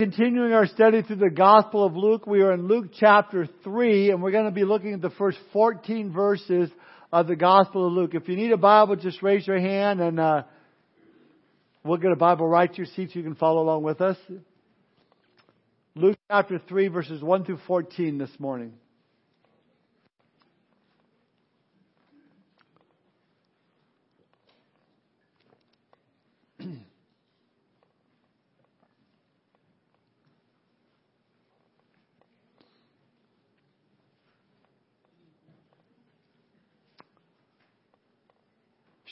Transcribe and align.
Continuing 0.00 0.52
our 0.52 0.66
study 0.66 1.02
through 1.02 1.14
the 1.16 1.30
Gospel 1.30 1.86
of 1.86 1.94
Luke, 1.94 2.26
we 2.26 2.42
are 2.42 2.52
in 2.52 2.66
Luke 2.66 2.86
chapter 2.98 3.48
3, 3.62 4.10
and 4.10 4.20
we're 4.20 4.32
going 4.32 4.46
to 4.46 4.50
be 4.50 4.64
looking 4.64 4.92
at 4.92 5.00
the 5.00 5.10
first 5.10 5.38
14 5.52 6.12
verses 6.12 6.68
of 7.12 7.28
the 7.28 7.36
Gospel 7.36 7.86
of 7.86 7.92
Luke. 7.92 8.10
If 8.12 8.28
you 8.28 8.34
need 8.34 8.50
a 8.50 8.56
Bible, 8.56 8.96
just 8.96 9.22
raise 9.22 9.46
your 9.46 9.60
hand 9.60 10.00
and 10.00 10.18
uh, 10.18 10.42
we'll 11.84 11.98
get 11.98 12.10
a 12.10 12.16
Bible 12.16 12.48
right 12.48 12.68
to 12.68 12.76
your 12.76 12.86
seat 12.86 13.10
so 13.12 13.20
you 13.20 13.22
can 13.22 13.36
follow 13.36 13.62
along 13.62 13.84
with 13.84 14.00
us. 14.00 14.16
Luke 15.94 16.18
chapter 16.28 16.58
3, 16.58 16.88
verses 16.88 17.22
1 17.22 17.44
through 17.44 17.60
14 17.64 18.18
this 18.18 18.30
morning. 18.40 18.72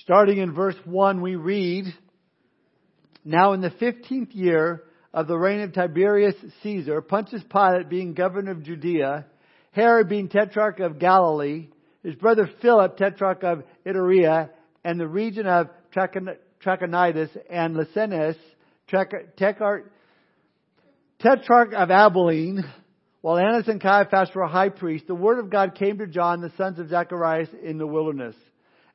Starting 0.02 0.38
in 0.38 0.52
verse 0.52 0.74
1, 0.84 1.20
we 1.20 1.36
read, 1.36 1.84
Now 3.24 3.52
in 3.52 3.60
the 3.60 3.70
fifteenth 3.70 4.32
year 4.32 4.82
of 5.14 5.28
the 5.28 5.38
reign 5.38 5.60
of 5.60 5.72
Tiberius 5.72 6.34
Caesar, 6.64 7.00
Pontius 7.00 7.44
Pilate 7.48 7.88
being 7.88 8.12
governor 8.12 8.50
of 8.50 8.64
Judea, 8.64 9.26
Herod 9.70 10.08
being 10.08 10.28
tetrarch 10.28 10.80
of 10.80 10.98
Galilee, 10.98 11.68
his 12.02 12.16
brother 12.16 12.50
Philip 12.60 12.96
tetrarch 12.96 13.44
of 13.44 13.62
Iturea, 13.86 14.50
and 14.82 14.98
the 14.98 15.06
region 15.06 15.46
of 15.46 15.68
Trachonitis 15.94 17.30
and 17.48 17.76
Lysanias, 17.76 18.34
tetrarch 18.88 19.84
of 21.74 21.90
Abilene, 21.92 22.64
while 23.20 23.38
Annas 23.38 23.68
and 23.68 23.80
Caiaphas 23.80 24.30
were 24.34 24.48
high 24.48 24.70
priests, 24.70 25.06
the 25.06 25.14
word 25.14 25.38
of 25.38 25.48
God 25.48 25.76
came 25.76 25.98
to 25.98 26.08
John, 26.08 26.40
the 26.40 26.50
sons 26.56 26.80
of 26.80 26.88
Zacharias, 26.88 27.50
in 27.62 27.78
the 27.78 27.86
wilderness. 27.86 28.34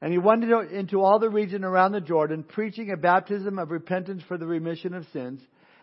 And 0.01 0.11
he 0.11 0.19
went 0.19 0.43
into 0.43 1.01
all 1.01 1.19
the 1.19 1.29
region 1.29 1.63
around 1.63 1.91
the 1.91 2.01
Jordan, 2.01 2.43
preaching 2.43 2.91
a 2.91 2.97
baptism 2.97 3.57
of 3.57 3.71
repentance 3.71 4.21
for 4.27 4.37
the 4.37 4.45
remission 4.45 4.93
of 4.93 5.07
sins, 5.11 5.41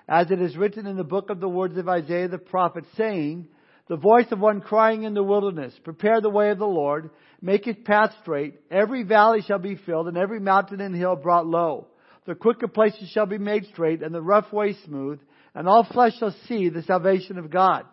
as 0.09 0.31
it 0.31 0.41
is 0.41 0.57
written 0.57 0.87
in 0.87 0.97
the 0.97 1.03
book 1.03 1.31
of 1.31 1.41
the 1.41 1.49
words 1.49 1.77
of 1.77 1.89
Isaiah 1.89 2.29
the 2.29 2.39
prophet, 2.39 2.85
saying, 2.97 3.49
The 3.89 3.97
voice 3.97 4.31
of 4.31 4.39
one 4.39 4.61
crying 4.61 5.03
in 5.03 5.15
the 5.15 5.23
wilderness, 5.23 5.75
Prepare 5.83 6.21
the 6.21 6.31
way 6.31 6.51
of 6.51 6.59
the 6.59 6.67
Lord, 6.67 7.11
make 7.43 7.65
his 7.65 7.77
path 7.85 8.15
straight. 8.23 8.55
Every 8.71 9.03
valley 9.03 9.43
shall 9.43 9.59
be 9.59 9.77
filled, 9.77 10.07
and 10.07 10.17
every 10.17 10.41
mountain 10.41 10.81
and 10.81 10.95
hill 10.95 11.17
brought 11.17 11.47
low. 11.47 11.89
The 12.27 12.37
crooked 12.37 12.73
places 12.73 13.11
shall 13.11 13.27
be 13.27 13.39
made 13.39 13.67
straight, 13.67 14.03
and 14.03 14.15
the 14.15 14.23
rough 14.23 14.53
way 14.53 14.77
smooth, 14.85 15.19
and 15.57 15.69
all 15.69 15.85
flesh 15.85 16.19
shall 16.19 16.35
see 16.47 16.69
the 16.69 16.83
salvation 16.83 17.37
of 17.37 17.51
God. 17.51 17.85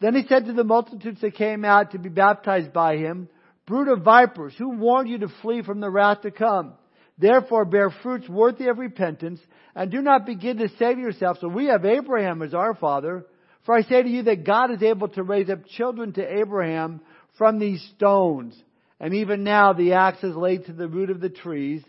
Then 0.00 0.14
he 0.14 0.26
said 0.28 0.46
to 0.46 0.52
the 0.52 0.64
multitudes 0.64 1.20
that 1.20 1.34
came 1.34 1.64
out 1.64 1.90
to 1.90 1.98
be 1.98 2.08
baptized 2.08 2.72
by 2.72 2.96
him, 2.96 3.28
Brood 3.68 3.88
of 3.88 4.02
vipers, 4.02 4.54
who 4.56 4.70
warned 4.70 5.10
you 5.10 5.18
to 5.18 5.28
flee 5.42 5.62
from 5.62 5.80
the 5.80 5.90
wrath 5.90 6.22
to 6.22 6.30
come? 6.30 6.72
Therefore 7.18 7.66
bear 7.66 7.90
fruits 7.90 8.26
worthy 8.26 8.68
of 8.68 8.78
repentance, 8.78 9.40
and 9.74 9.90
do 9.90 10.00
not 10.00 10.24
begin 10.24 10.56
to 10.56 10.70
save 10.78 10.98
yourselves, 10.98 11.40
so 11.40 11.48
we 11.48 11.66
have 11.66 11.84
Abraham 11.84 12.40
as 12.40 12.54
our 12.54 12.74
father. 12.74 13.26
For 13.66 13.76
I 13.76 13.82
say 13.82 14.02
to 14.02 14.08
you 14.08 14.22
that 14.22 14.46
God 14.46 14.70
is 14.70 14.82
able 14.82 15.08
to 15.08 15.22
raise 15.22 15.50
up 15.50 15.66
children 15.66 16.14
to 16.14 16.38
Abraham 16.40 17.02
from 17.36 17.58
these 17.58 17.86
stones. 17.94 18.58
And 18.98 19.12
even 19.12 19.44
now 19.44 19.74
the 19.74 19.92
axe 19.92 20.24
is 20.24 20.34
laid 20.34 20.64
to 20.64 20.72
the 20.72 20.88
root 20.88 21.10
of 21.10 21.20
the 21.20 21.28
trees. 21.28 21.82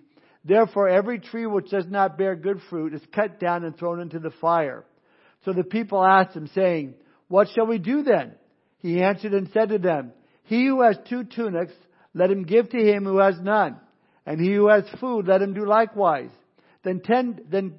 Therefore 0.43 0.89
every 0.89 1.19
tree 1.19 1.45
which 1.45 1.69
does 1.69 1.87
not 1.87 2.17
bear 2.17 2.35
good 2.35 2.59
fruit 2.69 2.93
is 2.93 3.01
cut 3.15 3.39
down 3.39 3.63
and 3.63 3.77
thrown 3.77 4.01
into 4.01 4.19
the 4.19 4.33
fire. 4.41 4.83
So 5.45 5.53
the 5.53 5.63
people 5.63 6.03
asked 6.03 6.35
him, 6.35 6.49
saying, 6.53 6.95
What 7.29 7.47
shall 7.55 7.67
we 7.67 7.77
do 7.77 8.03
then? 8.03 8.33
He 8.79 9.01
answered 9.01 9.33
and 9.33 9.49
said 9.53 9.69
to 9.69 9.77
them, 9.77 10.11
he 10.49 10.65
who 10.65 10.81
has 10.81 10.97
two 11.07 11.25
tunics, 11.25 11.73
let 12.15 12.31
him 12.31 12.41
give 12.41 12.69
to 12.69 12.77
him 12.79 13.05
who 13.05 13.19
has 13.19 13.35
none. 13.39 13.77
And 14.25 14.41
he 14.41 14.51
who 14.51 14.67
has 14.67 14.83
food, 14.99 15.27
let 15.27 15.43
him 15.43 15.53
do 15.53 15.63
likewise. 15.63 16.31
Then 16.83 17.01
ten, 17.01 17.39
then 17.51 17.75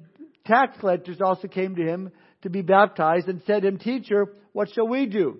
tax 0.47 0.77
collectors 0.79 1.19
also 1.19 1.49
came 1.49 1.75
to 1.75 1.83
him 1.83 2.11
to 2.43 2.49
be 2.49 2.61
baptized 2.61 3.27
and 3.27 3.41
said 3.45 3.63
to 3.63 3.67
him, 3.67 3.77
Teacher, 3.77 4.33
what 4.53 4.69
shall 4.73 4.87
we 4.87 5.05
do? 5.05 5.39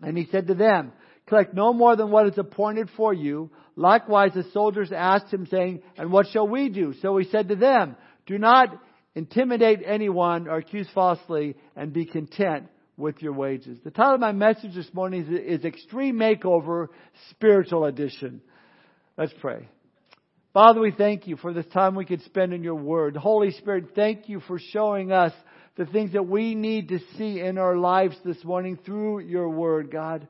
And 0.00 0.16
he 0.16 0.28
said 0.32 0.46
to 0.46 0.54
them, 0.54 0.92
Collect 1.26 1.52
no 1.52 1.74
more 1.74 1.94
than 1.94 2.10
what 2.10 2.26
is 2.26 2.38
appointed 2.38 2.88
for 2.96 3.12
you. 3.12 3.50
Likewise 3.76 4.30
the 4.34 4.44
soldiers 4.54 4.90
asked 4.96 5.30
him 5.30 5.46
saying, 5.50 5.82
And 5.98 6.10
what 6.10 6.28
shall 6.32 6.48
we 6.48 6.70
do? 6.70 6.94
So 7.02 7.18
he 7.18 7.28
said 7.28 7.48
to 7.48 7.56
them, 7.56 7.96
Do 8.24 8.38
not 8.38 8.68
intimidate 9.14 9.80
anyone 9.84 10.48
or 10.48 10.56
accuse 10.56 10.88
falsely 10.94 11.54
and 11.76 11.92
be 11.92 12.06
content 12.06 12.68
with 12.96 13.20
your 13.20 13.32
wages. 13.32 13.78
The 13.84 13.90
title 13.90 14.14
of 14.14 14.20
my 14.20 14.32
message 14.32 14.74
this 14.74 14.92
morning 14.94 15.26
is, 15.26 15.60
is 15.60 15.64
Extreme 15.64 16.16
Makeover 16.16 16.88
Spiritual 17.30 17.84
Edition. 17.84 18.40
Let's 19.18 19.34
pray. 19.40 19.68
Father, 20.54 20.80
we 20.80 20.90
thank 20.90 21.26
you 21.26 21.36
for 21.36 21.52
this 21.52 21.66
time 21.66 21.94
we 21.94 22.06
could 22.06 22.22
spend 22.22 22.54
in 22.54 22.62
your 22.62 22.76
word. 22.76 23.16
Holy 23.16 23.50
Spirit, 23.50 23.90
thank 23.94 24.28
you 24.28 24.40
for 24.40 24.58
showing 24.58 25.12
us 25.12 25.32
the 25.76 25.84
things 25.84 26.14
that 26.14 26.26
we 26.26 26.54
need 26.54 26.88
to 26.88 26.98
see 27.18 27.40
in 27.40 27.58
our 27.58 27.76
lives 27.76 28.16
this 28.24 28.42
morning 28.42 28.78
through 28.84 29.20
your 29.20 29.50
word, 29.50 29.90
God. 29.90 30.26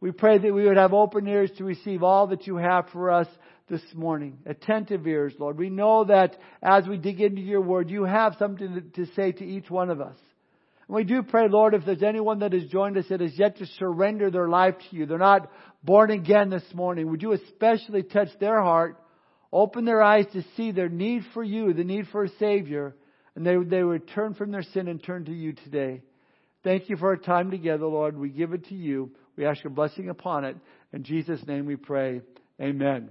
We 0.00 0.12
pray 0.12 0.38
that 0.38 0.54
we 0.54 0.64
would 0.64 0.76
have 0.76 0.92
open 0.92 1.26
ears 1.26 1.50
to 1.58 1.64
receive 1.64 2.04
all 2.04 2.28
that 2.28 2.46
you 2.46 2.56
have 2.56 2.88
for 2.92 3.10
us 3.10 3.26
this 3.68 3.82
morning. 3.94 4.38
Attentive 4.46 5.04
ears, 5.06 5.34
Lord. 5.38 5.58
We 5.58 5.70
know 5.70 6.04
that 6.04 6.36
as 6.62 6.86
we 6.86 6.96
dig 6.96 7.20
into 7.20 7.40
your 7.40 7.62
word, 7.62 7.90
you 7.90 8.04
have 8.04 8.36
something 8.38 8.92
to 8.94 9.06
say 9.16 9.32
to 9.32 9.44
each 9.44 9.68
one 9.70 9.90
of 9.90 10.00
us. 10.00 10.16
And 10.86 10.96
we 10.96 11.04
do 11.04 11.22
pray, 11.22 11.48
Lord, 11.48 11.74
if 11.74 11.84
there's 11.84 12.02
anyone 12.02 12.40
that 12.40 12.52
has 12.52 12.64
joined 12.64 12.98
us 12.98 13.06
that 13.08 13.20
has 13.20 13.38
yet 13.38 13.58
to 13.58 13.66
surrender 13.78 14.30
their 14.30 14.48
life 14.48 14.74
to 14.78 14.96
you, 14.96 15.06
they're 15.06 15.18
not 15.18 15.50
born 15.82 16.10
again 16.10 16.50
this 16.50 16.64
morning, 16.74 17.10
would 17.10 17.22
you 17.22 17.32
especially 17.32 18.02
touch 18.02 18.28
their 18.40 18.62
heart, 18.62 19.00
open 19.52 19.84
their 19.84 20.02
eyes 20.02 20.26
to 20.32 20.44
see 20.56 20.72
their 20.72 20.88
need 20.88 21.22
for 21.32 21.42
you, 21.42 21.72
the 21.72 21.84
need 21.84 22.06
for 22.08 22.24
a 22.24 22.28
Savior, 22.38 22.94
and 23.34 23.46
they, 23.46 23.56
they 23.56 23.82
would 23.82 24.08
turn 24.08 24.34
from 24.34 24.50
their 24.50 24.62
sin 24.62 24.88
and 24.88 25.02
turn 25.02 25.24
to 25.24 25.32
you 25.32 25.52
today. 25.52 26.02
Thank 26.62 26.88
you 26.88 26.96
for 26.96 27.08
our 27.08 27.16
time 27.16 27.50
together, 27.50 27.86
Lord. 27.86 28.16
We 28.16 28.30
give 28.30 28.52
it 28.52 28.66
to 28.68 28.74
you. 28.74 29.10
We 29.36 29.44
ask 29.44 29.62
your 29.62 29.72
blessing 29.72 30.08
upon 30.08 30.44
it. 30.44 30.56
In 30.92 31.02
Jesus' 31.02 31.46
name 31.46 31.66
we 31.66 31.76
pray. 31.76 32.22
Amen. 32.60 33.10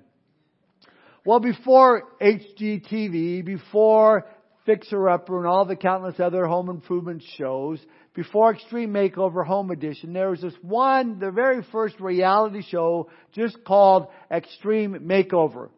Well, 1.25 1.39
before 1.39 2.03
HGTV, 2.21 3.45
before 3.45 4.25
Fixer 4.65 5.09
Upper 5.09 5.39
and 5.39 5.47
all 5.47 5.65
the 5.65 5.75
countless 5.75 6.19
other 6.19 6.45
home 6.45 6.69
improvement 6.69 7.23
shows. 7.37 7.79
Before 8.13 8.53
Extreme 8.53 8.93
Makeover 8.93 9.45
Home 9.45 9.71
Edition, 9.71 10.13
there 10.13 10.29
was 10.29 10.41
this 10.41 10.53
one, 10.61 11.19
the 11.19 11.31
very 11.31 11.63
first 11.71 11.99
reality 11.99 12.61
show 12.61 13.09
just 13.33 13.63
called 13.65 14.07
Extreme 14.31 14.99
Makeover. 15.01 15.69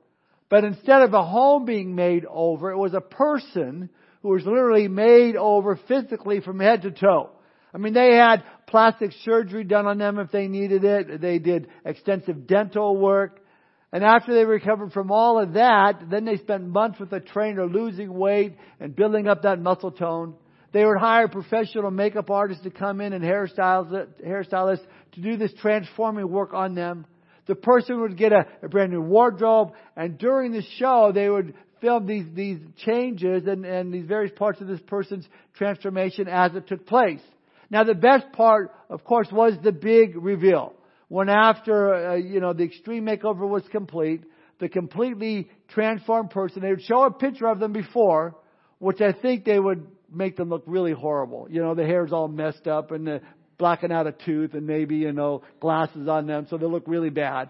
But 0.49 0.63
instead 0.63 1.01
of 1.01 1.13
a 1.13 1.23
home 1.23 1.65
being 1.65 1.95
made 1.95 2.25
over, 2.25 2.71
it 2.71 2.77
was 2.77 2.93
a 2.93 3.01
person 3.01 3.89
who 4.21 4.29
was 4.29 4.45
literally 4.45 4.87
made 4.87 5.35
over 5.35 5.79
physically 5.87 6.41
from 6.41 6.59
head 6.59 6.83
to 6.83 6.91
toe. 6.91 7.31
I 7.73 7.77
mean, 7.77 7.93
they 7.93 8.15
had 8.15 8.43
plastic 8.67 9.11
surgery 9.23 9.63
done 9.63 9.85
on 9.85 9.97
them 9.97 10.19
if 10.19 10.31
they 10.31 10.47
needed 10.47 10.83
it. 10.83 11.21
They 11.21 11.39
did 11.39 11.67
extensive 11.83 12.47
dental 12.47 12.95
work. 12.95 13.41
And 13.95 14.03
after 14.03 14.33
they 14.33 14.43
recovered 14.43 14.91
from 14.91 15.09
all 15.09 15.39
of 15.39 15.53
that, 15.53 16.09
then 16.09 16.25
they 16.25 16.35
spent 16.35 16.67
months 16.67 16.99
with 16.99 17.13
a 17.13 17.21
trainer 17.21 17.65
losing 17.65 18.13
weight 18.13 18.57
and 18.81 18.93
building 18.93 19.25
up 19.25 19.43
that 19.43 19.61
muscle 19.61 19.89
tone. 19.89 20.35
They 20.73 20.83
would 20.83 20.97
hire 20.97 21.29
professional 21.29 21.89
makeup 21.91 22.29
artists 22.29 22.65
to 22.65 22.71
come 22.71 22.99
in 22.99 23.13
and 23.13 23.23
hairstylists 23.23 24.85
to 25.13 25.21
do 25.21 25.37
this 25.37 25.53
transforming 25.61 26.29
work 26.29 26.53
on 26.53 26.75
them. 26.75 27.05
The 27.45 27.55
person 27.55 28.01
would 28.01 28.17
get 28.17 28.33
a, 28.33 28.45
a 28.63 28.67
brand 28.67 28.91
new 28.91 28.99
wardrobe, 28.99 29.71
and 29.95 30.17
during 30.17 30.51
the 30.51 30.63
show, 30.77 31.13
they 31.15 31.29
would 31.29 31.53
film 31.79 32.05
these, 32.05 32.25
these 32.33 32.59
changes 32.85 33.47
and, 33.47 33.65
and 33.65 33.93
these 33.93 34.07
various 34.07 34.33
parts 34.37 34.59
of 34.59 34.67
this 34.67 34.81
person's 34.87 35.25
transformation 35.53 36.27
as 36.27 36.53
it 36.53 36.67
took 36.67 36.85
place. 36.85 37.21
Now 37.69 37.85
the 37.85 37.95
best 37.95 38.29
part, 38.33 38.75
of 38.89 39.05
course, 39.05 39.29
was 39.31 39.53
the 39.63 39.71
big 39.71 40.17
reveal 40.17 40.73
when 41.07 41.29
after, 41.29 41.93
uh, 41.93 42.15
you 42.15 42.39
know, 42.39 42.53
the 42.53 42.63
extreme 42.63 43.05
makeover 43.05 43.47
was 43.47 43.63
complete, 43.71 44.23
the 44.59 44.69
completely 44.69 45.49
transformed 45.67 46.29
person, 46.29 46.61
they 46.61 46.69
would 46.69 46.81
show 46.81 47.03
a 47.03 47.11
picture 47.11 47.47
of 47.47 47.59
them 47.59 47.73
before, 47.73 48.35
which 48.79 49.01
I 49.01 49.11
think 49.11 49.45
they 49.45 49.59
would 49.59 49.87
make 50.11 50.37
them 50.37 50.49
look 50.49 50.63
really 50.65 50.93
horrible. 50.93 51.47
You 51.49 51.61
know, 51.61 51.75
the 51.75 51.85
hair's 51.85 52.11
all 52.11 52.27
messed 52.27 52.67
up 52.67 52.91
and 52.91 53.05
the 53.05 53.21
blacking 53.57 53.91
out 53.91 54.07
a 54.07 54.11
tooth 54.11 54.53
and 54.53 54.65
maybe, 54.65 54.97
you 54.97 55.11
know, 55.11 55.43
glasses 55.59 56.07
on 56.07 56.27
them, 56.27 56.47
so 56.49 56.57
they 56.57 56.65
look 56.65 56.83
really 56.87 57.09
bad. 57.09 57.49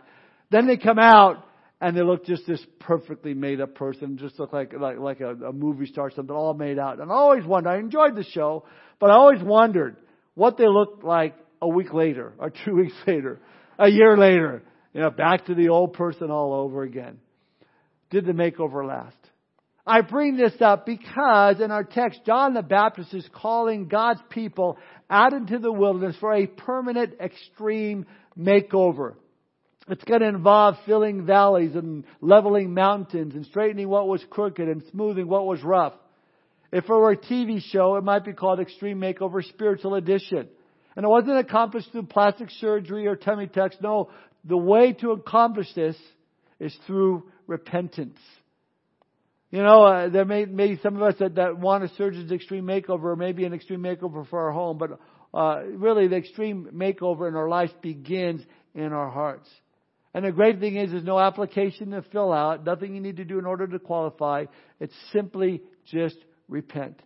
Then 0.51 0.67
they 0.67 0.77
come 0.77 0.99
out 0.99 1.45
and 1.81 1.95
they 1.95 2.01
look 2.01 2.25
just 2.25 2.47
this 2.47 2.63
perfectly 2.79 3.33
made 3.33 3.61
up 3.61 3.75
person, 3.75 4.17
just 4.17 4.39
look 4.39 4.53
like 4.53 4.73
like 4.73 4.97
like 4.97 5.19
a, 5.19 5.31
a 5.31 5.53
movie 5.53 5.85
star, 5.87 6.11
something 6.11 6.35
all 6.35 6.53
made 6.53 6.79
out. 6.79 6.99
And 6.99 7.11
I 7.11 7.15
always 7.15 7.45
wondered. 7.45 7.69
I 7.69 7.77
enjoyed 7.77 8.15
the 8.15 8.23
show, 8.23 8.65
but 8.99 9.09
I 9.09 9.13
always 9.13 9.41
wondered 9.41 9.97
what 10.35 10.57
they 10.57 10.67
looked 10.67 11.03
like 11.03 11.35
a 11.61 11.67
week 11.67 11.93
later 11.93 12.33
or 12.37 12.51
two 12.51 12.75
weeks 12.75 12.95
later, 13.07 13.39
a 13.77 13.89
year 13.89 14.17
later. 14.17 14.63
You 14.93 15.01
know, 15.01 15.09
back 15.09 15.47
to 15.47 15.55
the 15.55 15.69
old 15.69 15.93
person 15.93 16.31
all 16.31 16.53
over 16.53 16.83
again. 16.83 17.19
Did 18.11 18.25
the 18.25 18.31
makeover 18.31 18.87
last? 18.87 19.17
I 19.85 20.01
bring 20.01 20.37
this 20.37 20.53
up 20.61 20.85
because 20.85 21.59
in 21.59 21.69
our 21.69 21.83
text, 21.83 22.21
John 22.25 22.53
the 22.53 22.63
Baptist 22.63 23.13
is 23.13 23.27
calling 23.33 23.87
God's 23.87 24.21
people 24.29 24.77
out 25.09 25.33
into 25.33 25.59
the 25.59 25.71
wilderness 25.71 26.15
for 26.19 26.33
a 26.33 26.47
permanent 26.47 27.19
extreme 27.19 28.05
makeover. 28.37 29.15
It's 29.87 30.03
going 30.03 30.21
to 30.21 30.27
involve 30.27 30.75
filling 30.87 31.25
valleys 31.27 31.75
and 31.75 32.05
leveling 32.19 32.73
mountains 32.73 33.35
and 33.35 33.45
straightening 33.45 33.87
what 33.87 34.07
was 34.07 34.23
crooked 34.31 34.67
and 34.67 34.81
smoothing 34.91 35.27
what 35.27 35.45
was 35.45 35.61
rough. 35.61 35.93
If 36.71 36.85
it 36.85 36.89
were 36.89 37.11
a 37.11 37.17
TV 37.17 37.61
show, 37.61 37.95
it 37.97 38.03
might 38.03 38.25
be 38.25 38.33
called 38.33 38.59
Extreme 38.59 38.99
Makeover 38.99 39.43
Spiritual 39.47 39.95
Edition. 39.95 40.47
And 40.95 41.05
it 41.05 41.09
wasn't 41.09 41.37
accomplished 41.37 41.91
through 41.91 42.03
plastic 42.03 42.49
surgery 42.51 43.07
or 43.07 43.15
tummy 43.15 43.47
tucks. 43.47 43.75
No, 43.81 44.11
the 44.43 44.57
way 44.57 44.93
to 44.93 45.11
accomplish 45.11 45.67
this 45.73 45.97
is 46.59 46.75
through 46.87 47.23
repentance. 47.47 48.17
You 49.51 49.61
know, 49.61 49.83
uh, 49.83 50.09
there 50.09 50.25
may, 50.25 50.45
may 50.45 50.77
some 50.79 50.95
of 50.95 51.01
us 51.01 51.15
that, 51.19 51.35
that 51.35 51.57
want 51.57 51.83
a 51.83 51.89
surgeon's 51.95 52.31
extreme 52.31 52.65
makeover, 52.65 53.03
or 53.03 53.15
maybe 53.15 53.45
an 53.45 53.53
extreme 53.53 53.81
makeover 53.81 54.27
for 54.27 54.39
our 54.41 54.51
home, 54.51 54.77
but 54.77 54.99
uh, 55.33 55.63
really 55.65 56.07
the 56.07 56.15
extreme 56.15 56.69
makeover 56.73 57.27
in 57.27 57.35
our 57.35 57.47
life 57.47 57.71
begins 57.81 58.41
in 58.73 58.91
our 58.91 59.09
hearts. 59.09 59.49
And 60.13 60.23
the 60.23 60.31
great 60.31 60.59
thing 60.59 60.77
is, 60.77 60.91
there's 60.91 61.03
no 61.03 61.19
application 61.19 61.91
to 61.91 62.01
fill 62.01 62.31
out, 62.31 62.65
nothing 62.65 62.95
you 62.95 63.01
need 63.01 63.17
to 63.17 63.25
do 63.25 63.37
in 63.37 63.45
order 63.45 63.67
to 63.67 63.79
qualify. 63.79 64.45
It's 64.79 64.93
simply 65.11 65.61
just 65.85 66.15
repent. 66.47 67.01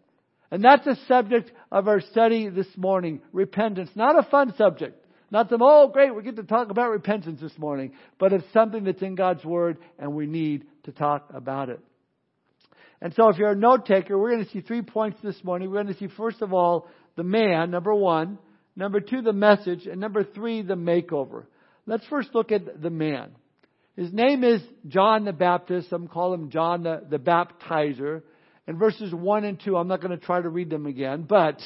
And 0.52 0.64
that's 0.64 0.86
the 0.86 0.98
subject 1.08 1.52
of 1.72 1.88
our 1.88 2.02
study 2.02 2.50
this 2.50 2.68
morning. 2.76 3.22
Repentance. 3.32 3.90
Not 3.96 4.18
a 4.18 4.24
fun 4.24 4.54
subject. 4.58 5.06
Not 5.32 5.50
some, 5.50 5.62
oh 5.62 5.90
great, 5.90 6.16
we 6.16 6.24
get 6.24 6.38
to 6.38 6.44
talk 6.44 6.72
about 6.72 6.90
repentance 6.90 7.40
this 7.40 7.58
morning. 7.58 7.94
But 8.18 8.34
it's 8.34 8.52
something 8.52 8.84
that's 8.84 9.02
in 9.02 9.16
God's 9.16 9.46
Word 9.46 9.78
and 10.00 10.16
we 10.16 10.26
need 10.26 10.66
to 10.86 10.92
talk 10.92 11.30
about 11.34 11.70
it. 11.70 11.80
And 13.02 13.14
so 13.14 13.30
if 13.30 13.38
you're 13.38 13.52
a 13.52 13.56
note 13.56 13.86
taker, 13.86 14.18
we're 14.18 14.32
going 14.32 14.46
to 14.46 14.52
see 14.52 14.62
three 14.62 14.82
points 14.82 15.20
this 15.24 15.42
morning. 15.44 15.70
We're 15.70 15.84
going 15.84 15.94
to 15.94 16.00
see 16.00 16.10
first 16.18 16.42
of 16.42 16.54
all, 16.54 16.88
the 17.16 17.24
man, 17.24 17.72
number 17.72 17.94
one. 17.94 18.40
Number 18.76 19.00
two, 19.00 19.22
the 19.22 19.34
message. 19.34 19.86
And 19.86 20.00
number 20.00 20.24
three, 20.24 20.62
the 20.62 20.76
makeover. 20.76 21.46
Let's 21.86 22.06
first 22.08 22.30
look 22.34 22.52
at 22.52 22.82
the 22.82 22.90
man. 22.90 23.32
His 23.96 24.14
name 24.14 24.44
is 24.44 24.62
John 24.88 25.26
the 25.26 25.34
Baptist. 25.34 25.90
Some 25.90 26.08
call 26.08 26.34
him 26.34 26.50
John 26.50 26.84
the, 26.84 27.04
the 27.10 27.20
Baptizer. 27.20 28.22
In 28.70 28.78
verses 28.78 29.12
1 29.12 29.46
and 29.46 29.60
2, 29.60 29.76
I'm 29.76 29.88
not 29.88 30.00
going 30.00 30.18
to 30.18 30.24
try 30.24 30.40
to 30.40 30.48
read 30.48 30.70
them 30.70 30.86
again, 30.86 31.26
but 31.28 31.60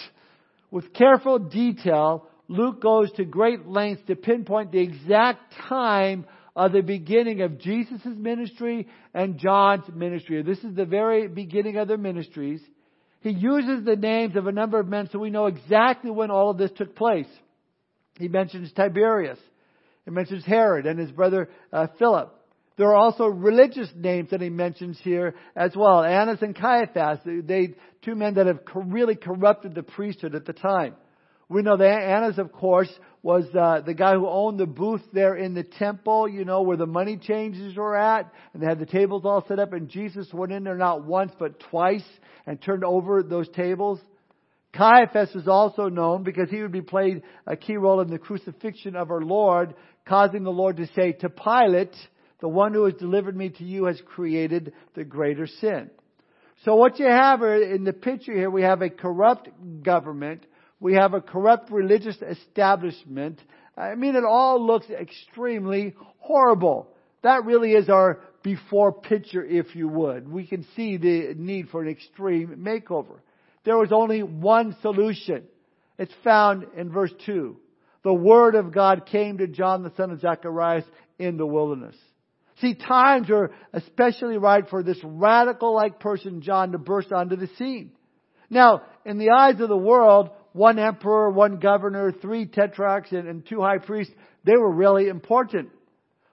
with 0.71 0.93
careful 0.93 1.37
detail, 1.37 2.29
Luke 2.47 2.81
goes 2.81 3.11
to 3.17 3.25
great 3.25 3.67
lengths 3.67 4.07
to 4.07 4.15
pinpoint 4.15 4.71
the 4.71 4.79
exact 4.79 5.53
time 5.67 6.25
of 6.55 6.71
the 6.71 6.79
beginning 6.79 7.41
of 7.41 7.59
Jesus' 7.59 7.99
ministry 8.05 8.87
and 9.13 9.37
John's 9.37 9.83
ministry. 9.93 10.41
This 10.43 10.59
is 10.59 10.77
the 10.77 10.85
very 10.85 11.27
beginning 11.27 11.75
of 11.75 11.89
their 11.89 11.97
ministries. 11.97 12.61
He 13.19 13.31
uses 13.31 13.83
the 13.83 13.97
names 13.97 14.37
of 14.37 14.47
a 14.47 14.53
number 14.53 14.79
of 14.79 14.87
men 14.87 15.09
so 15.11 15.19
we 15.19 15.29
know 15.29 15.47
exactly 15.47 16.09
when 16.09 16.31
all 16.31 16.51
of 16.51 16.57
this 16.57 16.71
took 16.77 16.95
place. 16.95 17.27
He 18.17 18.29
mentions 18.29 18.71
Tiberius. 18.71 19.39
He 20.05 20.11
mentions 20.11 20.45
Herod 20.45 20.85
and 20.85 20.97
his 20.97 21.11
brother 21.11 21.49
uh, 21.73 21.87
Philip. 21.99 22.33
There 22.77 22.87
are 22.87 22.95
also 22.95 23.25
religious 23.27 23.89
names 23.95 24.31
that 24.31 24.41
he 24.41 24.49
mentions 24.49 24.99
here 25.03 25.35
as 25.55 25.75
well. 25.75 26.03
Annas 26.03 26.41
and 26.41 26.55
Caiaphas, 26.55 27.19
they, 27.25 27.75
two 28.03 28.15
men 28.15 28.35
that 28.35 28.47
have 28.47 28.59
really 28.75 29.15
corrupted 29.15 29.75
the 29.75 29.83
priesthood 29.83 30.33
at 30.33 30.45
the 30.45 30.53
time. 30.53 30.95
We 31.49 31.61
know 31.61 31.77
that 31.77 31.85
Annas, 31.85 32.39
of 32.39 32.51
course, 32.51 32.89
was 33.21 33.45
uh, 33.55 33.81
the 33.85 33.93
guy 33.93 34.13
who 34.13 34.27
owned 34.27 34.59
the 34.59 34.65
booth 34.65 35.03
there 35.13 35.35
in 35.35 35.53
the 35.53 35.63
temple, 35.63 36.27
you 36.27 36.45
know, 36.45 36.63
where 36.63 36.77
the 36.77 36.87
money 36.87 37.17
changers 37.17 37.75
were 37.75 37.95
at, 37.95 38.31
and 38.53 38.61
they 38.61 38.65
had 38.65 38.79
the 38.79 38.87
tables 38.87 39.23
all 39.23 39.45
set 39.47 39.59
up, 39.59 39.71
and 39.71 39.87
Jesus 39.87 40.27
went 40.33 40.51
in 40.51 40.63
there 40.63 40.77
not 40.77 41.05
once 41.05 41.31
but 41.37 41.59
twice 41.59 42.03
and 42.47 42.59
turned 42.59 42.83
over 42.83 43.21
those 43.21 43.47
tables. 43.49 43.99
Caiaphas 44.75 45.35
was 45.35 45.47
also 45.47 45.89
known 45.89 46.23
because 46.23 46.49
he 46.49 46.61
would 46.61 46.71
be 46.71 46.81
played 46.81 47.21
a 47.45 47.55
key 47.55 47.77
role 47.77 48.01
in 48.01 48.09
the 48.09 48.17
crucifixion 48.17 48.95
of 48.95 49.11
our 49.11 49.21
Lord, 49.21 49.75
causing 50.07 50.43
the 50.43 50.49
Lord 50.49 50.77
to 50.77 50.87
say 50.95 51.11
to 51.11 51.29
Pilate, 51.29 51.95
the 52.43 52.49
one 52.49 52.73
who 52.73 52.83
has 52.83 52.95
delivered 52.95 53.37
me 53.37 53.47
to 53.47 53.63
you 53.63 53.85
has 53.85 54.01
created 54.05 54.73
the 54.95 55.05
greater 55.05 55.47
sin. 55.47 55.89
So 56.65 56.75
what 56.75 56.99
you 56.99 57.05
have 57.05 57.41
in 57.41 57.85
the 57.85 57.93
picture 57.93 58.33
here, 58.33 58.49
we 58.49 58.63
have 58.63 58.81
a 58.81 58.89
corrupt 58.89 59.47
government. 59.81 60.45
We 60.81 60.95
have 60.95 61.13
a 61.13 61.21
corrupt 61.21 61.71
religious 61.71 62.17
establishment. 62.21 63.39
I 63.77 63.95
mean, 63.95 64.17
it 64.17 64.25
all 64.25 64.61
looks 64.61 64.87
extremely 64.89 65.93
horrible. 66.17 66.89
That 67.21 67.45
really 67.45 67.71
is 67.71 67.87
our 67.87 68.19
before 68.43 68.91
picture, 68.91 69.45
if 69.45 69.73
you 69.73 69.87
would. 69.87 70.29
We 70.29 70.45
can 70.45 70.65
see 70.75 70.97
the 70.97 71.35
need 71.37 71.69
for 71.69 71.81
an 71.81 71.87
extreme 71.87 72.57
makeover. 72.59 73.19
There 73.63 73.77
was 73.77 73.93
only 73.93 74.21
one 74.21 74.75
solution. 74.81 75.43
It's 75.97 76.13
found 76.25 76.65
in 76.75 76.91
verse 76.91 77.13
2. 77.25 77.55
The 78.03 78.13
Word 78.13 78.55
of 78.55 78.73
God 78.73 79.05
came 79.05 79.37
to 79.37 79.47
John 79.47 79.81
the 79.81 79.93
son 79.95 80.11
of 80.11 80.19
Zacharias 80.19 80.83
in 81.17 81.37
the 81.37 81.47
wilderness. 81.47 81.95
See, 82.61 82.75
times 82.75 83.29
are 83.29 83.51
especially 83.73 84.37
right 84.37 84.67
for 84.69 84.83
this 84.83 84.99
radical 85.03 85.73
like 85.73 85.99
person, 85.99 86.41
John, 86.41 86.71
to 86.71 86.77
burst 86.77 87.11
onto 87.11 87.35
the 87.35 87.49
scene. 87.57 87.91
Now, 88.49 88.83
in 89.05 89.17
the 89.17 89.31
eyes 89.31 89.59
of 89.59 89.69
the 89.69 89.77
world, 89.77 90.29
one 90.53 90.77
emperor, 90.77 91.31
one 91.31 91.57
governor, 91.57 92.11
three 92.11 92.45
tetrarchs, 92.45 93.11
and, 93.11 93.27
and 93.27 93.45
two 93.45 93.61
high 93.61 93.79
priests, 93.79 94.13
they 94.43 94.55
were 94.55 94.71
really 94.71 95.07
important. 95.07 95.69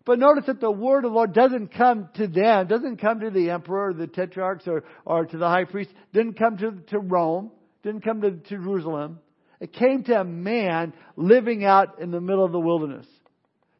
But 0.05 0.19
notice 0.19 0.45
that 0.47 0.61
the 0.61 0.71
word 0.71 1.05
of 1.05 1.13
the 1.13 1.15
Lord 1.15 1.33
doesn't 1.33 1.75
come 1.75 2.09
to 2.15 2.27
them, 2.27 2.67
doesn't 2.67 2.99
come 2.99 3.21
to 3.21 3.31
the 3.31 3.51
emperor, 3.51 3.95
the 3.95 4.07
tetrarchs, 4.07 4.67
or, 4.67 4.85
or 5.05 5.25
to 5.25 5.39
the 5.39 5.49
high 5.49 5.65
priest, 5.65 5.91
didn't 6.13 6.39
come 6.39 6.59
to, 6.59 6.73
to 6.89 6.99
Rome, 6.99 7.51
didn't 7.83 8.03
come 8.03 8.21
to, 8.23 8.33
to 8.33 8.49
Jerusalem. 8.49 9.21
It 9.61 9.73
came 9.73 10.05
to 10.05 10.21
a 10.21 10.25
man 10.25 10.95
living 11.17 11.65
out 11.65 12.01
in 12.01 12.11
the 12.11 12.21
middle 12.21 12.45
of 12.45 12.53
the 12.53 12.61
wilderness. 12.61 13.07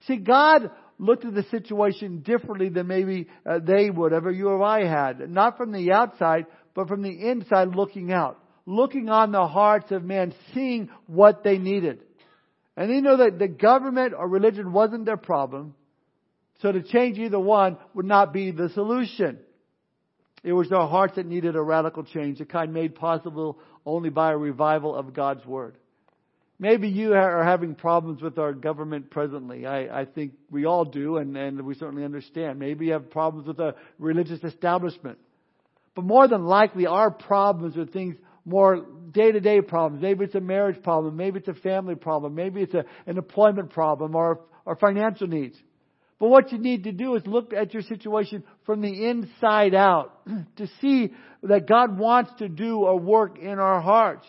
See, 0.07 0.17
God 0.17 0.71
looked 1.01 1.25
at 1.25 1.35
the 1.35 1.45
situation 1.45 2.21
differently 2.21 2.69
than 2.69 2.87
maybe 2.87 3.27
uh, 3.47 3.59
they 3.59 3.89
would 3.89 4.13
have 4.13 4.27
or 4.27 4.31
you 4.31 4.49
or 4.49 4.63
I 4.63 4.85
had. 4.85 5.29
Not 5.31 5.57
from 5.57 5.73
the 5.73 5.93
outside, 5.93 6.47
but 6.75 6.89
from 6.89 7.03
the 7.03 7.31
inside 7.31 7.75
looking 7.75 8.13
out. 8.13 8.39
Looking 8.67 9.09
on 9.09 9.33
the 9.33 9.47
hearts 9.47 9.91
of 9.91 10.05
men, 10.05 10.35
seeing 10.55 10.91
what 11.07 11.43
they 11.43 11.57
needed. 11.57 12.01
And 12.77 12.91
they 12.91 13.01
know 13.01 13.17
that 13.17 13.39
the 13.39 13.49
government 13.49 14.13
or 14.17 14.29
religion 14.29 14.73
wasn't 14.73 15.07
their 15.07 15.17
problem. 15.17 15.75
So 16.61 16.71
to 16.71 16.83
change 16.83 17.19
either 17.19 17.41
one 17.41 17.79
would 17.95 18.07
not 18.07 18.33
be 18.35 18.51
the 18.51 18.69
solution. 18.69 19.39
It 20.45 20.53
was 20.53 20.69
their 20.69 20.87
hearts 20.87 21.17
that 21.17 21.27
needed 21.27 21.57
a 21.57 21.63
radical 21.63 22.05
change, 22.05 22.39
the 22.39 22.45
kind 22.45 22.73
made 22.73 22.95
possible 22.95 23.59
only 23.87 24.11
by 24.11 24.33
a 24.33 24.37
revival 24.37 24.95
of 24.95 25.15
God's 25.15 25.45
Word. 25.47 25.77
Maybe 26.63 26.89
you 26.89 27.15
are 27.15 27.43
having 27.43 27.75
problems 27.75 28.21
with 28.21 28.39
our 28.39 28.53
government 28.53 29.11
presently. 29.11 29.65
I, 29.65 30.03
I 30.03 30.05
think 30.05 30.33
we 30.51 30.67
all 30.67 30.85
do, 30.85 31.17
and, 31.17 31.35
and 31.35 31.63
we 31.63 31.75
certainly 31.75 32.05
understand. 32.05 32.59
Maybe 32.59 32.87
you 32.87 32.93
have 32.93 33.11
problems 33.11 33.49
with 33.49 33.57
the 33.57 33.75
religious 33.99 34.45
establishment. 34.45 35.19
But 35.95 36.05
more 36.05 36.29
than 36.29 36.45
likely, 36.45 36.87
our 36.87 37.11
problems 37.11 37.79
are 37.79 37.87
things 37.87 38.15
more 38.45 38.85
day 39.11 39.33
to 39.33 39.41
day 39.41 39.63
problems. 39.63 40.03
Maybe 40.03 40.27
it's 40.27 40.35
a 40.35 40.41
marriage 40.41 40.83
problem. 40.83 41.17
Maybe 41.17 41.39
it's 41.39 41.49
a 41.49 41.55
family 41.55 41.95
problem. 41.95 42.35
Maybe 42.35 42.61
it's 42.61 42.75
a, 42.75 42.85
an 43.07 43.17
employment 43.17 43.71
problem 43.71 44.15
or, 44.15 44.43
or 44.67 44.77
financial 44.77 45.29
needs. 45.29 45.57
But 46.19 46.29
what 46.29 46.53
you 46.53 46.59
need 46.59 46.85
to 46.85 46.93
do 46.93 47.15
is 47.15 47.27
look 47.27 47.55
at 47.55 47.73
your 47.73 47.83
situation 47.85 48.45
from 48.67 48.83
the 48.83 49.09
inside 49.09 49.75
out 49.75 50.21
to 50.57 50.67
see 50.83 51.15
that 51.43 51.67
God 51.67 51.99
wants 51.99 52.33
to 52.41 52.51
do 52.51 52.85
a 52.85 52.95
work 52.95 53.39
in 53.39 53.59
our 53.59 53.81
hearts. 53.81 54.27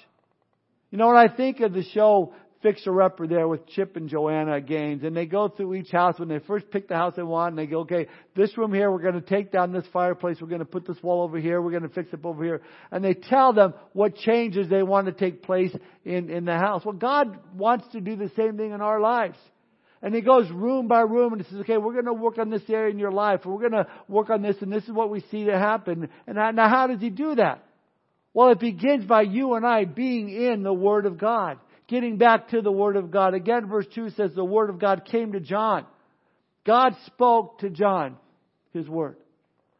You 0.91 0.97
know, 0.97 1.07
when 1.07 1.15
I 1.15 1.29
think 1.29 1.61
of 1.61 1.71
the 1.71 1.83
show 1.83 2.33
Fixer 2.61 3.01
Upper 3.01 3.25
there 3.25 3.47
with 3.47 3.65
Chip 3.67 3.95
and 3.95 4.09
Joanna 4.09 4.59
Gaines, 4.59 5.03
and 5.03 5.15
they 5.15 5.25
go 5.25 5.47
through 5.47 5.75
each 5.75 5.89
house 5.89 6.19
when 6.19 6.27
they 6.27 6.39
first 6.39 6.69
pick 6.69 6.89
the 6.89 6.95
house 6.95 7.13
they 7.15 7.23
want, 7.23 7.51
and 7.51 7.57
they 7.57 7.65
go, 7.65 7.79
okay, 7.79 8.07
this 8.35 8.55
room 8.57 8.73
here, 8.73 8.91
we're 8.91 9.01
going 9.01 9.15
to 9.15 9.21
take 9.21 9.51
down 9.51 9.71
this 9.71 9.85
fireplace, 9.93 10.37
we're 10.41 10.47
going 10.47 10.59
to 10.59 10.65
put 10.65 10.85
this 10.85 11.01
wall 11.01 11.23
over 11.23 11.39
here, 11.39 11.61
we're 11.61 11.71
going 11.71 11.83
to 11.83 11.89
fix 11.89 12.13
up 12.13 12.25
over 12.25 12.43
here, 12.43 12.61
and 12.91 13.03
they 13.03 13.13
tell 13.13 13.53
them 13.53 13.73
what 13.93 14.15
changes 14.15 14.69
they 14.69 14.83
want 14.83 15.07
to 15.07 15.13
take 15.13 15.41
place 15.43 15.71
in, 16.03 16.29
in 16.29 16.43
the 16.43 16.55
house. 16.55 16.83
Well, 16.85 16.93
God 16.93 17.39
wants 17.55 17.85
to 17.93 18.01
do 18.01 18.17
the 18.17 18.29
same 18.35 18.57
thing 18.57 18.71
in 18.71 18.81
our 18.81 18.99
lives. 18.99 19.37
And 20.03 20.13
he 20.13 20.21
goes 20.21 20.49
room 20.49 20.87
by 20.87 21.01
room 21.01 21.33
and 21.33 21.41
he 21.43 21.49
says, 21.49 21.59
okay, 21.61 21.77
we're 21.77 21.93
going 21.93 22.05
to 22.05 22.13
work 22.13 22.39
on 22.39 22.49
this 22.49 22.63
area 22.67 22.91
in 22.91 22.97
your 22.97 23.11
life. 23.11 23.41
We're 23.45 23.59
going 23.59 23.73
to 23.73 23.85
work 24.07 24.31
on 24.31 24.41
this 24.41 24.55
and 24.61 24.73
this 24.73 24.83
is 24.85 24.91
what 24.91 25.11
we 25.11 25.23
see 25.29 25.45
to 25.45 25.55
happen. 25.57 26.09
And 26.25 26.55
now 26.55 26.69
how 26.69 26.87
does 26.87 26.99
he 26.99 27.11
do 27.11 27.35
that? 27.35 27.63
Well, 28.33 28.49
it 28.49 28.59
begins 28.59 29.05
by 29.05 29.23
you 29.23 29.55
and 29.55 29.65
I 29.65 29.85
being 29.85 30.29
in 30.29 30.63
the 30.63 30.73
Word 30.73 31.05
of 31.05 31.17
God. 31.17 31.59
Getting 31.87 32.17
back 32.17 32.49
to 32.49 32.61
the 32.61 32.71
Word 32.71 32.95
of 32.95 33.11
God. 33.11 33.33
Again, 33.33 33.67
verse 33.67 33.85
2 33.93 34.11
says 34.11 34.31
the 34.33 34.45
Word 34.45 34.69
of 34.69 34.79
God 34.79 35.03
came 35.05 35.33
to 35.33 35.41
John. 35.41 35.85
God 36.65 36.95
spoke 37.07 37.59
to 37.59 37.69
John 37.69 38.15
His 38.73 38.87
Word. 38.87 39.17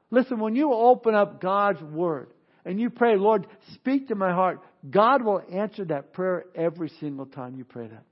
Listen, 0.10 0.39
when 0.39 0.55
you 0.55 0.74
open 0.74 1.15
up 1.15 1.41
God's 1.41 1.81
Word 1.81 2.27
and 2.65 2.79
you 2.79 2.89
pray, 2.89 3.15
Lord, 3.15 3.48
speak 3.75 4.10
to 4.10 4.15
my 4.15 4.31
heart, 4.34 4.60
God 4.89 5.24
will 5.24 5.41
answer 5.51 5.86
that 5.86 6.12
prayer 6.12 6.43
every 6.53 6.91
single 7.00 7.27
time 7.27 7.55
you 7.55 7.63
pray 7.63 7.88
that. 7.88 8.03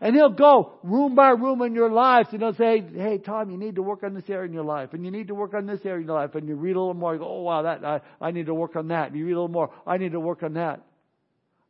And 0.00 0.16
he'll 0.16 0.30
go 0.30 0.72
room 0.82 1.14
by 1.14 1.28
room 1.30 1.60
in 1.60 1.74
your 1.74 1.90
lives 1.90 2.28
and 2.32 2.40
he'll 2.40 2.54
say, 2.54 2.82
Hey, 2.94 3.18
Tom, 3.18 3.50
you 3.50 3.58
need 3.58 3.74
to 3.74 3.82
work 3.82 4.02
on 4.02 4.14
this 4.14 4.24
area 4.28 4.48
in 4.48 4.54
your 4.54 4.64
life. 4.64 4.90
And 4.92 5.04
you 5.04 5.10
need 5.10 5.28
to 5.28 5.34
work 5.34 5.52
on 5.52 5.66
this 5.66 5.80
area 5.84 6.00
in 6.00 6.06
your 6.06 6.16
life. 6.16 6.34
And 6.34 6.48
you 6.48 6.54
read 6.54 6.76
a 6.76 6.80
little 6.80 6.94
more. 6.94 7.12
You 7.12 7.20
go, 7.20 7.28
Oh, 7.28 7.42
wow, 7.42 7.62
that, 7.62 7.84
I, 7.84 8.00
I 8.20 8.30
need 8.30 8.46
to 8.46 8.54
work 8.54 8.76
on 8.76 8.88
that. 8.88 9.08
And 9.08 9.16
you 9.16 9.26
read 9.26 9.32
a 9.32 9.40
little 9.42 9.48
more. 9.48 9.70
I 9.86 9.98
need 9.98 10.12
to 10.12 10.20
work 10.20 10.42
on 10.42 10.54
that. 10.54 10.80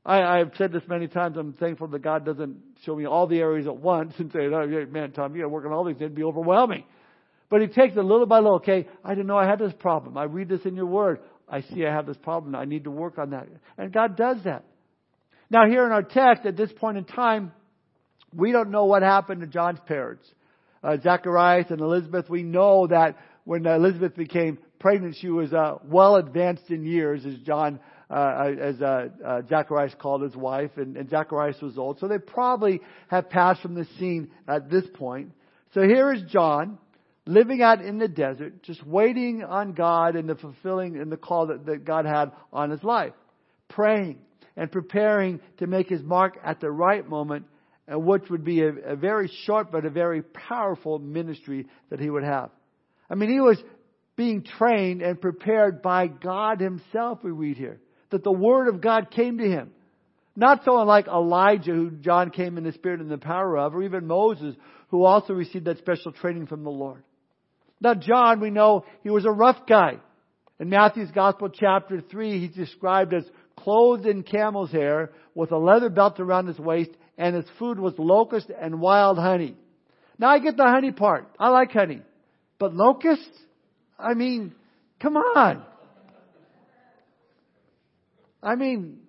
I, 0.06 0.22
I've 0.22 0.52
said 0.56 0.72
this 0.72 0.82
many 0.88 1.08
times. 1.08 1.36
I'm 1.36 1.54
thankful 1.54 1.88
that 1.88 2.02
God 2.02 2.24
doesn't 2.24 2.56
show 2.84 2.94
me 2.94 3.04
all 3.04 3.26
the 3.26 3.38
areas 3.38 3.66
at 3.66 3.76
once 3.76 4.14
and 4.18 4.30
say, 4.32 4.46
oh, 4.46 4.86
man, 4.86 5.10
Tom, 5.10 5.34
you 5.34 5.42
got 5.42 5.46
to 5.46 5.48
work 5.48 5.66
on 5.66 5.72
all 5.72 5.84
these. 5.84 5.96
It'd 5.96 6.14
be 6.14 6.24
overwhelming. 6.24 6.84
But 7.50 7.62
he 7.62 7.66
takes 7.66 7.96
it 7.96 8.00
little 8.00 8.26
by 8.26 8.38
little. 8.38 8.56
Okay, 8.56 8.86
I 9.04 9.10
didn't 9.10 9.26
know 9.26 9.36
I 9.36 9.46
had 9.46 9.58
this 9.58 9.72
problem. 9.78 10.16
I 10.16 10.24
read 10.24 10.48
this 10.48 10.64
in 10.64 10.76
your 10.76 10.86
word. 10.86 11.18
I 11.48 11.62
see 11.62 11.84
I 11.84 11.92
have 11.92 12.06
this 12.06 12.16
problem. 12.16 12.54
I 12.54 12.64
need 12.64 12.84
to 12.84 12.92
work 12.92 13.18
on 13.18 13.30
that. 13.30 13.48
And 13.76 13.92
God 13.92 14.16
does 14.16 14.36
that. 14.44 14.64
Now, 15.50 15.68
here 15.68 15.84
in 15.84 15.90
our 15.90 16.04
text, 16.04 16.46
at 16.46 16.56
this 16.56 16.70
point 16.72 16.96
in 16.96 17.04
time, 17.04 17.52
we 18.34 18.52
don't 18.52 18.70
know 18.70 18.84
what 18.84 19.02
happened 19.02 19.40
to 19.40 19.46
John's 19.46 19.80
parents. 19.86 20.26
Uh, 20.82 20.96
Zacharias 21.02 21.66
and 21.70 21.80
Elizabeth, 21.80 22.30
we 22.30 22.42
know 22.42 22.86
that 22.86 23.16
when 23.44 23.66
Elizabeth 23.66 24.16
became 24.16 24.58
pregnant, 24.78 25.16
she 25.20 25.28
was 25.28 25.52
uh, 25.52 25.76
well 25.84 26.16
advanced 26.16 26.70
in 26.70 26.84
years, 26.84 27.24
as 27.26 27.36
John, 27.38 27.80
uh, 28.08 28.50
as 28.60 28.80
uh, 28.80 29.08
uh, 29.24 29.42
Zacharias 29.48 29.94
called 29.98 30.22
his 30.22 30.34
wife, 30.34 30.70
and, 30.76 30.96
and 30.96 31.10
Zacharias 31.10 31.60
was 31.60 31.76
old. 31.76 31.98
So 31.98 32.08
they 32.08 32.18
probably 32.18 32.80
have 33.08 33.28
passed 33.28 33.60
from 33.60 33.74
the 33.74 33.86
scene 33.98 34.30
at 34.48 34.70
this 34.70 34.84
point. 34.94 35.32
So 35.74 35.82
here 35.82 36.12
is 36.12 36.22
John 36.28 36.78
living 37.26 37.62
out 37.62 37.82
in 37.82 37.98
the 37.98 38.08
desert, 38.08 38.62
just 38.62 38.84
waiting 38.86 39.44
on 39.44 39.72
God 39.72 40.16
and 40.16 40.28
the 40.28 40.34
fulfilling 40.34 40.96
and 40.96 41.12
the 41.12 41.16
call 41.16 41.48
that, 41.48 41.66
that 41.66 41.84
God 41.84 42.06
had 42.06 42.32
on 42.52 42.70
his 42.70 42.82
life, 42.82 43.12
praying 43.68 44.18
and 44.56 44.70
preparing 44.70 45.40
to 45.58 45.66
make 45.66 45.88
his 45.88 46.02
mark 46.02 46.38
at 46.42 46.60
the 46.60 46.70
right 46.70 47.08
moment, 47.08 47.46
Uh, 47.90 47.98
which 47.98 48.28
would 48.30 48.44
be 48.44 48.62
a, 48.62 48.68
a 48.68 48.96
very 48.96 49.30
short 49.44 49.72
but 49.72 49.84
a 49.84 49.90
very 49.90 50.22
powerful 50.22 50.98
ministry 50.98 51.66
that 51.88 51.98
he 51.98 52.08
would 52.08 52.22
have. 52.22 52.50
I 53.08 53.16
mean, 53.16 53.30
he 53.30 53.40
was 53.40 53.58
being 54.16 54.44
trained 54.44 55.02
and 55.02 55.20
prepared 55.20 55.82
by 55.82 56.06
God 56.06 56.60
himself, 56.60 57.20
we 57.24 57.30
read 57.30 57.56
here. 57.56 57.80
That 58.10 58.22
the 58.22 58.32
word 58.32 58.68
of 58.68 58.80
God 58.80 59.10
came 59.10 59.38
to 59.38 59.48
him. 59.48 59.72
Not 60.36 60.64
so 60.64 60.78
unlike 60.78 61.08
Elijah, 61.08 61.72
who 61.72 61.90
John 61.90 62.30
came 62.30 62.58
in 62.58 62.64
the 62.64 62.72
spirit 62.72 63.00
and 63.00 63.10
the 63.10 63.18
power 63.18 63.58
of, 63.58 63.74
or 63.74 63.82
even 63.82 64.06
Moses, 64.06 64.54
who 64.88 65.04
also 65.04 65.32
received 65.32 65.64
that 65.64 65.78
special 65.78 66.12
training 66.12 66.46
from 66.46 66.62
the 66.62 66.70
Lord. 66.70 67.02
Now, 67.80 67.94
John, 67.94 68.40
we 68.40 68.50
know 68.50 68.84
he 69.02 69.10
was 69.10 69.24
a 69.24 69.30
rough 69.30 69.66
guy. 69.66 69.96
In 70.60 70.68
Matthew's 70.68 71.10
Gospel, 71.10 71.48
chapter 71.48 72.00
3, 72.00 72.46
he's 72.46 72.54
described 72.54 73.14
as 73.14 73.24
clothed 73.56 74.06
in 74.06 74.22
camel's 74.22 74.70
hair, 74.70 75.10
with 75.34 75.50
a 75.50 75.58
leather 75.58 75.88
belt 75.88 76.20
around 76.20 76.46
his 76.46 76.58
waist, 76.58 76.90
and 77.20 77.36
his 77.36 77.44
food 77.58 77.78
was 77.78 77.92
locust 77.98 78.50
and 78.50 78.80
wild 78.80 79.18
honey. 79.18 79.54
Now, 80.18 80.30
I 80.30 80.38
get 80.38 80.56
the 80.56 80.64
honey 80.64 80.90
part. 80.90 81.28
I 81.38 81.50
like 81.50 81.70
honey. 81.70 82.00
But 82.58 82.74
locusts? 82.74 83.28
I 83.98 84.14
mean, 84.14 84.54
come 85.00 85.18
on. 85.18 85.62
I 88.42 88.54
mean, 88.54 89.00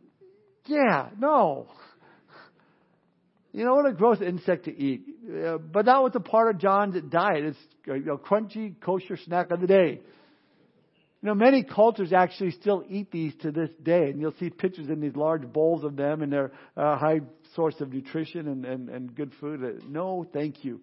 yeah, 0.66 1.08
no. 1.18 1.68
You 3.54 3.64
know 3.64 3.76
what 3.76 3.86
a 3.86 3.94
gross 3.94 4.20
insect 4.22 4.66
to 4.66 4.78
eat. 4.78 5.06
Uh, 5.26 5.58
but 5.58 5.86
that 5.86 6.04
was 6.04 6.12
a 6.16 6.20
part 6.20 6.54
of 6.54 6.62
John's 6.62 7.02
diet. 7.10 7.46
It's 7.46 7.58
a 7.88 7.98
know, 7.98 8.18
crunchy, 8.18 8.76
kosher 8.82 9.18
snack 9.18 9.52
of 9.52 9.62
the 9.62 9.68
day. 9.68 10.02
You 11.22 11.28
know, 11.30 11.36
many 11.36 11.64
cultures 11.64 12.14
actually 12.14 12.52
still 12.52 12.84
eat 12.90 13.12
these 13.12 13.34
to 13.42 13.52
this 13.52 13.70
day, 13.84 14.10
and 14.10 14.20
you'll 14.20 14.34
see 14.40 14.50
pictures 14.50 14.90
in 14.90 15.00
these 15.00 15.16
large 15.16 15.44
bowls 15.44 15.84
of 15.84 15.96
them, 15.96 16.24
and 16.24 16.34
they're 16.34 16.52
a 16.76 16.98
high 16.98 17.22
source 17.56 17.80
of 17.80 17.94
nutrition 17.94 18.48
and, 18.48 18.66
and, 18.66 18.90
and 18.90 19.16
good 19.16 19.32
food. 19.40 19.64
Uh, 19.64 19.84
no, 19.88 20.26
thank 20.34 20.66
you. 20.66 20.82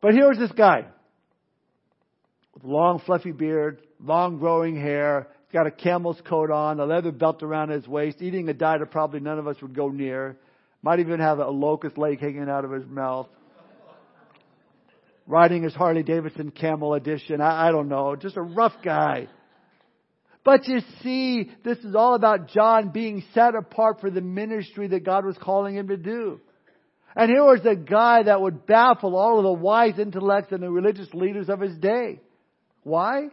But 0.00 0.14
here's 0.14 0.38
this 0.38 0.52
guy 0.52 0.86
with 2.54 2.62
long, 2.62 3.02
fluffy 3.04 3.32
beard, 3.32 3.82
long, 4.00 4.38
growing 4.38 4.80
hair. 4.80 5.26
He's 5.46 5.52
got 5.52 5.66
a 5.66 5.72
camel's 5.72 6.20
coat 6.24 6.52
on, 6.52 6.78
a 6.78 6.84
leather 6.84 7.10
belt 7.10 7.42
around 7.42 7.70
his 7.70 7.88
waist, 7.88 8.22
eating 8.22 8.48
a 8.48 8.54
diet 8.54 8.80
that 8.80 8.92
probably 8.92 9.18
none 9.18 9.40
of 9.40 9.48
us 9.48 9.56
would 9.62 9.74
go 9.74 9.88
near. 9.88 10.36
Might 10.82 11.00
even 11.00 11.18
have 11.18 11.40
a 11.40 11.48
locust 11.48 11.98
leg 11.98 12.20
hanging 12.20 12.48
out 12.48 12.64
of 12.64 12.70
his 12.70 12.86
mouth. 12.86 13.26
Riding 15.26 15.64
his 15.64 15.74
Harley 15.74 16.02
Davidson 16.02 16.52
Camel 16.52 16.94
Edition. 16.94 17.40
I, 17.40 17.68
I 17.68 17.72
don't 17.72 17.88
know. 17.88 18.14
Just 18.14 18.36
a 18.36 18.42
rough 18.42 18.74
guy. 18.84 19.28
But 20.44 20.68
you 20.68 20.78
see, 21.02 21.50
this 21.64 21.78
is 21.78 21.96
all 21.96 22.14
about 22.14 22.48
John 22.50 22.90
being 22.90 23.24
set 23.34 23.56
apart 23.56 24.00
for 24.00 24.10
the 24.10 24.20
ministry 24.20 24.86
that 24.88 25.04
God 25.04 25.24
was 25.24 25.36
calling 25.36 25.74
him 25.74 25.88
to 25.88 25.96
do. 25.96 26.40
And 27.16 27.30
here 27.30 27.42
was 27.42 27.66
a 27.66 27.74
guy 27.74 28.22
that 28.22 28.40
would 28.40 28.66
baffle 28.66 29.16
all 29.16 29.38
of 29.38 29.42
the 29.42 29.52
wise 29.52 29.98
intellects 29.98 30.52
and 30.52 30.62
the 30.62 30.70
religious 30.70 31.08
leaders 31.12 31.48
of 31.48 31.60
his 31.60 31.76
day. 31.78 32.20
Why? 32.84 33.28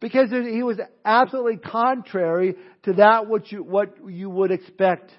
Because 0.00 0.30
he 0.30 0.62
was 0.62 0.78
absolutely 1.04 1.58
contrary 1.58 2.54
to 2.84 2.94
that 2.94 3.28
which 3.28 3.52
you, 3.52 3.62
what 3.62 3.96
you 4.08 4.30
would 4.30 4.52
expect. 4.52 5.10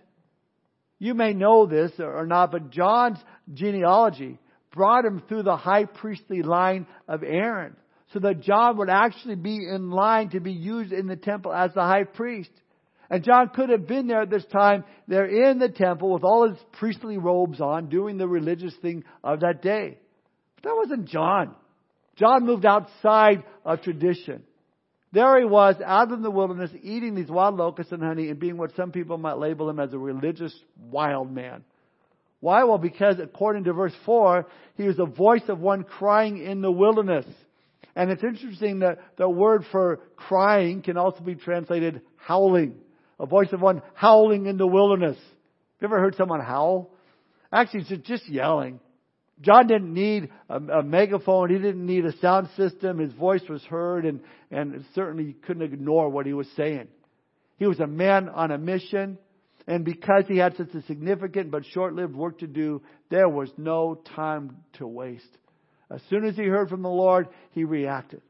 You 0.98 1.14
may 1.14 1.34
know 1.34 1.68
this 1.68 1.92
or 2.00 2.26
not, 2.26 2.52
but 2.52 2.72
John's 2.72 3.20
genealogy 3.54 4.40
brought 4.72 5.06
him 5.06 5.22
through 5.28 5.44
the 5.44 5.58
high 5.58 5.86
priestly 5.86 6.42
line 6.42 6.88
of 7.08 7.24
Aaron. 7.24 7.76
So 8.14 8.20
that 8.20 8.42
John 8.42 8.78
would 8.78 8.90
actually 8.90 9.36
be 9.36 9.68
in 9.68 9.90
line 9.90 10.30
to 10.30 10.40
be 10.40 10.54
used 10.54 10.94
in 10.94 11.08
the 11.08 11.18
temple 11.18 11.54
as 11.54 11.74
the 11.74 11.82
high 11.82 12.06
priest. 12.06 12.52
And 13.10 13.24
John 13.24 13.50
could 13.50 13.70
have 13.70 13.88
been 13.88 14.08
there 14.08 14.22
at 14.22 14.30
this 14.30 14.46
time. 14.46 14.84
They're 15.08 15.50
in 15.50 15.60
the 15.60 15.70
temple 15.70 16.14
with 16.14 16.24
all 16.24 16.50
his 16.50 16.58
priestly 16.74 17.18
robes 17.18 17.60
on, 17.62 17.90
doing 17.90 18.18
the 18.18 18.28
religious 18.28 18.74
thing 18.82 19.04
of 19.24 19.42
that 19.42 19.62
day. 19.62 19.98
But 20.56 20.64
that 20.64 20.76
wasn't 20.76 21.06
John. 21.10 21.56
John 22.16 22.46
moved 22.46 22.66
outside 22.66 23.44
of 23.64 23.82
tradition. 23.82 24.44
There 25.14 25.40
he 25.40 25.46
was, 25.46 25.76
out 25.86 26.12
in 26.12 26.22
the 26.22 26.32
wilderness, 26.32 26.72
eating 26.82 27.16
these 27.16 27.30
wild 27.30 27.56
locusts 27.56 27.94
and 27.94 28.04
honey 28.04 28.30
and 28.30 28.40
being 28.40 28.58
what 28.58 28.76
some 28.76 28.92
people 28.92 29.18
might 29.18 29.38
label 29.38 29.70
him 29.70 29.80
as 29.80 29.94
a 29.94 29.98
religious 29.98 30.54
wild 30.78 31.32
man. 31.32 31.64
Why? 32.40 32.64
Well, 32.64 32.78
because 32.78 33.20
according 33.20 33.64
to 33.66 33.74
verse 33.74 33.94
4, 34.06 34.46
he 34.76 34.84
was 34.84 34.98
the 34.98 35.06
voice 35.06 35.44
of 35.48 35.60
one 35.60 35.84
crying 35.84 36.38
in 36.38 36.62
the 36.62 36.72
wilderness. 36.72 37.26
And 37.96 38.12
it's 38.12 38.24
interesting 38.24 38.80
that 38.80 39.00
the 39.18 39.28
word 39.28 39.66
for 39.72 40.02
crying 40.16 40.84
can 40.84 40.98
also 40.98 41.22
be 41.22 41.36
translated 41.36 42.02
howling. 42.16 42.76
A 43.20 43.26
voice 43.26 43.52
of 43.54 43.62
one 43.62 43.82
howling 43.96 44.46
in 44.46 44.58
the 44.58 44.68
wilderness. 44.68 45.18
Have 45.18 45.82
you 45.82 45.88
ever 45.88 46.00
heard 46.00 46.16
someone 46.16 46.40
howl? 46.40 46.92
Actually, 47.52 47.86
it's 47.90 48.08
just 48.08 48.30
yelling. 48.30 48.80
John 49.42 49.68
didn't 49.68 49.94
need 49.94 50.30
a, 50.50 50.58
a, 50.58 50.84
megaphone. 50.84 51.50
He 51.50 51.58
didn't 51.58 51.86
need 51.86 52.06
a 52.06 52.18
sound 52.18 52.50
system. 52.58 52.98
His 52.98 53.14
voice 53.14 53.44
was 53.48 53.64
heard, 53.64 54.06
and, 54.06 54.22
and 54.52 54.84
certainly 54.96 55.26
you 55.26 55.34
couldn't 55.34 55.62
ignore 55.62 56.10
what 56.10 56.26
he 56.26 56.34
was 56.34 56.48
saying. 56.56 56.88
He 57.58 57.66
was 57.66 57.80
a 57.80 57.88
man 57.88 58.30
on 58.30 58.52
a 58.52 58.58
mission, 58.58 59.18
and 59.68 59.84
because 59.84 60.24
he 60.28 60.38
had 60.38 60.56
such 60.56 60.74
a 60.74 60.82
significant 60.84 61.52
but 61.52 61.66
short 61.66 61.94
lived 61.94 62.16
work 62.16 62.40
to 62.40 62.48
do, 62.48 62.82
there 63.10 63.28
was 63.28 63.50
no 63.58 64.02
time 64.16 64.58
to 64.74 64.88
waste. 64.88 65.38
As 65.92 66.02
soon 66.10 66.26
as 66.26 66.36
he 66.36 66.44
heard 66.44 66.70
from 66.70 66.82
the 66.82 66.90
Lord, 66.90 67.28
he 67.52 67.66
reacted. 67.66 68.22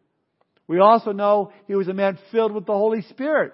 We 0.67 0.79
also 0.79 1.11
know 1.11 1.51
he 1.67 1.75
was 1.75 1.87
a 1.87 1.93
man 1.93 2.17
filled 2.31 2.53
with 2.53 2.65
the 2.65 2.73
Holy 2.73 3.01
Spirit. 3.03 3.53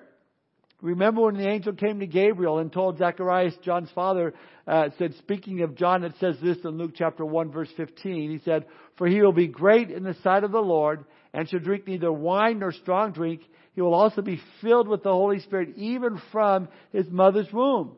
Remember 0.82 1.22
when 1.22 1.38
the 1.38 1.48
angel 1.48 1.74
came 1.74 2.00
to 2.00 2.08
Gabriel 2.08 2.60
and 2.60 2.72
told 2.72 2.98
Zacharias, 2.98 3.54
John's 3.64 3.92
father, 3.92 4.34
uh, 4.68 4.90
said, 4.98 5.14
speaking 5.20 5.62
of 5.62 5.76
John, 5.76 6.04
it 6.04 6.14
says 6.20 6.36
this 6.44 6.58
in 6.64 6.78
Luke 6.78 6.92
chapter 6.96 7.26
1 7.26 7.52
verse 7.52 7.70
15. 7.78 8.32
He 8.32 8.40
said, 8.44 8.66
For 8.98 9.08
he 9.08 9.22
will 9.22 9.32
be 9.32 9.48
great 9.48 9.92
in 9.92 10.04
the 10.04 10.16
sight 10.24 10.44
of 10.44 10.52
the 10.52 10.60
Lord 10.60 11.06
and 11.34 11.50
shall 11.50 11.60
drink 11.60 11.88
neither 11.88 12.12
wine 12.12 12.60
nor 12.60 12.72
strong 12.72 13.12
drink. 13.12 13.42
He 13.74 13.82
will 13.82 13.94
also 13.94 14.22
be 14.22 14.42
filled 14.62 14.88
with 14.88 15.04
the 15.04 15.12
Holy 15.12 15.40
Spirit 15.40 15.78
even 15.78 16.22
from 16.32 16.68
his 16.92 17.10
mother's 17.10 17.52
womb. 17.52 17.98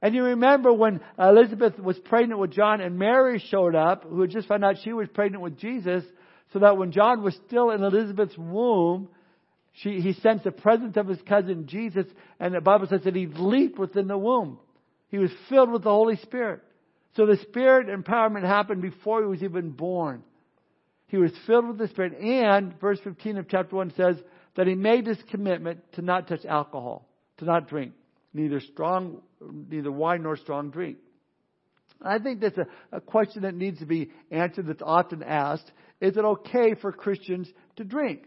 And 0.00 0.14
you 0.14 0.24
remember 0.24 0.72
when 0.72 1.00
Elizabeth 1.18 1.78
was 1.78 1.98
pregnant 1.98 2.40
with 2.40 2.50
John 2.50 2.80
and 2.80 2.98
Mary 2.98 3.42
showed 3.50 3.76
up, 3.76 4.04
who 4.04 4.20
had 4.22 4.30
just 4.30 4.48
found 4.48 4.64
out 4.64 4.76
she 4.82 4.92
was 4.92 5.08
pregnant 5.14 5.42
with 5.42 5.58
Jesus, 5.58 6.02
so 6.52 6.58
that 6.58 6.76
when 6.76 6.90
John 6.90 7.22
was 7.22 7.38
still 7.46 7.70
in 7.70 7.82
Elizabeth's 7.82 8.36
womb, 8.36 9.08
she, 9.74 10.00
he 10.00 10.12
sensed 10.14 10.44
the 10.44 10.50
presence 10.50 10.96
of 10.96 11.06
his 11.06 11.22
cousin 11.22 11.66
Jesus, 11.66 12.06
and 12.40 12.52
the 12.52 12.60
Bible 12.60 12.88
says 12.88 13.02
that 13.04 13.14
he 13.14 13.26
leaped 13.26 13.78
within 13.78 14.08
the 14.08 14.18
womb. 14.18 14.58
He 15.08 15.18
was 15.18 15.30
filled 15.48 15.70
with 15.70 15.84
the 15.84 15.90
Holy 15.90 16.16
Spirit. 16.16 16.60
So 17.16 17.26
the 17.26 17.36
Spirit 17.36 17.86
empowerment 17.88 18.42
happened 18.42 18.82
before 18.82 19.20
he 19.22 19.28
was 19.28 19.42
even 19.42 19.70
born. 19.70 20.24
He 21.12 21.18
was 21.18 21.30
filled 21.46 21.68
with 21.68 21.76
the 21.76 21.88
Spirit, 21.88 22.18
and 22.22 22.80
verse 22.80 22.98
15 23.04 23.36
of 23.36 23.46
chapter 23.46 23.76
1 23.76 23.92
says 23.98 24.16
that 24.56 24.66
he 24.66 24.74
made 24.74 25.04
this 25.04 25.18
commitment 25.30 25.80
to 25.92 26.00
not 26.00 26.26
touch 26.26 26.46
alcohol, 26.46 27.06
to 27.36 27.44
not 27.44 27.68
drink, 27.68 27.92
neither 28.32 28.60
strong, 28.60 29.20
neither 29.68 29.92
wine 29.92 30.22
nor 30.22 30.38
strong 30.38 30.70
drink. 30.70 30.96
I 32.00 32.18
think 32.18 32.40
that's 32.40 32.56
a, 32.56 32.96
a 32.96 33.00
question 33.02 33.42
that 33.42 33.54
needs 33.54 33.80
to 33.80 33.84
be 33.84 34.10
answered 34.30 34.68
that's 34.68 34.80
often 34.80 35.22
asked. 35.22 35.70
Is 36.00 36.16
it 36.16 36.24
okay 36.24 36.76
for 36.80 36.92
Christians 36.92 37.46
to 37.76 37.84
drink? 37.84 38.22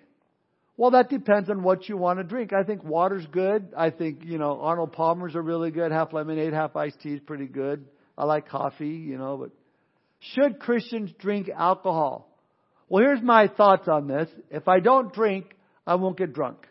Well, 0.77 0.91
that 0.91 1.09
depends 1.09 1.49
on 1.49 1.63
what 1.63 1.89
you 1.89 1.97
want 1.97 2.19
to 2.19 2.23
drink. 2.23 2.53
I 2.53 2.61
think 2.61 2.83
water's 2.83 3.25
good. 3.25 3.73
I 3.75 3.89
think, 3.89 4.23
you 4.23 4.37
know, 4.37 4.61
Arnold 4.61 4.93
Palmer's 4.93 5.35
are 5.35 5.41
really 5.41 5.71
good. 5.71 5.91
Half 5.91 6.13
lemonade, 6.13 6.53
half 6.53 6.75
iced 6.75 7.01
tea 7.01 7.13
is 7.13 7.19
pretty 7.21 7.47
good. 7.47 7.83
I 8.15 8.25
like 8.25 8.47
coffee, 8.47 8.89
you 8.89 9.17
know, 9.17 9.37
but 9.37 9.49
should 10.19 10.59
Christians 10.59 11.11
drink 11.17 11.49
alcohol? 11.49 12.29
Well, 12.87 13.03
here's 13.03 13.21
my 13.21 13.47
thoughts 13.47 13.87
on 13.87 14.07
this. 14.07 14.29
If 14.51 14.67
I 14.67 14.79
don't 14.79 15.13
drink, 15.13 15.55
I 15.87 15.95
won't 15.95 16.17
get 16.17 16.33
drunk. 16.33 16.67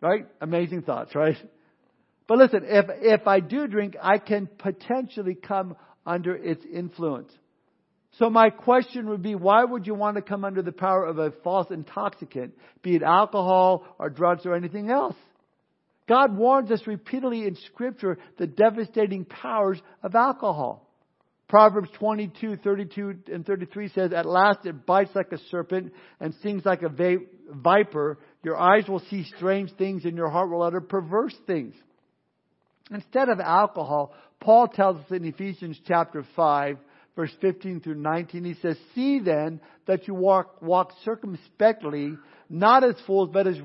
Right? 0.00 0.26
Amazing 0.40 0.82
thoughts, 0.82 1.14
right? 1.14 1.36
But 2.26 2.38
listen, 2.38 2.62
if, 2.64 2.86
if 2.88 3.26
I 3.26 3.40
do 3.40 3.66
drink, 3.66 3.96
I 4.00 4.18
can 4.18 4.48
potentially 4.58 5.34
come 5.34 5.76
under 6.06 6.34
its 6.34 6.64
influence. 6.64 7.32
So 8.18 8.28
my 8.28 8.50
question 8.50 9.08
would 9.08 9.22
be, 9.22 9.34
why 9.34 9.64
would 9.64 9.86
you 9.86 9.94
want 9.94 10.16
to 10.16 10.22
come 10.22 10.44
under 10.44 10.60
the 10.60 10.72
power 10.72 11.06
of 11.06 11.18
a 11.18 11.30
false 11.42 11.70
intoxicant, 11.70 12.54
be 12.82 12.96
it 12.96 13.02
alcohol 13.02 13.84
or 13.98 14.10
drugs 14.10 14.44
or 14.44 14.54
anything 14.54 14.90
else? 14.90 15.16
God 16.08 16.36
warns 16.36 16.70
us 16.70 16.86
repeatedly 16.86 17.46
in 17.46 17.56
scripture 17.56 18.18
the 18.36 18.46
devastating 18.46 19.24
powers 19.24 19.80
of 20.02 20.14
alcohol. 20.14 20.86
Proverbs 21.48 21.90
22, 21.98 22.56
32 22.56 23.14
and 23.32 23.44
33 23.44 23.88
says, 23.88 24.12
At 24.12 24.26
last 24.26 24.64
it 24.64 24.86
bites 24.86 25.10
like 25.14 25.32
a 25.32 25.38
serpent 25.50 25.92
and 26.18 26.34
stings 26.36 26.64
like 26.64 26.82
a 26.82 26.88
viper. 27.50 28.18
Your 28.42 28.58
eyes 28.58 28.88
will 28.88 29.02
see 29.10 29.24
strange 29.36 29.70
things 29.76 30.04
and 30.04 30.16
your 30.16 30.30
heart 30.30 30.50
will 30.50 30.62
utter 30.62 30.80
perverse 30.80 31.34
things. 31.46 31.74
Instead 32.90 33.28
of 33.28 33.38
alcohol, 33.38 34.14
Paul 34.40 34.68
tells 34.68 34.96
us 34.98 35.10
in 35.10 35.24
Ephesians 35.24 35.78
chapter 35.86 36.24
5, 36.34 36.78
verse 37.14 37.32
15 37.40 37.80
through 37.80 37.96
19, 37.96 38.44
he 38.44 38.54
says, 38.54 38.76
See 38.94 39.20
then 39.20 39.60
that 39.86 40.08
you 40.08 40.14
walk, 40.14 40.60
walk 40.62 40.92
circumspectly, 41.04 42.16
not 42.48 42.82
as 42.82 42.94
fools, 43.06 43.30
but 43.32 43.46
as 43.46 43.56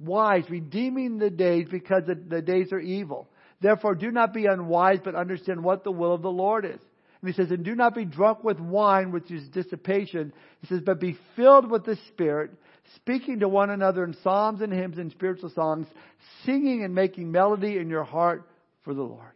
wise, 0.00 0.44
redeeming 0.50 1.18
the 1.18 1.30
days 1.30 1.66
because 1.70 2.02
the, 2.06 2.14
the 2.14 2.42
days 2.42 2.72
are 2.72 2.80
evil. 2.80 3.28
Therefore 3.60 3.94
do 3.94 4.10
not 4.10 4.34
be 4.34 4.46
unwise, 4.46 4.98
but 5.02 5.14
understand 5.14 5.62
what 5.62 5.84
the 5.84 5.92
will 5.92 6.12
of 6.12 6.22
the 6.22 6.30
Lord 6.30 6.64
is. 6.64 6.80
And 7.20 7.30
he 7.30 7.34
says, 7.34 7.50
and 7.50 7.64
do 7.64 7.74
not 7.74 7.94
be 7.94 8.04
drunk 8.04 8.44
with 8.44 8.60
wine, 8.60 9.10
which 9.10 9.30
is 9.30 9.48
dissipation. 9.48 10.32
He 10.60 10.66
says, 10.66 10.80
but 10.84 11.00
be 11.00 11.18
filled 11.34 11.70
with 11.70 11.84
the 11.84 11.96
Spirit, 12.08 12.50
speaking 12.96 13.40
to 13.40 13.48
one 13.48 13.70
another 13.70 14.04
in 14.04 14.16
psalms 14.22 14.60
and 14.60 14.72
hymns 14.72 14.98
and 14.98 15.10
spiritual 15.10 15.50
songs, 15.50 15.86
singing 16.44 16.84
and 16.84 16.94
making 16.94 17.32
melody 17.32 17.78
in 17.78 17.88
your 17.88 18.04
heart 18.04 18.48
for 18.84 18.94
the 18.94 19.02
Lord. 19.02 19.32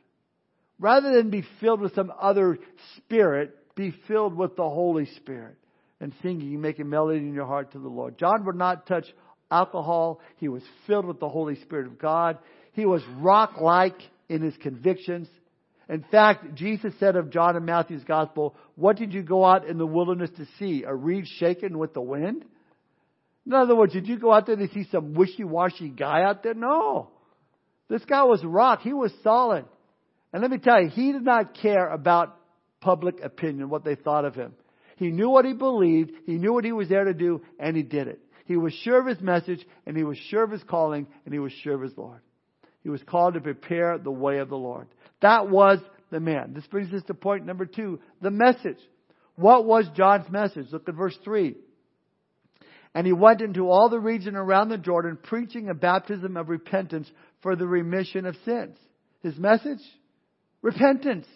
Rather 0.78 1.14
than 1.14 1.30
be 1.30 1.44
filled 1.60 1.80
with 1.80 1.94
some 1.94 2.12
other 2.20 2.58
spirit, 2.96 3.56
be 3.74 3.94
filled 4.08 4.34
with 4.34 4.56
the 4.56 4.68
Holy 4.68 5.06
Spirit 5.16 5.56
and 6.00 6.14
singing 6.22 6.54
and 6.54 6.62
making 6.62 6.88
melody 6.88 7.18
in 7.18 7.34
your 7.34 7.46
heart 7.46 7.72
to 7.72 7.78
the 7.78 7.88
Lord. 7.88 8.18
John 8.18 8.44
would 8.46 8.56
not 8.56 8.86
touch 8.86 9.04
alcohol. 9.50 10.20
He 10.36 10.48
was 10.48 10.62
filled 10.86 11.04
with 11.04 11.20
the 11.20 11.28
Holy 11.28 11.56
Spirit 11.56 11.86
of 11.86 11.98
God. 11.98 12.38
He 12.72 12.86
was 12.86 13.02
rock 13.18 13.60
like 13.60 14.00
in 14.28 14.40
his 14.40 14.56
convictions. 14.56 15.28
In 15.90 16.04
fact, 16.08 16.54
Jesus 16.54 16.94
said 17.00 17.16
of 17.16 17.30
John 17.30 17.56
and 17.56 17.66
Matthew's 17.66 18.04
gospel, 18.04 18.54
What 18.76 18.96
did 18.96 19.12
you 19.12 19.22
go 19.22 19.44
out 19.44 19.66
in 19.66 19.76
the 19.76 19.86
wilderness 19.86 20.30
to 20.36 20.46
see? 20.58 20.84
A 20.84 20.94
reed 20.94 21.26
shaken 21.26 21.78
with 21.78 21.94
the 21.94 22.00
wind? 22.00 22.44
In 23.44 23.52
other 23.52 23.74
words, 23.74 23.92
did 23.92 24.06
you 24.06 24.16
go 24.16 24.32
out 24.32 24.46
there 24.46 24.54
to 24.54 24.68
see 24.68 24.86
some 24.92 25.14
wishy 25.14 25.42
washy 25.42 25.88
guy 25.88 26.22
out 26.22 26.44
there? 26.44 26.54
No. 26.54 27.10
This 27.88 28.04
guy 28.04 28.22
was 28.22 28.44
rock. 28.44 28.82
He 28.82 28.92
was 28.92 29.12
solid. 29.24 29.64
And 30.32 30.42
let 30.42 30.52
me 30.52 30.58
tell 30.58 30.80
you, 30.80 30.90
he 30.90 31.10
did 31.10 31.24
not 31.24 31.54
care 31.60 31.88
about 31.88 32.36
public 32.80 33.16
opinion, 33.24 33.68
what 33.68 33.84
they 33.84 33.96
thought 33.96 34.24
of 34.24 34.36
him. 34.36 34.54
He 34.96 35.10
knew 35.10 35.28
what 35.28 35.44
he 35.44 35.54
believed, 35.54 36.12
he 36.24 36.34
knew 36.34 36.52
what 36.52 36.64
he 36.64 36.72
was 36.72 36.88
there 36.88 37.04
to 37.04 37.14
do, 37.14 37.42
and 37.58 37.76
he 37.76 37.82
did 37.82 38.06
it. 38.06 38.20
He 38.44 38.56
was 38.56 38.72
sure 38.84 39.00
of 39.00 39.06
his 39.06 39.20
message, 39.20 39.66
and 39.86 39.96
he 39.96 40.04
was 40.04 40.18
sure 40.18 40.44
of 40.44 40.52
his 40.52 40.62
calling, 40.62 41.08
and 41.24 41.34
he 41.34 41.40
was 41.40 41.52
sure 41.52 41.74
of 41.74 41.82
his 41.82 41.96
Lord. 41.96 42.20
He 42.82 42.90
was 42.90 43.02
called 43.02 43.34
to 43.34 43.40
prepare 43.40 43.98
the 43.98 44.10
way 44.10 44.38
of 44.38 44.50
the 44.50 44.56
Lord. 44.56 44.86
That 45.22 45.48
was 45.48 45.78
the 46.10 46.20
man. 46.20 46.52
This 46.54 46.66
brings 46.66 46.92
us 46.92 47.02
to 47.06 47.14
point 47.14 47.46
number 47.46 47.66
two, 47.66 48.00
the 48.20 48.30
message. 48.30 48.78
What 49.36 49.64
was 49.64 49.86
John's 49.96 50.30
message? 50.30 50.66
Look 50.72 50.88
at 50.88 50.94
verse 50.94 51.16
three. 51.24 51.56
And 52.94 53.06
he 53.06 53.12
went 53.12 53.40
into 53.40 53.70
all 53.70 53.88
the 53.88 54.00
region 54.00 54.34
around 54.34 54.68
the 54.68 54.78
Jordan, 54.78 55.16
preaching 55.22 55.68
a 55.68 55.74
baptism 55.74 56.36
of 56.36 56.48
repentance 56.48 57.08
for 57.40 57.54
the 57.54 57.66
remission 57.66 58.26
of 58.26 58.36
sins. 58.44 58.76
His 59.22 59.36
message? 59.38 59.78
Repentance. 60.60 61.26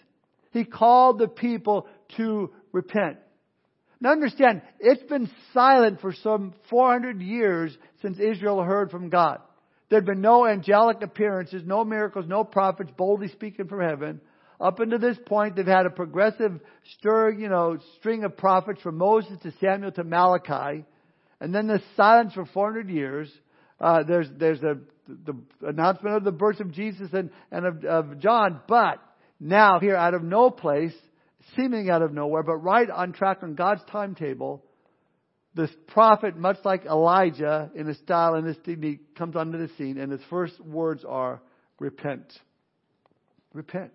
He 0.51 0.65
called 0.65 1.19
the 1.19 1.29
people 1.29 1.87
to 2.17 2.51
repent. 2.73 3.19
Now 4.01 4.13
understand, 4.13 4.63
it's 4.81 5.03
been 5.05 5.31
silent 5.53 6.01
for 6.01 6.13
some 6.13 6.55
400 6.71 7.23
years 7.23 7.77
since 8.03 8.19
Israel 8.19 8.63
heard 8.63 8.91
from 8.91 9.09
God. 9.09 9.39
There 9.95 10.01
had 10.01 10.07
been 10.07 10.23
no 10.23 10.45
angelic 10.45 11.03
appearances, 11.03 11.63
no 11.65 11.85
miracles, 11.85 12.25
no 12.27 12.43
prophets 12.43 12.91
boldly 12.97 13.29
speaking 13.29 13.69
from 13.69 13.81
heaven. 13.81 14.21
Up 14.61 14.81
until 14.81 14.99
this 14.99 15.17
point, 15.25 15.55
they've 15.55 15.65
had 15.65 15.87
a 15.87 15.91
progressive 15.91 16.59
stir, 16.99 17.31
you 17.31 17.49
know, 17.49 17.79
string 18.01 18.25
of 18.25 18.37
prophets 18.37 18.83
from 18.83 18.99
Moses 18.99 19.39
to 19.45 19.53
Samuel 19.61 19.93
to 19.93 20.03
Malachi. 20.03 20.85
And 21.41 21.55
then 21.55 21.69
the 21.69 21.81
silence 21.97 22.33
for 22.35 22.45
400 22.45 22.91
years. 22.91 23.31
Uh, 23.81 24.03
there's, 24.03 24.27
there's 24.37 24.61
a, 24.65 24.79
the 25.07 25.37
announcement 25.63 26.17
of 26.17 26.25
the 26.25 26.33
birth 26.33 26.59
of 26.59 26.73
Jesus 26.73 27.11
and, 27.13 27.31
and 27.53 27.65
of, 27.65 27.85
of 27.85 28.19
John. 28.19 28.63
But 28.67 28.99
now 29.39 29.79
here 29.79 29.95
out 29.95 30.15
of 30.15 30.25
no 30.25 30.51
place, 30.51 30.95
seeming 31.55 31.89
out 31.89 32.03
of 32.03 32.13
nowhere, 32.13 32.43
but 32.43 32.57
right 32.57 32.91
on 32.91 33.13
track 33.13 33.45
on 33.45 33.55
God's 33.55 33.83
timetable, 33.93 34.65
this 35.55 35.71
prophet, 35.89 36.37
much 36.37 36.59
like 36.65 36.85
Elijah 36.85 37.71
in 37.75 37.87
his 37.87 37.99
style 37.99 38.35
and 38.35 38.47
his 38.47 38.57
dignity, 38.59 39.01
comes 39.17 39.37
onto 39.37 39.59
the 39.59 39.73
scene, 39.77 39.99
and 39.99 40.11
his 40.11 40.21
first 40.29 40.59
words 40.61 41.05
are, 41.05 41.41
repent. 41.79 42.33
Repent. 43.53 43.93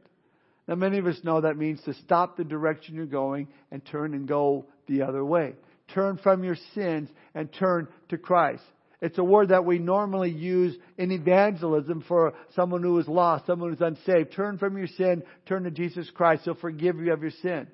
Now, 0.68 0.76
many 0.76 1.00
of 1.00 1.08
us 1.08 1.20
know 1.24 1.42
that 1.42 1.58
means 1.58 1.82
to 1.84 1.94
stop 1.96 2.38
the 2.38 2.44
direction 2.44 2.96
you're 2.96 3.06
going 3.06 3.48
and 3.72 3.84
turn 3.84 4.14
and 4.14 4.28
go 4.28 4.68
the 4.88 5.02
other 5.02 5.26
way. 5.26 5.56
Turn 5.94 6.18
from 6.18 6.44
your 6.44 6.58
sins 6.76 7.10
and 7.34 7.52
turn 7.52 7.88
to 8.10 8.18
Christ. 8.18 8.64
It's 9.02 9.18
a 9.18 9.24
word 9.24 9.50
that 9.50 9.66
we 9.66 9.80
normally 9.80 10.30
use 10.30 10.78
in 10.98 11.12
evangelism 11.12 12.04
for 12.08 12.34
someone 12.56 12.84
who 12.84 13.00
is 13.00 13.08
lost, 13.08 13.48
someone 13.48 13.72
who's 13.72 13.82
unsaved. 13.82 14.34
Turn 14.34 14.58
from 14.58 14.78
your 14.78 14.88
sin, 14.88 15.24
turn 15.46 15.64
to 15.64 15.72
Jesus 15.72 16.10
Christ. 16.12 16.44
He'll 16.44 16.56
forgive 16.56 17.00
you 17.00 17.14
of 17.14 17.22
your 17.22 17.32
sin. 17.42 17.68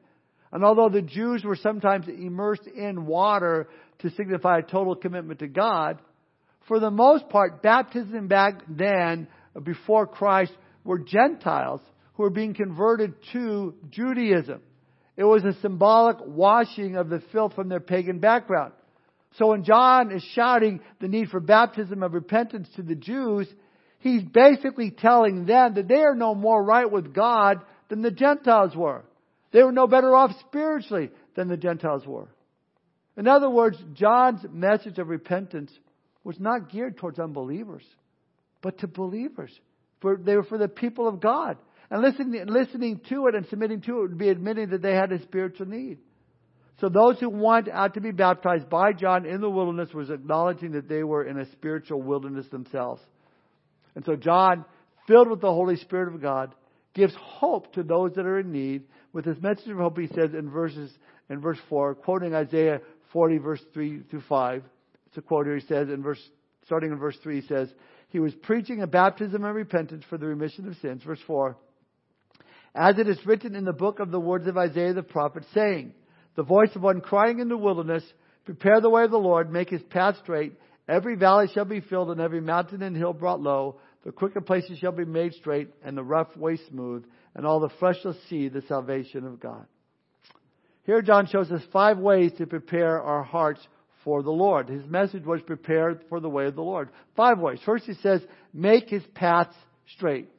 And 0.52 0.64
although 0.64 0.90
the 0.90 1.02
Jews 1.02 1.44
were 1.44 1.56
sometimes 1.56 2.08
immersed 2.08 2.68
in 2.68 3.06
water 3.06 3.68
to 4.00 4.10
signify 4.12 4.60
a 4.60 4.64
total 4.64 4.96
commitment 4.96 5.40
to 5.40 5.48
God, 5.48 6.00
for 6.68 6.80
the 6.80 6.92
most 6.92 7.30
part, 7.30 7.62
baptism 7.62 8.28
back 8.28 8.62
then, 8.68 9.28
before 9.64 10.08
Christ, 10.08 10.54
were 10.84 11.00
Gentiles 11.00 11.82
who 12.14 12.24
were 12.24 12.30
being 12.30 12.54
converted 12.54 13.14
to 13.34 13.76
Judaism. 13.90 14.62
It 15.18 15.24
was 15.24 15.44
a 15.44 15.60
symbolic 15.62 16.18
washing 16.26 16.96
of 16.96 17.10
the 17.10 17.22
filth 17.32 17.54
from 17.54 17.70
their 17.70 17.80
pagan 17.80 18.20
background. 18.20 18.74
So 19.38 19.48
when 19.48 19.64
John 19.64 20.12
is 20.12 20.24
shouting 20.34 20.80
the 21.00 21.08
need 21.08 21.30
for 21.30 21.40
baptism 21.40 22.04
of 22.04 22.14
repentance 22.14 22.70
to 22.76 22.84
the 22.84 22.96
Jews, 22.96 23.48
he's 24.00 24.24
basically 24.24 24.92
telling 24.92 25.46
them 25.46 25.76
that 25.76 25.88
they 25.88 26.02
are 26.02 26.16
no 26.16 26.36
more 26.36 26.64
right 26.64 26.90
with 26.90 27.14
God 27.14 27.62
than 27.90 28.02
the 28.02 28.12
Gentiles 28.12 28.76
were. 28.76 29.04
They 29.56 29.64
were 29.64 29.72
no 29.72 29.88
better 29.88 30.14
off 30.14 30.32
spiritually 30.42 31.12
than 31.34 31.48
the 31.48 31.56
Gentiles 31.56 32.06
were. 32.06 32.28
In 33.16 33.26
other 33.26 33.50
words, 33.50 33.78
John's 33.94 34.42
message 34.52 34.98
of 34.98 35.08
repentance 35.08 35.72
was 36.26 36.38
not 36.42 36.70
geared 36.70 36.98
towards 36.98 37.20
unbelievers, 37.20 37.86
but 38.62 38.80
to 38.80 38.88
believers. 38.88 39.58
For, 40.02 40.18
they 40.18 40.36
were 40.36 40.44
for 40.44 40.58
the 40.58 40.68
people 40.68 41.08
of 41.08 41.22
God. 41.22 41.58
And 41.90 42.02
listening, 42.02 42.46
listening 42.48 43.00
to 43.08 43.28
it 43.28 43.36
and 43.36 43.48
submitting 43.48 43.80
to 43.84 44.00
it 44.00 44.02
would 44.02 44.18
be 44.18 44.28
admitting 44.28 44.72
that 44.72 44.82
they 44.82 44.94
had 44.94 45.14
a 45.14 45.22
spiritual 45.22 45.68
need. 45.68 46.00
So 46.82 46.90
those 46.90 47.18
who 47.22 47.30
went 47.30 47.70
out 47.70 47.94
to 47.94 48.02
be 48.02 48.12
baptized 48.12 48.70
by 48.70 48.92
John 48.92 49.26
in 49.26 49.40
the 49.40 49.50
wilderness 49.50 49.94
was 49.94 50.10
acknowledging 50.10 50.74
that 50.74 50.90
they 50.90 51.04
were 51.06 51.24
in 51.24 51.40
a 51.40 51.50
spiritual 51.54 52.02
wilderness 52.02 52.50
themselves. 52.50 53.02
And 53.96 54.04
so 54.04 54.18
John, 54.18 54.66
filled 55.08 55.30
with 55.30 55.40
the 55.40 55.48
Holy 55.48 55.78
Spirit 55.78 56.14
of 56.14 56.22
God, 56.22 56.54
gives 56.94 57.14
hope 57.16 57.72
to 57.76 57.84
those 57.84 58.16
that 58.16 58.26
are 58.26 58.40
in 58.40 58.52
need. 58.52 58.84
With 59.16 59.24
his 59.24 59.42
message 59.42 59.70
of 59.70 59.78
hope, 59.78 59.98
he 59.98 60.08
says 60.08 60.34
in 60.34 60.50
verses 60.50 60.92
in 61.30 61.40
verse 61.40 61.58
four, 61.70 61.96
quoting 61.96 62.36
Isaiah 62.36 62.82
40, 63.14 63.38
verse 63.38 63.62
three 63.74 64.02
through 64.12 64.24
five. 64.28 64.62
It's 65.08 65.18
a 65.18 65.22
quote 65.22 65.46
here. 65.46 65.56
He 65.56 65.66
says 65.68 65.88
in 65.88 66.04
verse, 66.04 66.20
starting 66.66 66.92
in 66.92 66.98
verse 66.98 67.16
three, 67.24 67.40
he 67.40 67.48
says, 67.48 67.74
"He 68.10 68.20
was 68.20 68.36
preaching 68.36 68.82
a 68.82 68.88
baptism 68.88 69.46
of 69.46 69.56
repentance 69.56 70.04
for 70.10 70.18
the 70.18 70.26
remission 70.26 70.68
of 70.68 70.76
sins." 70.82 71.02
Verse 71.02 71.22
four, 71.26 71.56
as 72.76 73.00
it 73.00 73.08
is 73.08 73.26
written 73.26 73.56
in 73.56 73.64
the 73.64 73.72
book 73.72 74.02
of 74.02 74.12
the 74.12 74.20
words 74.20 74.48
of 74.48 74.58
Isaiah 74.58 74.92
the 74.92 75.02
prophet, 75.02 75.46
saying 75.54 75.94
the 76.36 76.44
voice 76.44 76.76
of 76.76 76.82
one 76.82 77.00
crying 77.00 77.40
in 77.40 77.48
the 77.48 77.56
wilderness, 77.56 78.04
Prepare 78.44 78.82
the 78.82 78.90
way 78.90 79.06
of 79.06 79.12
the 79.12 79.18
Lord, 79.18 79.50
make 79.50 79.70
his 79.70 79.84
path 79.84 80.18
straight. 80.24 80.60
Every 80.90 81.16
valley 81.16 81.48
shall 81.54 81.64
be 81.64 81.80
filled, 81.80 82.12
and 82.12 82.20
every 82.20 82.42
mountain 82.42 82.82
and 82.82 82.98
hill 82.98 83.14
brought 83.14 83.40
low. 83.40 83.80
The 84.06 84.12
crooked 84.12 84.46
places 84.46 84.78
shall 84.78 84.92
be 84.92 85.04
made 85.04 85.34
straight, 85.34 85.70
and 85.84 85.98
the 85.98 86.04
rough 86.04 86.38
way 86.38 86.58
smooth, 86.70 87.06
and 87.34 87.46
all 87.46 87.60
the 87.60 87.70
flesh 87.80 87.98
shall 88.04 88.16
see 88.30 88.48
the 88.48 88.62
salvation 88.68 89.26
of 89.26 89.40
God. 89.40 89.66
Here 90.84 91.02
John 91.02 91.26
shows 91.26 91.52
us 91.52 91.64
five 91.74 91.98
ways 91.98 92.32
to 92.38 92.46
prepare 92.46 93.02
our 93.02 93.24
hearts 93.24 93.68
for 94.04 94.22
the 94.22 94.32
Lord. 94.32 94.70
His 94.70 94.86
message 94.86 95.26
was 95.26 95.42
prepared 95.42 96.04
for 96.08 96.20
the 96.20 96.30
way 96.30 96.46
of 96.46 96.54
the 96.54 96.62
Lord. 96.62 96.90
Five 97.16 97.40
ways. 97.40 97.60
First 97.66 97.86
he 97.86 97.96
says, 97.96 98.22
make 98.54 98.90
his 98.90 99.04
paths 99.16 99.56
straight. 99.96 100.30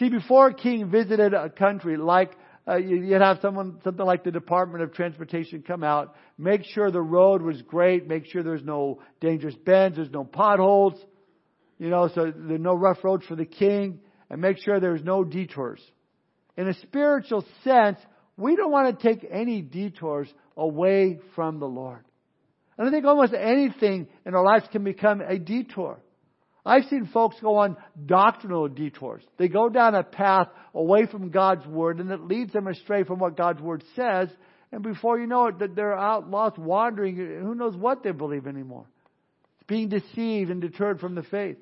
See, 0.00 0.08
before 0.08 0.48
a 0.48 0.54
king 0.54 0.90
visited 0.90 1.32
a 1.32 1.48
country 1.48 1.96
like 1.96 2.32
uh, 2.68 2.78
you'd 2.78 3.22
have 3.22 3.38
someone, 3.40 3.78
something 3.84 4.04
like 4.04 4.24
the 4.24 4.32
Department 4.32 4.82
of 4.82 4.92
Transportation 4.92 5.62
come 5.62 5.84
out, 5.84 6.16
make 6.36 6.64
sure 6.64 6.90
the 6.90 7.00
road 7.00 7.40
was 7.40 7.62
great, 7.62 8.08
make 8.08 8.26
sure 8.26 8.42
there's 8.42 8.64
no 8.64 9.00
dangerous 9.20 9.54
bends, 9.54 9.96
there's 9.96 10.10
no 10.10 10.24
potholes, 10.24 10.94
you 11.78 11.90
know, 11.90 12.08
so 12.14 12.32
there's 12.34 12.60
no 12.60 12.74
rough 12.74 13.02
roads 13.02 13.26
for 13.26 13.36
the 13.36 13.44
king, 13.44 14.00
and 14.30 14.40
make 14.40 14.58
sure 14.62 14.80
there's 14.80 15.04
no 15.04 15.24
detours. 15.24 15.80
In 16.56 16.68
a 16.68 16.74
spiritual 16.74 17.44
sense, 17.64 17.98
we 18.36 18.56
don't 18.56 18.72
want 18.72 18.98
to 18.98 19.08
take 19.08 19.26
any 19.30 19.62
detours 19.62 20.32
away 20.56 21.20
from 21.34 21.58
the 21.58 21.66
Lord. 21.66 22.04
And 22.78 22.88
I 22.88 22.90
think 22.90 23.04
almost 23.04 23.32
anything 23.34 24.08
in 24.24 24.34
our 24.34 24.44
lives 24.44 24.66
can 24.70 24.84
become 24.84 25.20
a 25.20 25.38
detour. 25.38 25.98
I've 26.64 26.84
seen 26.90 27.08
folks 27.12 27.36
go 27.40 27.58
on 27.58 27.76
doctrinal 28.04 28.68
detours. 28.68 29.22
They 29.38 29.48
go 29.48 29.68
down 29.68 29.94
a 29.94 30.02
path 30.02 30.48
away 30.74 31.06
from 31.06 31.30
God's 31.30 31.64
Word 31.66 32.00
and 32.00 32.10
it 32.10 32.20
leads 32.20 32.52
them 32.52 32.66
astray 32.66 33.04
from 33.04 33.20
what 33.20 33.36
God's 33.36 33.62
Word 33.62 33.84
says. 33.94 34.28
And 34.72 34.82
before 34.82 35.18
you 35.18 35.28
know 35.28 35.46
it, 35.46 35.76
they're 35.76 35.96
out 35.96 36.28
lost 36.28 36.58
wandering. 36.58 37.16
Who 37.16 37.54
knows 37.54 37.76
what 37.76 38.02
they 38.02 38.10
believe 38.10 38.48
anymore? 38.48 38.86
It's 39.54 39.66
being 39.68 39.88
deceived 39.88 40.50
and 40.50 40.60
deterred 40.60 40.98
from 40.98 41.14
the 41.14 41.22
faith. 41.22 41.56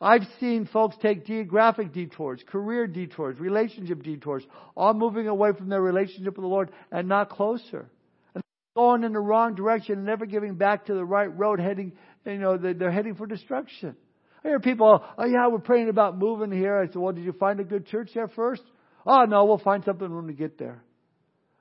I've 0.00 0.26
seen 0.40 0.66
folks 0.72 0.96
take 1.02 1.26
geographic 1.26 1.92
detours, 1.92 2.42
career 2.46 2.86
detours, 2.86 3.38
relationship 3.38 4.02
detours, 4.02 4.42
all 4.74 4.94
moving 4.94 5.28
away 5.28 5.50
from 5.56 5.68
their 5.68 5.82
relationship 5.82 6.36
with 6.36 6.44
the 6.44 6.48
Lord 6.48 6.70
and 6.90 7.06
not 7.06 7.28
closer. 7.28 7.90
And 8.34 8.42
going 8.74 9.04
in 9.04 9.12
the 9.12 9.20
wrong 9.20 9.54
direction 9.54 9.96
and 9.96 10.06
never 10.06 10.24
giving 10.24 10.54
back 10.54 10.86
to 10.86 10.94
the 10.94 11.04
right 11.04 11.36
road, 11.36 11.60
heading, 11.60 11.92
you 12.24 12.38
know, 12.38 12.56
they're 12.56 12.90
heading 12.90 13.14
for 13.14 13.26
destruction. 13.26 13.94
I 14.42 14.48
hear 14.48 14.60
people, 14.60 15.04
oh 15.18 15.26
yeah, 15.26 15.48
we're 15.48 15.58
praying 15.58 15.90
about 15.90 16.16
moving 16.16 16.50
here. 16.50 16.78
I 16.78 16.86
said, 16.86 16.96
well, 16.96 17.12
did 17.12 17.24
you 17.24 17.32
find 17.32 17.60
a 17.60 17.64
good 17.64 17.86
church 17.86 18.10
there 18.14 18.28
first? 18.28 18.62
Oh 19.04 19.24
no, 19.24 19.44
we'll 19.44 19.58
find 19.58 19.84
something 19.84 20.14
when 20.14 20.26
we 20.26 20.32
get 20.32 20.58
there. 20.58 20.82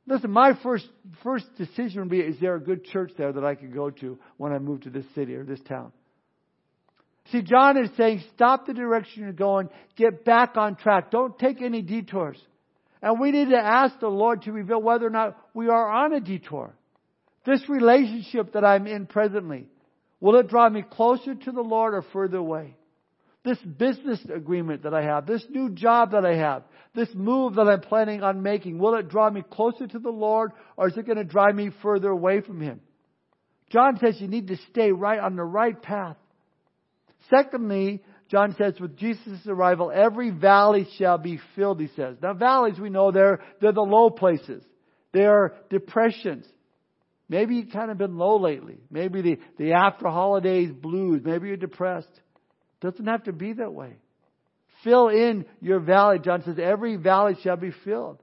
Listen, 0.08 0.32
my 0.32 0.54
first 0.64 0.88
first 1.24 1.46
decision 1.56 2.02
would 2.02 2.10
be: 2.10 2.20
Is 2.20 2.40
there 2.40 2.56
a 2.56 2.60
good 2.60 2.84
church 2.86 3.12
there 3.16 3.32
that 3.32 3.46
I 3.46 3.54
could 3.54 3.74
go 3.74 3.92
to 3.92 4.18
when 4.38 4.52
I 4.52 4.58
move 4.58 4.82
to 4.82 4.90
this 4.90 5.06
city 5.14 5.36
or 5.36 5.44
this 5.44 5.60
town? 5.62 5.92
See, 7.32 7.42
John 7.42 7.78
is 7.78 7.90
saying, 7.96 8.24
stop 8.36 8.66
the 8.66 8.74
direction 8.74 9.24
you're 9.24 9.34
going, 9.34 9.70
get 9.96 10.26
back 10.26 10.58
on 10.58 10.76
track. 10.76 11.12
Don't 11.12 11.38
take 11.38 11.62
any 11.62 11.82
detours. 11.82 12.38
And 13.02 13.20
we 13.20 13.32
need 13.32 13.50
to 13.50 13.58
ask 13.58 14.00
the 14.00 14.08
Lord 14.08 14.44
to 14.44 14.52
reveal 14.52 14.82
whether 14.82 15.06
or 15.06 15.12
not 15.12 15.38
we 15.54 15.70
are 15.70 15.90
on 15.90 16.14
a 16.14 16.20
detour. 16.20 16.74
This 17.46 17.62
relationship 17.70 18.54
that 18.54 18.66
I'm 18.66 18.88
in 18.88 19.06
presently, 19.06 19.68
Will 20.20 20.38
it 20.38 20.48
draw 20.48 20.70
me 20.70 20.84
closer 20.84 21.34
to 21.34 21.52
the 21.52 21.62
Lord 21.62 21.94
or 21.94 22.02
further 22.02 22.38
away? 22.38 22.76
This 23.46 23.60
business 23.60 24.20
agreement 24.34 24.84
that 24.84 24.94
I 24.94 25.02
have, 25.04 25.26
this 25.26 25.46
new 25.50 25.70
job 25.70 26.12
that 26.12 26.26
I 26.26 26.36
have, 26.36 26.64
this 26.94 27.08
move 27.14 27.56
that 27.56 27.70
I'm 27.70 27.80
planning 27.80 28.22
on 28.22 28.44
making, 28.44 28.80
will 28.80 28.96
it 28.96 29.08
draw 29.08 29.30
me 29.30 29.44
closer 29.50 29.88
to 29.88 30.00
the 30.00 30.10
Lord 30.10 30.52
or 30.76 30.90
is 30.90 30.98
it 30.98 31.06
going 31.06 31.18
to 31.18 31.24
drive 31.24 31.56
me 31.56 31.70
further 31.82 32.10
away 32.10 32.42
from 32.42 32.60
Him? 32.60 32.82
John 33.72 33.98
says 34.00 34.20
you 34.20 34.28
need 34.28 34.48
to 34.48 34.58
stay 34.72 34.92
right 34.92 35.20
on 35.20 35.38
the 35.38 35.44
right 35.44 35.80
path. 35.82 36.18
Secondly, 37.30 38.02
John 38.30 38.56
says 38.58 38.80
with 38.80 38.96
Jesus' 38.98 39.48
arrival, 39.48 39.92
every 39.94 40.30
valley 40.30 40.88
shall 40.98 41.18
be 41.18 41.40
filled, 41.56 41.80
he 41.80 41.90
says. 41.96 42.18
Now 42.22 42.34
valleys 42.34 42.80
we 42.80 42.90
know 42.90 43.12
they're, 43.12 43.42
they're 43.60 43.72
the 43.72 43.82
low 43.82 44.10
places. 44.10 44.64
They 45.12 45.26
are 45.26 45.56
depressions. 45.70 46.46
Maybe 47.28 47.56
you've 47.56 47.72
kind 47.72 47.92
of 47.92 47.98
been 47.98 48.18
low 48.18 48.38
lately. 48.38 48.78
Maybe 48.90 49.22
the, 49.22 49.40
the 49.58 49.74
after 49.74 50.08
holidays 50.08 50.72
blues. 50.72 51.22
Maybe 51.24 51.48
you're 51.48 51.58
depressed. 51.58 52.08
Doesn't 52.82 53.06
have 53.06 53.24
to 53.24 53.34
be 53.34 53.54
that 53.54 53.74
way. 53.74 53.96
Fill 54.84 55.10
in 55.10 55.46
your 55.60 55.80
valley. 55.80 56.20
John 56.20 56.44
says, 56.44 56.58
every 56.62 56.96
valley 56.96 57.36
shall 57.44 57.58
be 57.58 57.72
filled. 57.84 58.22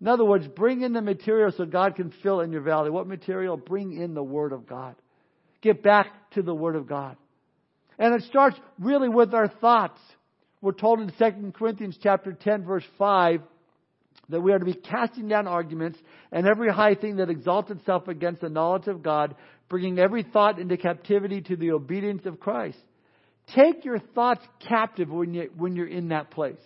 In 0.00 0.08
other 0.08 0.24
words, 0.24 0.46
bring 0.48 0.82
in 0.82 0.92
the 0.92 1.00
material 1.00 1.52
so 1.56 1.64
God 1.64 1.96
can 1.96 2.12
fill 2.22 2.40
in 2.40 2.52
your 2.52 2.62
valley. 2.62 2.90
What 2.90 3.06
material? 3.06 3.56
Bring 3.56 3.92
in 3.92 4.12
the 4.12 4.22
Word 4.22 4.52
of 4.52 4.66
God. 4.66 4.96
Get 5.62 5.82
back 5.82 6.08
to 6.32 6.42
the 6.42 6.54
Word 6.54 6.76
of 6.76 6.86
God. 6.86 7.16
And 7.98 8.14
it 8.14 8.22
starts 8.28 8.56
really 8.78 9.08
with 9.08 9.34
our 9.34 9.48
thoughts. 9.48 10.00
We're 10.60 10.72
told 10.72 11.00
in 11.00 11.12
2 11.18 11.52
Corinthians 11.52 11.98
chapter 12.02 12.32
10 12.32 12.64
verse 12.64 12.84
5, 12.98 13.40
that 14.28 14.40
we 14.40 14.52
are 14.52 14.58
to 14.58 14.64
be 14.64 14.74
casting 14.74 15.28
down 15.28 15.46
arguments 15.46 15.98
and 16.32 16.46
every 16.46 16.72
high 16.72 16.94
thing 16.94 17.16
that 17.16 17.30
exalts 17.30 17.70
itself 17.70 18.08
against 18.08 18.40
the 18.40 18.48
knowledge 18.48 18.86
of 18.86 19.02
God, 19.02 19.34
bringing 19.68 19.98
every 19.98 20.22
thought 20.22 20.58
into 20.58 20.76
captivity 20.76 21.40
to 21.42 21.56
the 21.56 21.72
obedience 21.72 22.24
of 22.24 22.40
Christ. 22.40 22.78
Take 23.54 23.84
your 23.84 23.98
thoughts 23.98 24.44
captive 24.66 25.10
when, 25.10 25.34
you, 25.34 25.50
when 25.56 25.76
you're 25.76 25.86
in 25.86 26.08
that 26.08 26.30
place. 26.30 26.60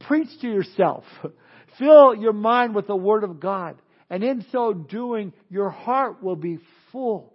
Preach 0.00 0.28
to 0.40 0.48
yourself. 0.48 1.04
Fill 1.78 2.14
your 2.14 2.32
mind 2.32 2.74
with 2.74 2.86
the 2.86 2.96
Word 2.96 3.24
of 3.24 3.40
God. 3.40 3.76
And 4.08 4.22
in 4.22 4.44
so 4.52 4.72
doing, 4.72 5.32
your 5.50 5.70
heart 5.70 6.22
will 6.22 6.36
be 6.36 6.58
full. 6.92 7.33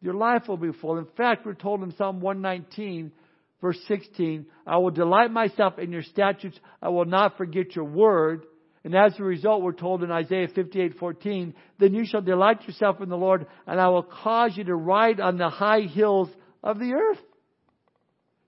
Your 0.00 0.14
life 0.14 0.48
will 0.48 0.56
be 0.56 0.72
full. 0.72 0.98
In 0.98 1.06
fact, 1.16 1.46
we're 1.46 1.54
told 1.54 1.82
in 1.82 1.94
Psalm 1.96 2.20
119, 2.20 3.12
verse 3.60 3.78
16, 3.88 4.46
I 4.66 4.78
will 4.78 4.90
delight 4.90 5.30
myself 5.30 5.78
in 5.78 5.90
your 5.92 6.02
statutes. 6.02 6.58
I 6.82 6.90
will 6.90 7.06
not 7.06 7.36
forget 7.36 7.74
your 7.74 7.86
word. 7.86 8.44
And 8.84 8.94
as 8.94 9.18
a 9.18 9.24
result, 9.24 9.62
we're 9.62 9.72
told 9.72 10.04
in 10.04 10.12
Isaiah 10.12 10.46
58:14, 10.46 11.54
"Then 11.78 11.92
you 11.92 12.04
shall 12.04 12.22
delight 12.22 12.66
yourself 12.68 13.00
in 13.00 13.08
the 13.08 13.16
Lord, 13.16 13.46
and 13.66 13.80
I 13.80 13.88
will 13.88 14.04
cause 14.04 14.56
you 14.56 14.64
to 14.64 14.76
ride 14.76 15.18
on 15.18 15.38
the 15.38 15.48
high 15.48 15.80
hills 15.80 16.30
of 16.62 16.78
the 16.78 16.94
earth." 16.94 17.24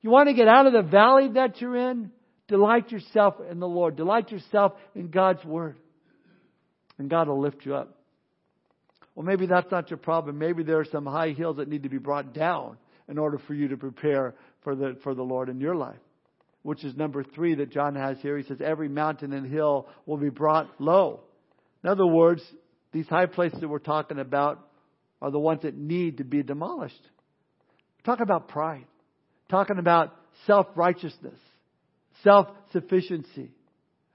You 0.00 0.10
want 0.10 0.28
to 0.28 0.34
get 0.34 0.46
out 0.46 0.66
of 0.66 0.72
the 0.72 0.82
valley 0.82 1.28
that 1.30 1.60
you're 1.60 1.74
in? 1.74 2.12
Delight 2.46 2.92
yourself 2.92 3.40
in 3.40 3.58
the 3.58 3.66
Lord. 3.66 3.96
Delight 3.96 4.30
yourself 4.30 4.78
in 4.94 5.10
God's 5.10 5.44
word. 5.44 5.76
And 6.98 7.10
God 7.10 7.26
will 7.26 7.40
lift 7.40 7.66
you 7.66 7.74
up. 7.74 7.97
Well, 9.18 9.26
maybe 9.26 9.46
that's 9.46 9.70
not 9.72 9.90
your 9.90 9.98
problem. 9.98 10.38
Maybe 10.38 10.62
there 10.62 10.78
are 10.78 10.84
some 10.84 11.04
high 11.04 11.30
hills 11.30 11.56
that 11.56 11.66
need 11.66 11.82
to 11.82 11.88
be 11.88 11.98
brought 11.98 12.32
down 12.32 12.78
in 13.08 13.18
order 13.18 13.38
for 13.48 13.52
you 13.52 13.66
to 13.68 13.76
prepare 13.76 14.34
for 14.62 14.76
the, 14.76 14.96
for 15.02 15.14
the 15.14 15.24
Lord 15.24 15.48
in 15.48 15.60
your 15.60 15.74
life 15.74 15.98
which 16.68 16.84
is 16.84 16.94
number 16.96 17.24
three 17.24 17.54
that 17.54 17.70
John 17.70 17.94
has 17.94 18.18
here. 18.20 18.36
He 18.36 18.44
says, 18.44 18.58
Every 18.62 18.90
mountain 18.90 19.32
and 19.32 19.50
hill 19.50 19.88
will 20.04 20.18
be 20.18 20.28
brought 20.28 20.68
low. 20.78 21.20
In 21.82 21.88
other 21.88 22.06
words, 22.06 22.42
these 22.92 23.06
high 23.06 23.24
places 23.24 23.60
that 23.60 23.68
we're 23.68 23.78
talking 23.78 24.18
about 24.18 24.68
are 25.22 25.30
the 25.30 25.38
ones 25.38 25.62
that 25.62 25.74
need 25.76 26.18
to 26.18 26.24
be 26.24 26.42
demolished. 26.42 27.00
We're 27.00 28.12
talking 28.12 28.24
about 28.24 28.48
pride, 28.48 28.84
talking 29.48 29.78
about 29.78 30.14
self 30.46 30.66
righteousness, 30.74 31.38
self 32.22 32.48
sufficiency, 32.72 33.50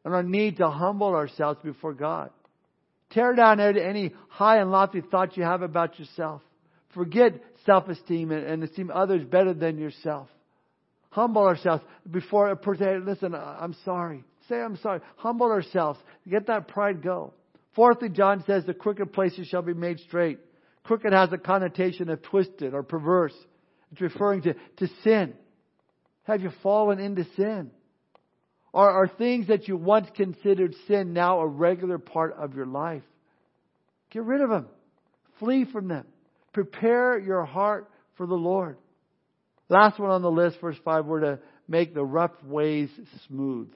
and 0.06 0.14
our 0.14 0.22
need 0.22 0.58
to 0.58 0.70
humble 0.70 1.16
ourselves 1.16 1.60
before 1.64 1.94
God. 1.94 2.30
Tear 3.14 3.36
down 3.36 3.60
any 3.60 4.14
high 4.28 4.60
and 4.60 4.72
lofty 4.72 5.02
thoughts 5.02 5.38
you 5.38 5.44
have 5.44 5.62
about 5.62 6.00
yourself. 6.00 6.42
Forget 6.94 7.34
self 7.66 7.88
esteem 7.88 8.32
and 8.32 8.64
esteem 8.64 8.92
others 8.94 9.24
better 9.24 9.54
than 9.54 9.78
yourself 9.78 10.28
humble 11.14 11.44
ourselves 11.44 11.84
before 12.10 12.50
a 12.50 12.56
person. 12.56 13.06
Listen, 13.06 13.36
I'm 13.36 13.76
sorry. 13.86 14.24
Say 14.50 14.60
I'm 14.60 14.78
sorry. 14.78 15.00
Humble 15.16 15.52
ourselves. 15.52 16.00
Get 16.30 16.48
that 16.48 16.68
pride 16.68 17.02
go. 17.02 17.34
Fourthly, 17.76 18.10
John 18.10 18.44
says 18.46 18.66
the 18.66 18.74
crooked 18.74 19.14
places 19.14 19.48
shall 19.48 19.62
be 19.62 19.74
made 19.74 20.00
straight. 20.00 20.40
Crooked 20.84 21.14
has 21.14 21.32
a 21.32 21.38
connotation 21.38 22.10
of 22.10 22.22
twisted 22.24 22.74
or 22.74 22.84
perverse. 22.84 23.34
It's 23.92 24.02
referring 24.02 24.42
to, 24.44 24.54
to 24.78 24.88
sin. 25.04 25.34
Have 26.24 26.42
you 26.42 26.52
fallen 26.62 27.00
into 27.00 27.26
sin? 27.36 27.72
Are 28.74 29.08
things 29.08 29.48
that 29.48 29.68
you 29.68 29.78
once 29.78 30.08
considered 30.16 30.74
sin 30.88 31.14
now 31.14 31.42
a 31.42 31.48
regular 31.48 32.00
part 32.00 32.34
of 32.34 32.56
your 32.56 32.66
life? 32.66 33.04
Get 34.10 34.24
rid 34.24 34.42
of 34.42 34.50
them. 34.50 34.68
Flee 35.40 35.66
from 35.66 35.88
them. 35.88 36.06
Prepare 36.54 37.20
your 37.20 37.46
heart 37.46 37.90
for 38.18 38.26
the 38.26 38.34
Lord. 38.34 38.78
Last 39.70 40.00
one 40.00 40.10
on 40.10 40.22
the 40.22 40.32
list, 40.32 40.60
verse 40.60 40.78
5, 40.84 41.06
we're 41.06 41.20
to 41.22 41.40
make 41.68 41.94
the 41.94 42.04
rough 42.04 42.32
ways 42.44 42.90
smooth. 43.28 43.72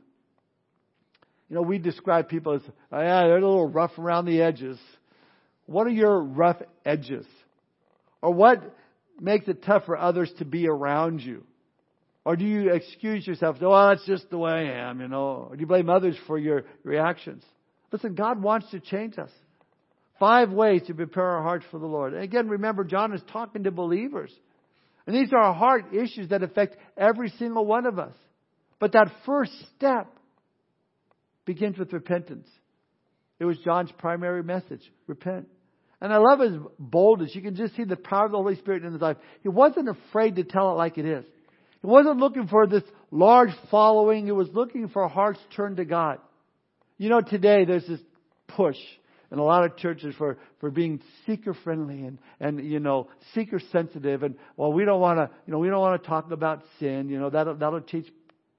You 1.49 1.55
know, 1.55 1.61
we 1.61 1.77
describe 1.77 2.27
people 2.27 2.53
as, 2.53 2.61
oh, 2.91 2.99
yeah, 2.99 3.23
they're 3.23 3.37
a 3.37 3.41
little 3.41 3.69
rough 3.69 3.97
around 3.97 4.25
the 4.25 4.41
edges. 4.41 4.77
What 5.65 5.87
are 5.87 5.91
your 5.91 6.19
rough 6.19 6.61
edges? 6.85 7.25
Or 8.21 8.33
what 8.33 8.61
makes 9.19 9.47
it 9.47 9.63
tough 9.63 9.85
for 9.85 9.97
others 9.97 10.31
to 10.39 10.45
be 10.45 10.67
around 10.67 11.21
you? 11.21 11.43
Or 12.27 12.35
do 12.35 12.43
you 12.43 12.73
excuse 12.73 13.25
yourself? 13.25 13.55
Oh, 13.61 13.87
that's 13.87 14.05
just 14.05 14.29
the 14.29 14.37
way 14.37 14.51
I 14.51 14.89
am, 14.89 14.99
you 14.99 15.07
know. 15.07 15.47
Or 15.49 15.55
do 15.55 15.61
you 15.61 15.65
blame 15.65 15.89
others 15.89 16.17
for 16.27 16.37
your 16.37 16.65
reactions? 16.83 17.41
Listen, 17.89 18.15
God 18.15 18.43
wants 18.43 18.69
to 18.71 18.81
change 18.81 19.17
us. 19.17 19.29
Five 20.19 20.51
ways 20.51 20.81
to 20.87 20.93
prepare 20.93 21.23
our 21.23 21.41
hearts 21.41 21.65
for 21.71 21.79
the 21.79 21.85
Lord. 21.85 22.13
And 22.13 22.21
again, 22.21 22.49
remember, 22.49 22.83
John 22.83 23.13
is 23.13 23.21
talking 23.31 23.63
to 23.63 23.71
believers. 23.71 24.29
And 25.05 25.15
these 25.15 25.31
are 25.31 25.53
heart 25.53 25.93
issues 25.93 26.27
that 26.31 26.43
affect 26.43 26.75
every 26.97 27.29
single 27.39 27.65
one 27.65 27.85
of 27.85 27.97
us. 27.97 28.13
But 28.77 28.91
that 28.91 29.07
first 29.25 29.53
step 29.77 30.13
begins 31.45 31.77
with 31.77 31.93
repentance. 31.93 32.49
It 33.39 33.45
was 33.45 33.57
John's 33.59 33.93
primary 33.99 34.43
message 34.43 34.81
repent. 35.07 35.47
And 36.01 36.11
I 36.11 36.17
love 36.17 36.41
his 36.41 36.59
boldness. 36.77 37.33
You 37.33 37.41
can 37.41 37.55
just 37.55 37.77
see 37.77 37.85
the 37.85 37.95
power 37.95 38.25
of 38.25 38.31
the 38.31 38.37
Holy 38.37 38.57
Spirit 38.57 38.83
in 38.83 38.91
his 38.91 39.01
life. 39.01 39.15
He 39.43 39.47
wasn't 39.47 39.87
afraid 39.87 40.35
to 40.35 40.43
tell 40.43 40.73
it 40.73 40.75
like 40.75 40.97
it 40.97 41.05
is. 41.05 41.23
He 41.87 41.91
wasn't 41.91 42.17
looking 42.17 42.47
for 42.47 42.67
this 42.67 42.83
large 43.11 43.51
following. 43.71 44.25
He 44.25 44.33
was 44.33 44.49
looking 44.51 44.89
for 44.89 45.07
hearts 45.07 45.39
turned 45.55 45.77
to 45.77 45.85
God. 45.85 46.19
You 46.97 47.07
know, 47.07 47.21
today 47.21 47.63
there's 47.63 47.87
this 47.87 48.01
push 48.45 48.75
in 49.31 49.39
a 49.39 49.43
lot 49.43 49.63
of 49.63 49.77
churches 49.77 50.13
for, 50.17 50.37
for 50.59 50.69
being 50.69 50.99
seeker 51.25 51.53
friendly 51.53 52.03
and, 52.03 52.19
and, 52.41 52.59
you 52.69 52.81
know, 52.81 53.07
seeker 53.33 53.61
sensitive. 53.71 54.23
And, 54.23 54.35
well, 54.57 54.73
we 54.73 54.83
don't 54.83 54.99
want 54.99 55.19
to, 55.19 55.29
you 55.45 55.53
know, 55.53 55.59
we 55.59 55.69
don't 55.69 55.79
want 55.79 56.03
to 56.03 56.09
talk 56.09 56.29
about 56.29 56.63
sin. 56.77 57.07
You 57.07 57.21
know, 57.21 57.29
that'll, 57.29 57.55
that'll 57.55 57.79
chase, 57.79 58.03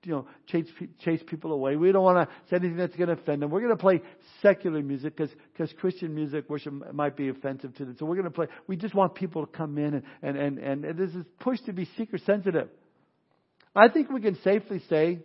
you 0.05 0.12
know, 0.12 0.27
chase, 0.47 0.64
chase 1.05 1.21
people 1.27 1.53
away. 1.53 1.77
We 1.77 1.93
don't 1.93 2.05
want 2.05 2.27
to 2.27 2.35
say 2.49 2.57
anything 2.57 2.79
that's 2.79 2.97
going 2.97 3.09
to 3.09 3.21
offend 3.21 3.43
them. 3.43 3.51
We're 3.51 3.61
going 3.61 3.77
to 3.77 3.77
play 3.77 4.01
secular 4.41 4.81
music 4.81 5.14
because, 5.14 5.35
because 5.53 5.71
Christian 5.79 6.14
music 6.14 6.49
worship 6.49 6.95
might 6.95 7.14
be 7.14 7.29
offensive 7.29 7.75
to 7.75 7.85
them. 7.85 7.97
So 7.99 8.07
we're 8.07 8.17
going 8.17 8.25
to 8.25 8.31
play, 8.31 8.47
we 8.67 8.77
just 8.77 8.95
want 8.95 9.14
people 9.14 9.45
to 9.45 9.53
come 9.53 9.77
in 9.77 9.97
and, 9.97 10.03
and, 10.23 10.38
and, 10.38 10.59
and, 10.59 10.85
and 10.87 10.99
this 10.99 11.11
is 11.11 11.27
push 11.41 11.61
to 11.67 11.75
be 11.75 11.87
seeker 11.99 12.17
sensitive. 12.17 12.71
I 13.74 13.88
think 13.88 14.11
we 14.11 14.20
can 14.20 14.38
safely 14.42 14.83
say 14.88 15.20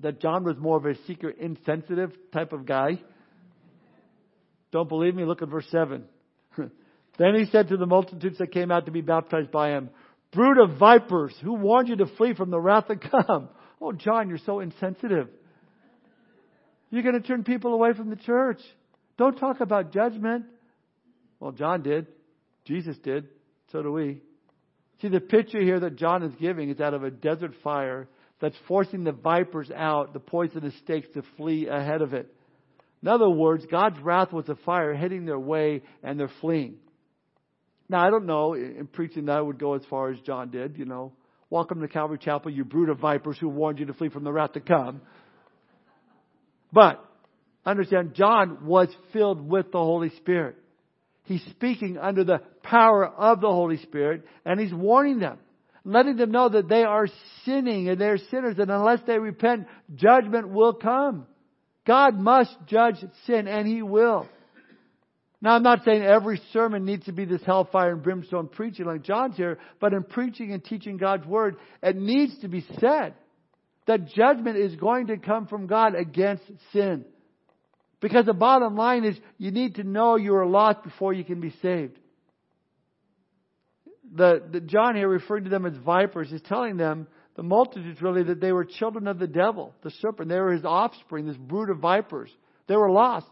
that 0.00 0.20
John 0.20 0.44
was 0.44 0.56
more 0.58 0.76
of 0.76 0.86
a 0.86 0.94
seeker 1.06 1.30
insensitive 1.30 2.12
type 2.32 2.52
of 2.52 2.66
guy. 2.66 3.00
Don't 4.72 4.88
believe 4.88 5.14
me? 5.14 5.24
Look 5.24 5.42
at 5.42 5.48
verse 5.48 5.66
7. 5.70 6.04
then 6.56 7.34
he 7.34 7.46
said 7.50 7.68
to 7.68 7.76
the 7.76 7.86
multitudes 7.86 8.38
that 8.38 8.52
came 8.52 8.70
out 8.70 8.86
to 8.86 8.92
be 8.92 9.00
baptized 9.00 9.50
by 9.50 9.70
him, 9.70 9.90
Brood 10.32 10.58
of 10.58 10.78
vipers, 10.78 11.34
who 11.42 11.54
warned 11.54 11.88
you 11.88 11.96
to 11.96 12.06
flee 12.06 12.34
from 12.34 12.50
the 12.50 12.60
wrath 12.60 12.86
to 12.88 12.96
come? 12.96 13.48
Oh, 13.82 13.92
John, 13.92 14.28
you're 14.28 14.36
so 14.44 14.60
insensitive. 14.60 15.28
You're 16.90 17.02
going 17.02 17.14
to 17.14 17.26
turn 17.26 17.44
people 17.44 17.72
away 17.72 17.94
from 17.94 18.10
the 18.10 18.16
church. 18.16 18.60
Don't 19.16 19.38
talk 19.38 19.60
about 19.60 19.90
judgment. 19.90 20.44
Well, 21.38 21.52
John 21.52 21.82
did. 21.82 22.06
Jesus 22.66 22.98
did. 22.98 23.28
So 23.72 23.82
do 23.82 23.90
we. 23.90 24.20
See, 25.00 25.08
the 25.08 25.20
picture 25.20 25.60
here 25.60 25.80
that 25.80 25.96
John 25.96 26.22
is 26.22 26.34
giving 26.38 26.68
is 26.68 26.80
out 26.80 26.94
of 26.94 27.04
a 27.04 27.10
desert 27.10 27.52
fire 27.64 28.08
that's 28.40 28.56
forcing 28.68 29.04
the 29.04 29.12
vipers 29.12 29.70
out, 29.74 30.12
the 30.12 30.20
poisonous 30.20 30.74
snakes 30.84 31.08
to 31.14 31.22
flee 31.36 31.68
ahead 31.68 32.02
of 32.02 32.12
it. 32.12 32.32
In 33.02 33.08
other 33.08 33.30
words, 33.30 33.64
God's 33.70 33.98
wrath 34.00 34.32
was 34.32 34.48
a 34.48 34.56
fire 34.56 34.94
heading 34.94 35.24
their 35.24 35.38
way 35.38 35.82
and 36.02 36.20
they're 36.20 36.30
fleeing. 36.40 36.76
Now, 37.88 38.06
I 38.06 38.10
don't 38.10 38.26
know, 38.26 38.54
in 38.54 38.86
preaching 38.92 39.26
that 39.26 39.38
I 39.38 39.40
would 39.40 39.58
go 39.58 39.74
as 39.74 39.82
far 39.88 40.10
as 40.10 40.20
John 40.20 40.50
did, 40.50 40.76
you 40.78 40.84
know. 40.84 41.12
Welcome 41.48 41.80
to 41.80 41.88
Calvary 41.88 42.18
Chapel, 42.18 42.52
you 42.52 42.64
brood 42.64 42.90
of 42.90 42.98
vipers 42.98 43.38
who 43.38 43.48
warned 43.48 43.80
you 43.80 43.86
to 43.86 43.94
flee 43.94 44.10
from 44.10 44.22
the 44.22 44.32
wrath 44.32 44.52
to 44.52 44.60
come. 44.60 45.00
But, 46.72 47.04
understand, 47.66 48.14
John 48.14 48.66
was 48.66 48.88
filled 49.12 49.40
with 49.40 49.72
the 49.72 49.78
Holy 49.78 50.10
Spirit. 50.18 50.56
He's 51.30 51.44
speaking 51.50 51.96
under 51.96 52.24
the 52.24 52.40
power 52.62 53.06
of 53.06 53.40
the 53.40 53.48
Holy 53.48 53.78
Spirit 53.78 54.24
and 54.44 54.58
he's 54.58 54.74
warning 54.74 55.20
them 55.20 55.38
letting 55.84 56.16
them 56.16 56.30
know 56.30 56.48
that 56.48 56.68
they 56.68 56.82
are 56.82 57.06
sinning 57.44 57.88
and 57.88 58.00
they're 58.00 58.18
sinners 58.18 58.56
and 58.58 58.70
unless 58.70 59.00
they 59.06 59.18
repent, 59.18 59.66
judgment 59.94 60.48
will 60.48 60.74
come. 60.74 61.26
God 61.86 62.18
must 62.18 62.54
judge 62.66 62.96
sin 63.26 63.48
and 63.48 63.66
He 63.66 63.82
will. 63.82 64.28
Now 65.42 65.54
I'm 65.54 65.62
not 65.62 65.84
saying 65.84 66.02
every 66.02 66.40
sermon 66.52 66.84
needs 66.84 67.06
to 67.06 67.12
be 67.12 67.24
this 67.24 67.42
hellfire 67.44 67.92
and 67.92 68.02
brimstone 68.02 68.48
preaching 68.48 68.84
like 68.84 69.02
John's 69.02 69.36
here, 69.36 69.58
but 69.80 69.94
in 69.94 70.02
preaching 70.02 70.52
and 70.52 70.62
teaching 70.62 70.98
God's 70.98 71.26
Word, 71.26 71.56
it 71.82 71.96
needs 71.96 72.38
to 72.40 72.48
be 72.48 72.64
said 72.78 73.14
that 73.86 74.08
judgment 74.08 74.58
is 74.58 74.76
going 74.76 75.06
to 75.06 75.16
come 75.16 75.46
from 75.46 75.66
God 75.66 75.94
against 75.94 76.44
sin. 76.72 77.06
Because 78.00 78.26
the 78.26 78.32
bottom 78.32 78.76
line 78.76 79.04
is 79.04 79.16
you 79.38 79.50
need 79.50 79.76
to 79.76 79.84
know 79.84 80.16
you 80.16 80.34
are 80.34 80.46
lost 80.46 80.82
before 80.82 81.12
you 81.12 81.24
can 81.24 81.40
be 81.40 81.54
saved 81.62 81.98
the, 84.12 84.42
the 84.50 84.60
John 84.60 84.96
here 84.96 85.08
referring 85.08 85.44
to 85.44 85.50
them 85.50 85.66
as 85.66 85.76
vipers 85.76 86.32
is 86.32 86.42
telling 86.42 86.76
them, 86.76 87.06
the 87.36 87.42
multitudes 87.42 88.02
really, 88.02 88.24
that 88.24 88.40
they 88.40 88.52
were 88.52 88.64
children 88.64 89.06
of 89.06 89.18
the 89.18 89.26
devil, 89.26 89.72
the 89.82 89.90
serpent. 90.02 90.28
They 90.28 90.38
were 90.38 90.52
his 90.52 90.64
offspring, 90.64 91.26
this 91.26 91.36
brood 91.36 91.70
of 91.70 91.78
vipers. 91.78 92.30
They 92.66 92.76
were 92.76 92.90
lost. 92.90 93.28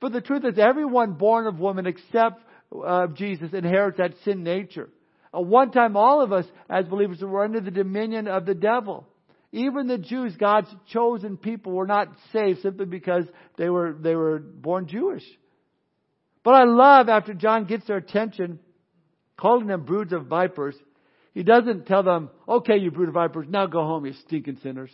But 0.00 0.12
the 0.12 0.20
truth 0.20 0.44
is, 0.44 0.58
everyone 0.58 1.12
born 1.12 1.46
of 1.46 1.58
woman 1.58 1.86
except 1.86 2.42
uh, 2.84 3.06
Jesus 3.08 3.52
inherits 3.52 3.98
that 3.98 4.14
sin 4.24 4.42
nature. 4.42 4.90
At 5.32 5.46
one 5.46 5.70
time, 5.70 5.96
all 5.96 6.20
of 6.22 6.32
us 6.32 6.44
as 6.68 6.86
believers 6.86 7.20
were 7.22 7.44
under 7.44 7.60
the 7.60 7.70
dominion 7.70 8.28
of 8.28 8.46
the 8.46 8.54
devil. 8.54 9.06
Even 9.54 9.86
the 9.86 9.98
Jews, 9.98 10.34
God's 10.36 10.66
chosen 10.88 11.36
people, 11.36 11.70
were 11.70 11.86
not 11.86 12.08
saved 12.32 12.60
simply 12.62 12.86
because 12.86 13.24
they 13.56 13.70
were, 13.70 13.96
they 13.96 14.16
were 14.16 14.40
born 14.40 14.88
Jewish. 14.88 15.22
But 16.42 16.54
I 16.54 16.64
love 16.64 17.08
after 17.08 17.34
John 17.34 17.64
gets 17.64 17.86
their 17.86 17.98
attention, 17.98 18.58
calling 19.36 19.68
them 19.68 19.84
broods 19.84 20.12
of 20.12 20.26
vipers, 20.26 20.74
he 21.34 21.44
doesn't 21.44 21.86
tell 21.86 22.02
them, 22.02 22.30
okay, 22.48 22.78
you 22.78 22.90
brood 22.90 23.06
of 23.06 23.14
vipers, 23.14 23.46
now 23.48 23.66
go 23.66 23.82
home, 23.82 24.06
you 24.06 24.14
stinking 24.26 24.58
sinners. 24.60 24.90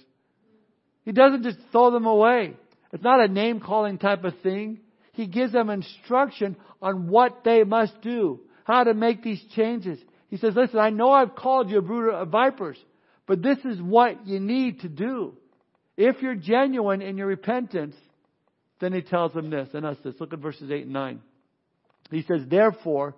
He 1.06 1.12
doesn't 1.12 1.42
just 1.42 1.58
throw 1.72 1.90
them 1.90 2.04
away. 2.04 2.54
It's 2.92 3.02
not 3.02 3.24
a 3.24 3.28
name 3.28 3.60
calling 3.60 3.96
type 3.96 4.24
of 4.24 4.34
thing. 4.42 4.80
He 5.12 5.26
gives 5.26 5.52
them 5.54 5.70
instruction 5.70 6.56
on 6.82 7.08
what 7.08 7.44
they 7.44 7.64
must 7.64 7.98
do, 8.02 8.40
how 8.64 8.84
to 8.84 8.92
make 8.92 9.22
these 9.22 9.42
changes. 9.56 9.98
He 10.28 10.36
says, 10.36 10.54
listen, 10.54 10.78
I 10.78 10.90
know 10.90 11.12
I've 11.12 11.34
called 11.34 11.70
you 11.70 11.78
a 11.78 11.82
brood 11.82 12.12
of 12.12 12.28
vipers, 12.28 12.76
but 13.30 13.42
this 13.42 13.58
is 13.64 13.80
what 13.80 14.26
you 14.26 14.40
need 14.40 14.80
to 14.80 14.88
do. 14.88 15.34
If 15.96 16.20
you're 16.20 16.34
genuine 16.34 17.00
in 17.00 17.16
your 17.16 17.28
repentance, 17.28 17.94
then 18.80 18.92
he 18.92 19.02
tells 19.02 19.32
them 19.32 19.50
this 19.50 19.68
and 19.72 19.86
us 19.86 19.96
this. 20.02 20.16
Look 20.18 20.32
at 20.32 20.40
verses 20.40 20.68
8 20.68 20.82
and 20.82 20.92
9. 20.92 21.20
He 22.10 22.22
says, 22.22 22.40
therefore, 22.48 23.14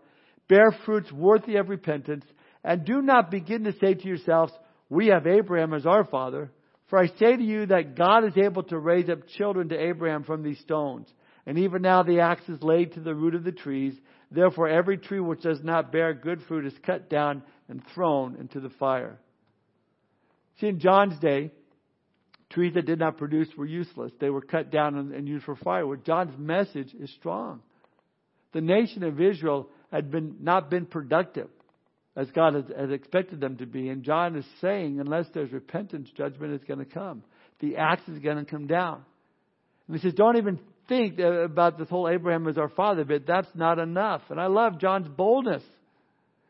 bear 0.49 0.71
fruits 0.85 1.11
worthy 1.11 1.57
of 1.57 1.71
repentance, 1.71 2.27
and 2.63 2.85
do 2.85 3.01
not 3.01 3.31
begin 3.31 3.65
to 3.65 3.73
say 3.79 3.95
to 3.95 4.07
yourselves, 4.07 4.53
We 4.91 5.07
have 5.07 5.27
Abraham 5.27 5.73
as 5.73 5.87
our 5.87 6.05
father. 6.05 6.51
For 6.91 6.99
I 6.99 7.07
say 7.07 7.35
to 7.35 7.43
you 7.43 7.65
that 7.65 7.97
God 7.97 8.27
is 8.27 8.37
able 8.37 8.65
to 8.65 8.79
raise 8.79 9.09
up 9.09 9.27
children 9.39 9.71
to 9.71 9.83
Abraham 9.83 10.25
from 10.25 10.43
these 10.43 10.59
stones. 10.59 11.09
And 11.47 11.59
even 11.59 11.81
now 11.81 12.03
the 12.03 12.21
axe 12.21 12.47
is 12.51 12.63
laid 12.63 12.93
to 12.93 13.01
the 13.01 13.15
root 13.15 13.35
of 13.35 13.45
the 13.45 13.51
trees. 13.51 13.95
Therefore, 14.31 14.69
every 14.69 14.99
tree 14.99 15.21
which 15.21 15.41
does 15.41 15.63
not 15.63 15.91
bear 15.91 16.13
good 16.13 16.43
fruit 16.43 16.67
is 16.67 16.75
cut 16.85 17.09
down 17.09 17.43
and 17.71 17.83
thrown 17.95 18.37
into 18.37 18.61
the 18.61 18.69
fire. 18.69 19.19
See, 20.61 20.69
in 20.69 20.79
John's 20.79 21.19
day, 21.19 21.51
trees 22.51 22.75
that 22.75 22.87
did 22.87 22.99
not 22.99 23.17
produce 23.17 23.49
were 23.57 23.67
useless. 23.67 24.13
They 24.21 24.31
were 24.31 24.43
cut 24.43 24.71
down 24.71 25.13
and, 25.13 25.29
used 25.29 25.45
for 25.45 25.57
firewood. 25.57 26.05
John's 26.05 26.37
message 26.39 26.95
is 26.95 27.11
strong. 27.19 27.61
The 28.53 28.61
nation 28.61 29.03
of 29.03 29.21
Israel 29.21 29.69
had 29.91 30.11
been 30.11 30.37
not 30.41 30.71
been 30.71 30.87
productive 30.87 31.49
as 32.15 32.31
God 32.31 32.55
has, 32.55 32.65
has 32.77 32.91
expected 32.91 33.41
them 33.41 33.57
to 33.57 33.67
be. 33.67 33.89
And 33.89 34.03
John 34.03 34.37
is 34.37 34.45
saying, 34.61 35.01
unless 35.01 35.27
there's 35.33 35.53
repentance, 35.53 36.11
judgment 36.17 36.53
is 36.53 36.67
going 36.67 36.81
to 36.81 36.85
come. 36.85 37.23
The 37.61 37.77
axe 37.77 38.07
is 38.09 38.19
going 38.19 38.37
to 38.37 38.45
come 38.45 38.67
down. 38.67 39.03
And 39.87 39.97
he 39.97 40.03
says, 40.03 40.15
don't 40.15 40.37
even 40.37 40.59
think 40.89 41.19
uh, 41.19 41.45
about 41.45 41.79
this 41.79 41.89
whole 41.89 42.09
Abraham 42.09 42.47
as 42.49 42.59
our 42.59 42.69
father 42.69 43.05
bit. 43.05 43.27
That's 43.27 43.49
not 43.55 43.79
enough. 43.79 44.23
And 44.29 44.41
I 44.41 44.47
love 44.47 44.79
John's 44.79 45.09
boldness. 45.09 45.63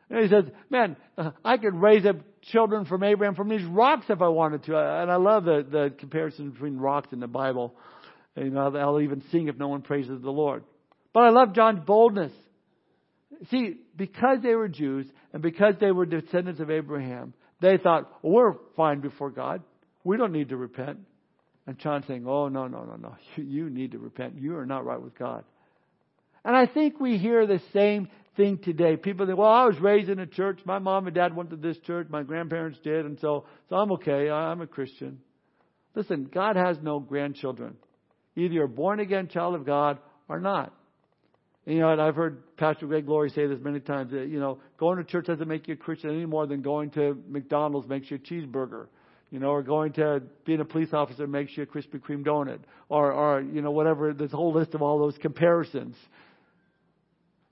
And 0.09 0.19
he 0.23 0.29
says, 0.29 0.45
man, 0.69 0.95
uh, 1.17 1.31
I 1.43 1.57
could 1.57 1.75
raise 1.75 2.05
up 2.05 2.17
children 2.41 2.85
from 2.85 3.03
Abraham 3.03 3.35
from 3.35 3.49
these 3.49 3.63
rocks 3.63 4.05
if 4.09 4.21
I 4.21 4.27
wanted 4.27 4.63
to. 4.65 4.77
And 4.77 5.09
I 5.09 5.15
love 5.15 5.45
the, 5.45 5.65
the 5.69 5.93
comparison 5.97 6.51
between 6.51 6.77
rocks 6.77 7.09
in 7.11 7.19
the 7.19 7.27
Bible. 7.27 7.73
And, 8.35 8.45
you 8.45 8.51
know, 8.51 8.75
I'll 8.75 9.01
even 9.01 9.23
sing 9.31 9.47
if 9.47 9.57
no 9.57 9.67
one 9.67 9.81
praises 9.81 10.21
the 10.21 10.31
Lord. 10.31 10.63
But 11.13 11.21
I 11.21 11.29
love 11.29 11.53
John's 11.53 11.85
boldness. 11.85 12.31
See, 13.49 13.77
because 13.95 14.39
they 14.41 14.55
were 14.55 14.67
Jews 14.67 15.05
and 15.31 15.41
because 15.41 15.75
they 15.79 15.91
were 15.91 16.05
descendants 16.05 16.59
of 16.59 16.69
Abraham, 16.69 17.33
they 17.61 17.77
thought, 17.77 18.09
well, 18.21 18.33
we're 18.33 18.53
fine 18.75 18.99
before 18.99 19.29
God. 19.29 19.63
We 20.03 20.17
don't 20.17 20.31
need 20.31 20.49
to 20.49 20.57
repent. 20.57 20.99
And 21.65 21.77
John's 21.77 22.05
saying, 22.07 22.25
oh, 22.27 22.49
no, 22.49 22.67
no, 22.67 22.83
no, 22.83 22.95
no. 22.95 23.15
You, 23.35 23.43
you 23.63 23.69
need 23.69 23.91
to 23.91 23.99
repent. 23.99 24.35
You 24.37 24.57
are 24.57 24.65
not 24.65 24.85
right 24.85 25.01
with 25.01 25.17
God. 25.17 25.45
And 26.45 26.55
I 26.55 26.65
think 26.65 26.99
we 26.99 27.17
hear 27.17 27.47
the 27.47 27.61
same 27.73 28.09
thing 28.35 28.57
today. 28.57 28.97
People 28.97 29.25
think, 29.25 29.37
well, 29.37 29.49
I 29.49 29.65
was 29.65 29.79
raised 29.79 30.09
in 30.09 30.19
a 30.19 30.25
church. 30.25 30.59
My 30.65 30.79
mom 30.79 31.07
and 31.07 31.15
dad 31.15 31.35
went 31.35 31.51
to 31.51 31.55
this 31.55 31.77
church. 31.79 32.07
My 32.09 32.23
grandparents 32.23 32.79
did. 32.83 33.05
And 33.05 33.19
so, 33.19 33.45
so 33.69 33.75
I'm 33.75 33.91
okay. 33.93 34.29
I'm 34.29 34.61
a 34.61 34.67
Christian. 34.67 35.19
Listen, 35.95 36.29
God 36.33 36.55
has 36.55 36.77
no 36.81 36.99
grandchildren. 36.99 37.75
Either 38.35 38.53
you're 38.53 38.65
a 38.65 38.69
born 38.69 38.99
again 38.99 39.27
child 39.27 39.55
of 39.55 39.65
God 39.65 39.99
or 40.27 40.39
not. 40.39 40.73
You 41.65 41.79
know, 41.79 41.91
and 41.91 42.01
I've 42.01 42.15
heard 42.15 42.57
Pastor 42.57 42.87
Greg 42.87 43.07
Laurie 43.07 43.29
say 43.29 43.47
this 43.47 43.59
many 43.61 43.79
times 43.79 44.11
that, 44.11 44.27
you 44.27 44.39
know, 44.39 44.59
going 44.77 44.97
to 44.97 45.03
church 45.05 45.27
doesn't 45.27 45.47
make 45.47 45.67
you 45.67 45.75
a 45.75 45.77
Christian 45.77 46.09
any 46.09 46.25
more 46.25 46.45
than 46.45 46.61
going 46.61 46.89
to 46.91 47.17
McDonald's 47.29 47.87
makes 47.87 48.11
you 48.11 48.17
a 48.17 48.19
cheeseburger. 48.19 48.87
You 49.29 49.39
know, 49.39 49.47
or 49.47 49.63
going 49.63 49.93
to 49.93 50.21
being 50.45 50.59
a 50.59 50.65
police 50.65 50.93
officer 50.93 51.25
makes 51.25 51.55
you 51.57 51.63
a 51.63 51.65
Krispy 51.65 51.99
Kreme 51.99 52.23
donut. 52.23 52.59
Or, 52.89 53.11
or, 53.11 53.41
you 53.41 53.61
know, 53.61 53.71
whatever, 53.71 54.13
this 54.13 54.31
whole 54.31 54.53
list 54.53 54.75
of 54.75 54.81
all 54.81 54.99
those 54.99 55.17
comparisons. 55.19 55.95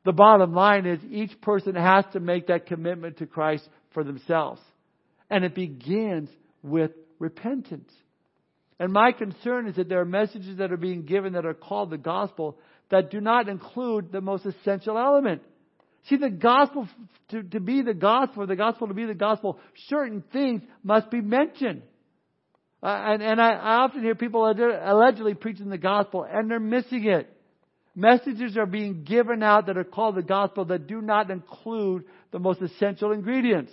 The 0.04 0.12
bottom 0.12 0.54
line 0.54 0.86
is 0.86 1.00
each 1.10 1.40
person 1.42 1.76
has 1.76 2.06
to 2.14 2.20
make 2.20 2.48
that 2.48 2.66
commitment 2.66 3.18
to 3.18 3.28
Christ 3.28 3.68
for 3.94 4.04
themselves. 4.04 4.62
And 5.30 5.44
it 5.44 5.54
begins 5.54 6.30
with 6.64 6.92
repentance. 7.20 7.92
And 8.80 8.92
my 8.92 9.12
concern 9.12 9.68
is 9.68 9.76
that 9.76 9.90
there 9.90 10.02
are 10.02 10.06
messages 10.06 10.58
that 10.58 10.72
are 10.72 10.78
being 10.78 11.06
given 11.06 11.34
that 11.34 11.46
are 11.46 11.54
called 11.54 11.92
the 11.92 11.98
gospel 11.98 12.58
that 12.90 13.12
do 13.12 13.22
not 13.22 13.48
include 13.48 14.12
the 14.12 14.22
most 14.22 14.46
essential 14.46 14.98
element. 14.98 15.44
See, 16.06 16.18
the 16.18 16.32
gospel, 16.32 16.88
to, 17.30 17.44
to 17.44 17.60
be 17.60 17.84
the 17.84 17.94
gospel, 17.94 18.48
the 18.48 18.56
gospel 18.56 18.88
to 18.88 18.96
be 18.96 19.06
the 19.06 19.14
gospel, 19.14 19.60
certain 19.88 20.24
things 20.34 20.64
must 20.84 21.12
be 21.12 21.22
mentioned. 21.22 21.84
Uh, 22.84 22.88
and 22.88 23.22
and 23.22 23.40
I, 23.40 23.52
I 23.52 23.76
often 23.84 24.02
hear 24.02 24.16
people 24.16 24.46
allegedly 24.48 25.36
preaching 25.36 25.70
the 25.70 25.78
gospel 25.78 26.26
and 26.28 26.50
they're 26.50 26.60
missing 26.60 27.06
it. 27.06 27.30
Messages 27.96 28.56
are 28.58 28.66
being 28.66 29.04
given 29.04 29.44
out 29.44 29.66
that 29.66 29.78
are 29.78 29.84
called 29.84 30.16
the 30.16 30.22
gospel 30.22 30.66
that 30.66 30.88
do 30.88 31.02
not 31.02 31.30
include 31.30 32.06
the 32.32 32.40
most 32.40 32.62
essential 32.62 33.12
ingredients. 33.12 33.72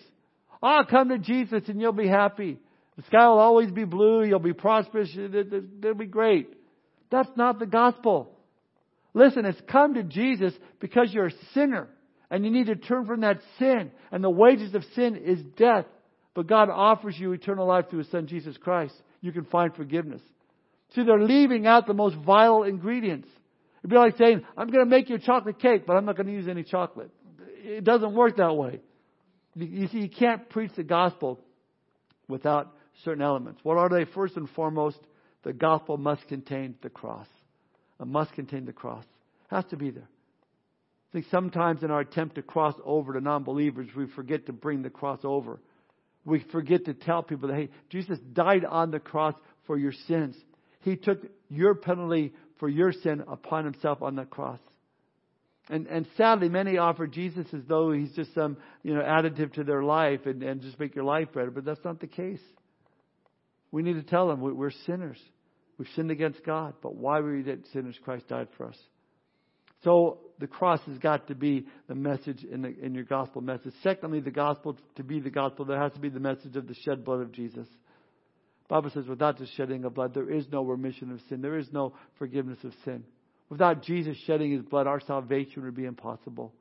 Oh, 0.63 0.81
come 0.89 1.11
to 1.11 1.19
Jesus 1.19 1.69
and 1.69 1.81
you'll 1.81 1.93
be 1.93 2.09
happy. 2.09 2.59
The 2.97 3.03
sky 3.05 3.29
will 3.29 3.39
always 3.39 3.71
be 3.71 3.85
blue. 3.85 4.25
You'll 4.25 4.41
be 4.41 4.53
prosperous. 4.53 5.09
It'll 5.17 5.95
be 5.95 6.07
great. 6.07 6.53
That's 7.11 7.31
not 7.37 7.61
the 7.61 7.67
gospel. 7.67 8.33
Listen, 9.15 9.45
it's 9.45 9.61
come 9.71 9.95
to 9.95 10.03
Jesus 10.03 10.53
because 10.81 11.13
you're 11.13 11.27
a 11.27 11.53
sinner 11.55 11.89
and 12.31 12.45
you 12.45 12.51
need 12.51 12.67
to 12.67 12.77
turn 12.77 13.07
from 13.07 13.21
that 13.21 13.39
sin. 13.59 13.93
And 14.11 14.23
the 14.23 14.31
wages 14.31 14.75
of 14.75 14.83
sin 14.97 15.17
is 15.17 15.41
death. 15.57 15.87
But 16.35 16.49
God 16.49 16.71
offers 16.71 17.17
you 17.19 17.33
eternal 17.33 17.67
life 17.67 17.87
through 17.89 18.01
His 18.01 18.11
Son 18.11 18.27
Jesus 18.27 18.57
Christ. 18.57 18.95
You 19.21 19.33
can 19.33 19.45
find 19.45 19.75
forgiveness. 19.75 20.23
See, 20.95 21.05
they're 21.05 21.23
leaving 21.23 21.67
out 21.67 21.87
the 21.87 21.95
most 21.95 22.17
vital 22.17 22.65
ingredients. 22.65 23.29
It'd 23.88 23.94
be 23.94 23.96
like 23.96 24.18
saying, 24.18 24.42
I'm 24.55 24.68
going 24.68 24.85
to 24.85 24.90
make 24.90 25.09
you 25.09 25.16
a 25.16 25.18
chocolate 25.18 25.59
cake, 25.61 25.87
but 25.87 25.94
I'm 25.94 26.05
not 26.05 26.14
going 26.14 26.27
to 26.27 26.33
use 26.33 26.46
any 26.46 26.62
chocolate. 26.62 27.11
It 27.64 27.85
doesn't 27.85 28.12
work 28.12 28.37
that 28.37 28.55
way. 28.55 28.81
You 29.55 29.88
see, 29.88 30.01
you 30.01 30.11
can't 30.11 30.46
preach 30.51 30.72
the 30.77 30.83
gospel 30.83 31.40
without 32.29 32.74
certain 33.03 33.22
elements. 33.22 33.61
What 33.62 33.79
are 33.79 33.88
they? 33.88 34.05
First 34.05 34.37
and 34.37 34.46
foremost, 34.51 34.98
the 35.42 35.55
gospel 35.55 35.96
must 35.96 36.29
contain 36.29 36.74
the 36.83 36.90
cross. 36.90 37.27
It 37.98 38.07
must 38.07 38.35
contain 38.35 38.66
the 38.66 38.74
cross. 38.74 39.05
It 39.51 39.55
has 39.55 39.64
to 39.70 39.79
be 39.79 39.88
there. 39.88 40.09
I 41.09 41.12
think 41.14 41.24
sometimes 41.31 41.83
in 41.83 41.90
our 41.90 42.01
attempt 42.01 42.35
to 42.35 42.42
cross 42.42 42.74
over 42.85 43.14
to 43.14 43.22
non 43.22 43.42
believers, 43.42 43.88
we 43.96 44.07
forget 44.09 44.44
to 44.46 44.53
bring 44.53 44.83
the 44.83 44.90
cross 44.90 45.20
over. 45.24 45.61
We 46.27 46.44
forget 46.53 46.85
to 46.85 46.92
tell 46.92 47.22
people 47.22 47.48
that, 47.48 47.57
hey, 47.57 47.70
Jesus 47.88 48.18
died 48.35 48.66
on 48.66 48.90
the 48.90 49.01
cross 49.01 49.35
for 49.66 49.79
your 49.79 49.92
sins. 50.07 50.37
He 50.81 50.96
took 50.96 51.20
your 51.48 51.74
penalty 51.74 52.35
for 52.59 52.68
your 52.68 52.92
sin 52.92 53.23
upon 53.29 53.64
himself 53.64 54.03
on 54.03 54.16
the 54.16 54.25
cross. 54.25 54.61
And, 55.71 55.87
and 55.87 56.07
sadly, 56.16 56.49
many 56.49 56.79
offer 56.79 57.07
Jesus 57.07 57.47
as 57.53 57.62
though 57.68 57.92
he's 57.92 58.12
just 58.12 58.35
some, 58.35 58.57
you 58.83 58.94
know, 58.94 59.03
additive 59.03 59.53
to 59.55 59.64
their 59.64 59.83
life 59.83 60.25
and, 60.25 60.42
and 60.42 60.62
just 60.62 60.81
make 60.81 60.94
your 60.94 61.05
life 61.05 61.29
better, 61.35 61.51
but 61.51 61.64
that's 61.64 61.85
not 61.85 62.01
the 62.01 62.07
case. 62.07 62.40
We 63.71 63.83
need 63.83 63.94
to 63.94 64.03
tell 64.03 64.29
them 64.29 64.40
we're 64.40 64.71
sinners. 64.87 65.18
We've 65.77 65.88
sinned 65.94 66.11
against 66.11 66.44
God, 66.44 66.75
but 66.83 66.94
why 66.94 67.21
were 67.21 67.33
we 67.33 67.44
sinners? 67.73 67.99
Christ 68.03 68.29
died 68.29 68.49
for 68.57 68.66
us. 68.66 68.79
So 69.85 70.18
the 70.40 70.49
cross 70.49 70.81
has 70.87 70.99
got 70.99 71.29
to 71.29 71.35
be 71.35 71.66
the 71.87 71.94
message 71.94 72.42
in, 72.44 72.62
the, 72.62 72.75
in 72.83 72.94
your 72.94 73.05
gospel 73.05 73.42
message. 73.42 73.75
Secondly, 73.83 74.21
the 74.21 74.31
gospel 74.31 74.77
to 74.97 75.05
be 75.05 75.21
the 75.21 75.31
gospel, 75.31 75.64
there 75.64 75.81
has 75.81 75.92
to 75.92 76.01
be 76.01 76.09
the 76.09 76.18
message 76.18 76.57
of 76.57 76.66
the 76.66 76.75
shed 76.75 77.05
blood 77.05 77.21
of 77.21 77.31
Jesus. 77.31 77.68
Bible 78.69 78.91
says, 78.91 79.07
without 79.07 79.39
the 79.39 79.47
shedding 79.57 79.85
of 79.85 79.95
blood, 79.95 80.13
there 80.15 80.31
is 80.31 80.47
no 80.53 80.63
remission 80.63 81.11
of 81.11 81.21
sin. 81.29 81.41
There 81.41 81.59
is 81.59 81.73
no 81.73 81.95
forgiveness 82.19 82.59
of 82.65 82.73
sin. 82.85 83.05
Without 83.49 83.83
Jesus 83.83 84.17
shedding 84.27 84.53
his 84.53 84.63
blood, 84.63 84.87
our 84.87 85.01
salvation 85.01 85.65
would 85.65 85.75
be 85.75 85.87
impossible. 85.87 86.53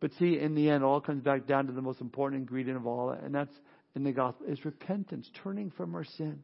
But 0.00 0.12
see, 0.18 0.38
in 0.38 0.54
the 0.54 0.70
end, 0.70 0.82
it 0.82 0.86
all 0.86 1.02
comes 1.02 1.22
back 1.22 1.46
down 1.46 1.66
to 1.66 1.72
the 1.72 1.82
most 1.82 2.00
important 2.00 2.40
ingredient 2.40 2.78
of 2.78 2.86
all, 2.86 3.10
and 3.10 3.34
that's 3.34 3.54
in 3.94 4.04
the 4.04 4.12
gospel, 4.12 4.46
is 4.46 4.64
repentance, 4.64 5.28
turning 5.42 5.70
from 5.70 5.94
our 5.94 6.04
sin. 6.04 6.40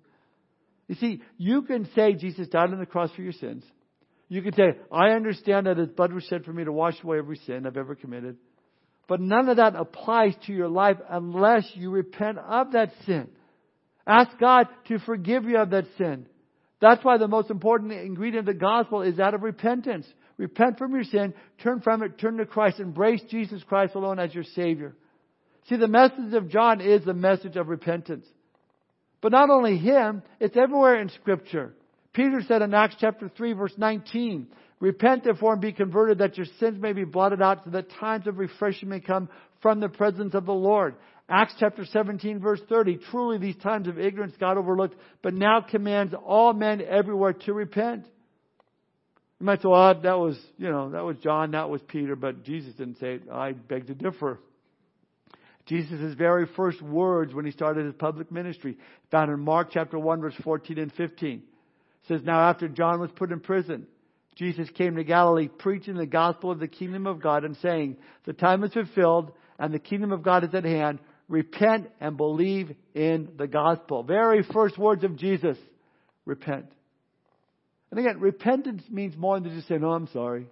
You 0.88 0.96
see, 0.96 1.22
you 1.38 1.62
can 1.62 1.88
say 1.94 2.12
Jesus 2.12 2.49
died 2.49 2.72
on 2.72 2.79
the 2.79 2.87
cross 2.87 3.11
for 3.16 3.22
your 3.22 3.33
sins. 3.33 3.64
You 4.29 4.42
can 4.42 4.53
say, 4.55 4.77
I 4.92 5.11
understand 5.11 5.66
that 5.66 5.79
his 5.79 5.88
blood 5.88 6.12
was 6.12 6.25
shed 6.25 6.44
for 6.44 6.53
me 6.53 6.64
to 6.64 6.72
wash 6.72 7.03
away 7.03 7.18
every 7.18 7.38
sin 7.46 7.66
I've 7.66 7.77
ever 7.77 7.94
committed. 7.94 8.37
But 9.09 9.20
none 9.20 9.49
of 9.49 9.57
that 9.57 9.77
applies 9.77 10.35
to 10.46 10.53
your 10.53 10.68
life 10.68 10.96
unless 11.09 11.70
you 11.75 11.90
repent 11.90 12.38
of 12.38 12.72
that 12.72 12.92
sin. 13.07 13.29
Ask 14.06 14.38
God 14.38 14.68
to 14.88 14.98
forgive 15.00 15.44
you 15.44 15.58
of 15.58 15.70
that 15.70 15.86
sin. 15.98 16.26
That's 16.80 17.04
why 17.04 17.18
the 17.18 17.28
most 17.28 17.50
important 17.50 17.92
ingredient 17.92 18.48
of 18.48 18.54
the 18.54 18.60
gospel 18.60 19.02
is 19.02 19.16
that 19.16 19.34
of 19.34 19.42
repentance. 19.42 20.06
Repent 20.36 20.78
from 20.78 20.94
your 20.94 21.04
sin, 21.04 21.32
turn 21.62 21.80
from 21.80 22.02
it, 22.02 22.18
turn 22.18 22.36
to 22.36 22.46
Christ, 22.46 22.78
embrace 22.78 23.22
Jesus 23.30 23.62
Christ 23.64 23.94
alone 23.94 24.18
as 24.18 24.34
your 24.34 24.44
Savior. 24.44 24.94
See, 25.68 25.76
the 25.76 25.88
message 25.88 26.34
of 26.34 26.50
John 26.50 26.80
is 26.80 27.04
the 27.04 27.14
message 27.14 27.56
of 27.56 27.68
repentance. 27.68 28.26
But 29.20 29.32
not 29.32 29.50
only 29.50 29.78
him, 29.78 30.22
it's 30.38 30.56
everywhere 30.56 31.00
in 31.00 31.08
Scripture. 31.08 31.72
Peter 32.12 32.40
said 32.46 32.62
in 32.62 32.74
Acts 32.74 32.96
chapter 33.00 33.30
3 33.34 33.54
verse 33.54 33.72
19, 33.76 34.46
Repent 34.78 35.24
therefore 35.24 35.54
and 35.54 35.62
be 35.62 35.72
converted 35.72 36.18
that 36.18 36.36
your 36.36 36.46
sins 36.60 36.80
may 36.80 36.92
be 36.92 37.04
blotted 37.04 37.40
out 37.40 37.64
so 37.64 37.70
that 37.70 37.90
times 37.98 38.26
of 38.26 38.38
refreshing 38.38 38.90
may 38.90 39.00
come 39.00 39.28
from 39.62 39.80
the 39.80 39.88
presence 39.88 40.34
of 40.34 40.44
the 40.44 40.52
Lord. 40.52 40.96
Acts 41.28 41.54
chapter 41.58 41.84
17 41.84 42.38
verse 42.40 42.60
30, 42.68 42.98
truly 43.10 43.38
these 43.38 43.56
times 43.56 43.88
of 43.88 43.98
ignorance 43.98 44.34
God 44.38 44.58
overlooked, 44.58 44.96
but 45.22 45.34
now 45.34 45.60
commands 45.60 46.14
all 46.24 46.52
men 46.52 46.80
everywhere 46.80 47.32
to 47.32 47.52
repent. 47.52 48.06
You 49.40 49.46
might 49.46 49.60
say, 49.60 49.68
well, 49.68 50.00
that 50.00 50.18
was, 50.18 50.38
you 50.56 50.70
know, 50.70 50.90
that 50.90 51.04
was 51.04 51.16
John, 51.18 51.50
that 51.50 51.68
was 51.68 51.82
Peter, 51.88 52.16
but 52.16 52.44
Jesus 52.44 52.74
didn't 52.74 52.98
say 52.98 53.14
it. 53.14 53.22
I 53.30 53.52
beg 53.52 53.88
to 53.88 53.94
differ. 53.94 54.38
Jesus' 55.66 56.14
very 56.14 56.46
first 56.56 56.80
words 56.80 57.34
when 57.34 57.44
he 57.44 57.50
started 57.50 57.84
his 57.84 57.94
public 57.94 58.30
ministry, 58.30 58.78
found 59.10 59.30
in 59.30 59.40
Mark 59.40 59.68
chapter 59.72 59.98
1 59.98 60.20
verse 60.20 60.34
14 60.42 60.78
and 60.78 60.92
15 60.92 61.42
says, 62.08 62.22
Now 62.24 62.48
after 62.48 62.68
John 62.68 63.00
was 63.00 63.10
put 63.10 63.32
in 63.32 63.40
prison, 63.40 63.86
Jesus 64.36 64.68
came 64.70 64.96
to 64.96 65.04
Galilee 65.04 65.48
preaching 65.48 65.96
the 65.96 66.06
gospel 66.06 66.50
of 66.50 66.60
the 66.60 66.68
kingdom 66.68 67.06
of 67.06 67.22
God 67.22 67.44
and 67.44 67.56
saying, 67.58 67.96
The 68.24 68.32
time 68.32 68.62
is 68.64 68.72
fulfilled 68.72 69.32
and 69.58 69.72
the 69.72 69.78
kingdom 69.78 70.12
of 70.12 70.22
God 70.22 70.44
is 70.44 70.54
at 70.54 70.64
hand. 70.64 70.98
Repent 71.28 71.90
and 72.00 72.16
believe 72.16 72.74
in 72.94 73.30
the 73.36 73.46
gospel. 73.46 74.02
Very 74.02 74.42
first 74.42 74.78
words 74.78 75.02
of 75.04 75.16
Jesus. 75.16 75.58
Repent. 76.24 76.66
And 77.90 78.00
again, 78.00 78.20
repentance 78.20 78.82
means 78.90 79.16
more 79.16 79.38
than 79.40 79.54
just 79.54 79.68
saying, 79.68 79.80
No, 79.80 79.92
I'm 79.92 80.08
sorry. 80.08 80.46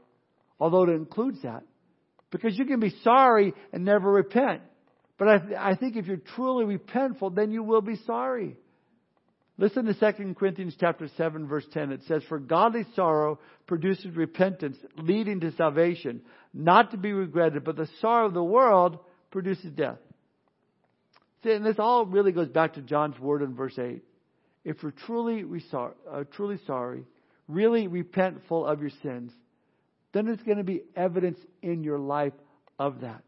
Although 0.59 0.85
it 0.85 0.91
includes 0.91 1.43
that. 1.43 1.63
Because 2.31 2.59
you 2.59 2.65
can 2.65 2.81
be 2.81 2.95
sorry 3.05 3.55
and 3.73 3.85
never 3.85 4.11
repent. 4.11 4.63
But 5.19 5.29
I, 5.29 5.41
I 5.73 5.77
think 5.77 5.97
if 5.97 6.07
you're 6.07 6.17
truly 6.17 6.79
repentful, 6.79 7.35
then 7.35 7.53
you 7.53 7.63
will 7.63 7.81
be 7.81 7.97
sorry. 8.07 8.57
Listen 9.57 9.85
to 9.85 9.95
2 9.95 10.35
Corinthians 10.35 10.75
chapter 10.79 11.09
7 11.17 11.47
verse 11.47 11.65
10. 11.73 11.93
It 11.93 12.01
says, 12.09 12.23
For 12.29 12.41
godly 12.41 12.85
sorrow 12.97 13.39
produces 13.69 14.17
repentance, 14.17 14.77
leading 14.97 15.41
to 15.41 15.53
salvation, 15.53 16.23
not 16.53 16.91
to 16.91 16.97
be 16.97 17.13
regretted, 17.13 17.63
but 17.63 17.77
the 17.77 17.89
sorrow 18.01 18.27
of 18.27 18.35
the 18.35 18.43
world 18.43 18.99
produces 19.31 19.71
death. 19.71 19.99
And 21.45 21.65
this 21.65 21.79
all 21.79 22.07
really 22.07 22.33
goes 22.33 22.49
back 22.49 22.75
to 22.75 22.83
John's 22.83 23.19
word 23.19 23.43
in 23.43 23.55
verse 23.55 23.79
8. 23.79 24.03
If 24.65 24.83
you're 24.83 24.93
truly, 24.93 25.45
uh, 25.73 26.25
truly 26.33 26.59
sorry, 26.67 27.05
really 27.49 27.87
repentful 27.87 28.67
of 28.67 28.81
your 28.81 28.91
sins, 29.03 29.33
then 30.13 30.27
there's 30.27 30.43
going 30.43 30.59
to 30.59 30.65
be 30.65 30.83
evidence 30.97 31.39
in 31.63 31.85
your 31.85 31.99
life 31.99 32.33
of 32.79 33.03
that. 33.03 33.23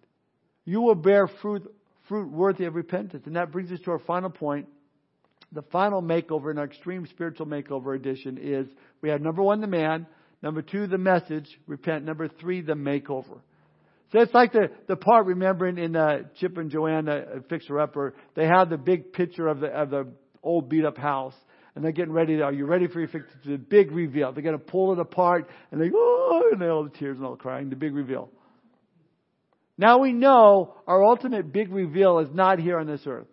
You 0.64 0.81
will 0.81 0.94
bear 0.94 1.29
fruit, 1.29 1.70
fruit 2.09 2.31
worthy 2.31 2.64
of 2.64 2.74
repentance. 2.74 3.26
And 3.26 3.37
that 3.37 3.52
brings 3.52 3.70
us 3.70 3.81
to 3.81 3.90
our 3.90 3.98
final 3.98 4.31
point 4.31 4.66
the 5.52 5.62
final 5.62 6.02
makeover 6.02 6.50
in 6.50 6.59
our 6.59 6.64
extreme 6.64 7.07
spiritual 7.07 7.46
makeover 7.46 7.94
edition 7.94 8.38
is 8.40 8.66
we 9.00 9.11
have 9.11 9.20
number 9.20 9.42
one, 9.42 9.61
the 9.61 9.66
man. 9.66 10.07
Number 10.42 10.62
two, 10.62 10.87
the 10.87 10.98
message, 10.98 11.59
repent. 11.66 12.05
Number 12.05 12.29
three, 12.29 12.61
the 12.61 12.74
makeover. 12.74 13.40
So 14.12 14.21
it's 14.21 14.35
like 14.35 14.53
the, 14.53 14.71
the 14.87 14.97
part, 14.97 15.27
remembering 15.27 15.79
in 15.79 15.97
uh, 15.97 16.19
Chip 16.38 16.57
and 16.59 16.71
Joanna 16.71 17.12
uh, 17.12 17.38
Fixer 17.49 17.81
Upper, 17.81 18.14
they 18.35 18.47
have 18.47 18.71
the 18.71 18.77
big 18.77 19.12
picture 19.12 19.49
of 19.49 19.61
the, 19.61 19.66
of 19.66 19.90
the 19.90 20.09
old 20.42 20.69
beat 20.69 20.85
up 20.85 20.97
house. 20.97 21.35
And 21.75 21.85
they're 21.85 21.92
getting 21.92 22.12
ready. 22.12 22.38
To, 22.38 22.42
are 22.45 22.53
you 22.53 22.64
ready 22.64 22.87
for 22.87 23.01
your 23.01 23.09
fix? 23.09 23.27
The 23.45 23.59
big 23.59 23.92
reveal. 23.92 24.33
They're 24.33 24.42
going 24.42 24.59
to 24.59 24.64
pull 24.64 24.95
it 24.95 24.99
apart, 24.99 25.47
and 25.71 25.79
they 25.79 25.90
oh, 25.95 26.49
and 26.51 26.59
they 26.59 26.69
all 26.69 26.85
the 26.85 26.90
tears 26.90 27.19
and 27.19 27.27
all 27.27 27.37
crying. 27.37 27.69
The 27.69 27.77
big 27.77 27.95
reveal. 27.95 28.31
Now 29.77 29.99
we 29.99 30.14
know 30.14 30.75
our 30.87 31.05
ultimate 31.05 31.53
big 31.53 31.71
reveal 31.71 32.21
is 32.21 32.31
not 32.33 32.59
here 32.59 32.79
on 32.79 32.87
this 32.87 33.03
earth. 33.07 33.27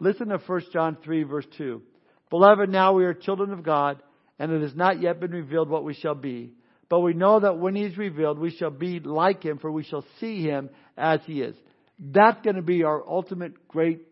Listen 0.00 0.28
to 0.28 0.38
1 0.38 0.60
John 0.70 0.98
3 1.02 1.22
verse 1.22 1.46
2. 1.56 1.80
Beloved, 2.28 2.68
now 2.68 2.92
we 2.92 3.06
are 3.06 3.14
children 3.14 3.52
of 3.52 3.62
God, 3.62 4.02
and 4.38 4.52
it 4.52 4.60
has 4.60 4.74
not 4.74 5.00
yet 5.00 5.18
been 5.18 5.30
revealed 5.30 5.70
what 5.70 5.82
we 5.82 5.94
shall 5.94 6.14
be. 6.14 6.52
But 6.88 7.00
we 7.00 7.12
know 7.12 7.40
that 7.40 7.58
when 7.58 7.74
He 7.74 7.84
is 7.84 7.98
revealed, 7.98 8.38
we 8.38 8.50
shall 8.50 8.70
be 8.70 9.00
like 9.00 9.44
Him, 9.44 9.58
for 9.58 9.70
we 9.70 9.84
shall 9.84 10.04
see 10.20 10.42
Him 10.42 10.70
as 10.96 11.20
He 11.26 11.42
is. 11.42 11.54
That's 11.98 12.40
going 12.42 12.56
to 12.56 12.62
be 12.62 12.84
our 12.84 13.06
ultimate 13.06 13.68
great 13.68 14.02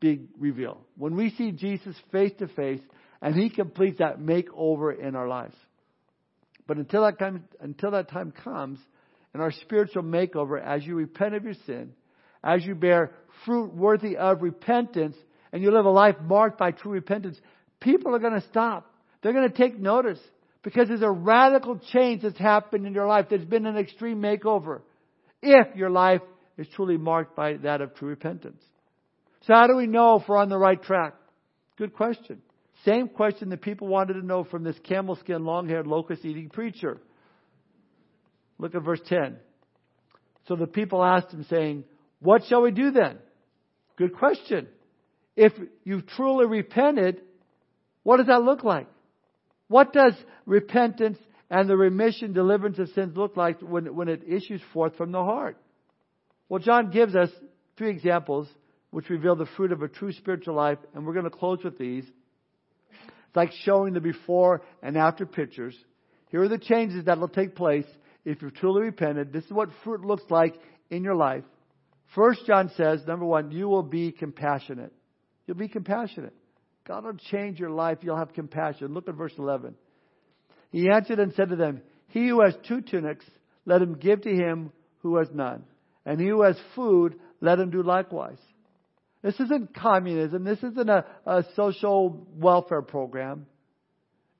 big 0.00 0.28
reveal. 0.38 0.80
When 0.96 1.16
we 1.16 1.30
see 1.30 1.52
Jesus 1.52 1.94
face 2.10 2.32
to 2.38 2.48
face, 2.48 2.80
and 3.20 3.34
He 3.34 3.50
completes 3.50 3.98
that 3.98 4.18
makeover 4.18 4.98
in 4.98 5.14
our 5.14 5.28
lives. 5.28 5.54
But 6.66 6.78
until 6.78 7.02
that 7.02 7.18
time, 7.18 7.44
until 7.60 7.90
that 7.92 8.10
time 8.10 8.32
comes, 8.32 8.78
and 9.34 9.42
our 9.42 9.52
spiritual 9.52 10.02
makeover, 10.02 10.62
as 10.62 10.84
you 10.84 10.94
repent 10.94 11.34
of 11.34 11.44
your 11.44 11.54
sin, 11.66 11.92
as 12.42 12.64
you 12.64 12.74
bear 12.74 13.12
fruit 13.44 13.74
worthy 13.74 14.16
of 14.16 14.42
repentance, 14.42 15.16
and 15.52 15.62
you 15.62 15.70
live 15.70 15.84
a 15.84 15.90
life 15.90 16.16
marked 16.22 16.58
by 16.58 16.70
true 16.70 16.92
repentance, 16.92 17.38
people 17.80 18.14
are 18.14 18.18
going 18.18 18.40
to 18.40 18.46
stop. 18.48 18.90
They're 19.22 19.32
going 19.32 19.50
to 19.50 19.56
take 19.56 19.78
notice 19.78 20.18
because 20.62 20.88
there's 20.88 21.02
a 21.02 21.10
radical 21.10 21.78
change 21.92 22.22
that's 22.22 22.38
happened 22.38 22.86
in 22.86 22.94
your 22.94 23.06
life. 23.06 23.26
There's 23.28 23.44
been 23.44 23.66
an 23.66 23.76
extreme 23.76 24.20
makeover. 24.20 24.80
If 25.42 25.74
your 25.76 25.90
life 25.90 26.22
is 26.56 26.66
truly 26.74 26.96
marked 26.96 27.34
by 27.34 27.54
that 27.54 27.80
of 27.80 27.94
true 27.94 28.08
repentance. 28.08 28.62
So 29.46 29.54
how 29.54 29.66
do 29.66 29.76
we 29.76 29.86
know 29.86 30.20
if 30.20 30.28
we're 30.28 30.36
on 30.36 30.48
the 30.48 30.58
right 30.58 30.80
track? 30.80 31.14
Good 31.76 31.94
question. 31.94 32.42
Same 32.84 33.08
question 33.08 33.48
that 33.50 33.62
people 33.62 33.88
wanted 33.88 34.14
to 34.14 34.26
know 34.26 34.44
from 34.44 34.62
this 34.62 34.76
camel 34.84 35.16
skin, 35.16 35.44
long 35.44 35.68
haired, 35.68 35.86
locust 35.86 36.24
eating 36.24 36.48
preacher. 36.48 37.00
Look 38.58 38.74
at 38.74 38.82
verse 38.82 39.00
10. 39.06 39.36
So 40.46 40.56
the 40.56 40.66
people 40.66 41.02
asked 41.02 41.32
him, 41.32 41.44
saying, 41.48 41.84
What 42.20 42.42
shall 42.48 42.62
we 42.62 42.70
do 42.70 42.90
then? 42.90 43.18
Good 43.96 44.14
question. 44.14 44.68
If 45.36 45.52
you've 45.84 46.06
truly 46.06 46.46
repented, 46.46 47.20
what 48.02 48.18
does 48.18 48.26
that 48.26 48.42
look 48.42 48.64
like? 48.64 48.88
What 49.72 49.94
does 49.94 50.12
repentance 50.44 51.16
and 51.48 51.66
the 51.66 51.78
remission, 51.78 52.34
deliverance 52.34 52.78
of 52.78 52.90
sins 52.90 53.16
look 53.16 53.38
like 53.38 53.58
when, 53.62 53.96
when 53.96 54.10
it 54.10 54.20
issues 54.28 54.60
forth 54.74 54.98
from 54.98 55.12
the 55.12 55.24
heart? 55.24 55.56
Well, 56.50 56.60
John 56.60 56.90
gives 56.90 57.16
us 57.16 57.30
three 57.78 57.88
examples 57.88 58.48
which 58.90 59.08
reveal 59.08 59.34
the 59.34 59.48
fruit 59.56 59.72
of 59.72 59.80
a 59.80 59.88
true 59.88 60.12
spiritual 60.12 60.56
life, 60.56 60.76
and 60.94 61.06
we're 61.06 61.14
going 61.14 61.24
to 61.24 61.30
close 61.30 61.64
with 61.64 61.78
these. 61.78 62.04
It's 62.04 63.34
like 63.36 63.50
showing 63.64 63.94
the 63.94 64.00
before 64.02 64.60
and 64.82 64.94
after 64.98 65.24
pictures. 65.24 65.74
Here 66.28 66.42
are 66.42 66.48
the 66.48 66.58
changes 66.58 67.06
that 67.06 67.18
will 67.18 67.28
take 67.28 67.54
place 67.54 67.86
if 68.26 68.42
you've 68.42 68.54
truly 68.54 68.82
repented. 68.82 69.32
This 69.32 69.46
is 69.46 69.52
what 69.52 69.70
fruit 69.84 70.04
looks 70.04 70.24
like 70.28 70.54
in 70.90 71.02
your 71.02 71.16
life. 71.16 71.44
First 72.14 72.44
John 72.46 72.70
says, 72.76 73.06
number 73.06 73.24
one, 73.24 73.50
you 73.50 73.70
will 73.70 73.82
be 73.82 74.12
compassionate. 74.12 74.92
You'll 75.46 75.56
be 75.56 75.68
compassionate. 75.68 76.34
God 76.86 77.04
will 77.04 77.16
change 77.30 77.60
your 77.60 77.70
life. 77.70 77.98
You'll 78.02 78.16
have 78.16 78.32
compassion. 78.32 78.94
Look 78.94 79.08
at 79.08 79.14
verse 79.14 79.34
11. 79.38 79.74
He 80.70 80.88
answered 80.90 81.18
and 81.18 81.32
said 81.34 81.50
to 81.50 81.56
them, 81.56 81.82
He 82.08 82.28
who 82.28 82.42
has 82.42 82.54
two 82.66 82.80
tunics, 82.80 83.24
let 83.64 83.82
him 83.82 83.94
give 83.94 84.22
to 84.22 84.30
him 84.30 84.72
who 84.98 85.16
has 85.18 85.28
none. 85.32 85.64
And 86.04 86.20
he 86.20 86.28
who 86.28 86.42
has 86.42 86.56
food, 86.74 87.14
let 87.40 87.58
him 87.58 87.70
do 87.70 87.82
likewise. 87.82 88.38
This 89.22 89.38
isn't 89.38 89.74
communism. 89.74 90.42
This 90.42 90.58
isn't 90.58 90.90
a, 90.90 91.04
a 91.24 91.44
social 91.54 92.26
welfare 92.34 92.82
program. 92.82 93.46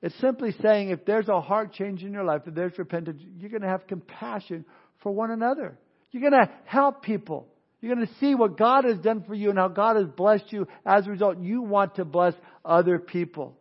It's 0.01 0.19
simply 0.19 0.53
saying 0.61 0.89
if 0.89 1.05
there's 1.05 1.29
a 1.29 1.39
heart 1.39 1.71
change 1.71 2.03
in 2.03 2.11
your 2.11 2.25
life, 2.25 2.41
if 2.45 2.53
there's 2.53 2.77
repentance, 2.77 3.21
you're 3.37 3.49
going 3.49 3.61
to 3.61 3.69
have 3.69 3.87
compassion 3.87 4.65
for 5.01 5.13
one 5.13 5.31
another. 5.31 5.77
You're 6.11 6.29
going 6.29 6.45
to 6.45 6.51
help 6.65 7.01
people. 7.01 7.47
You're 7.83 7.93
going 7.93 8.07
to 8.07 8.13
see 8.21 8.33
what 8.33 8.57
God 8.57 8.85
has 8.85 8.97
done 8.99 9.25
for 9.27 9.35
you 9.35 9.49
and 9.49 9.59
how 9.59 9.67
God 9.67 9.97
has 9.97 10.05
blessed 10.05 10.53
you. 10.53 10.69
As 10.85 11.05
a 11.05 11.09
result, 11.09 11.39
you 11.39 11.61
want 11.61 11.95
to 11.95 12.05
bless 12.05 12.33
other 12.63 12.97
people 12.97 13.57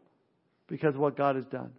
because 0.69 0.95
of 0.95 1.01
what 1.01 1.17
God 1.17 1.35
has 1.35 1.45
done. 1.47 1.73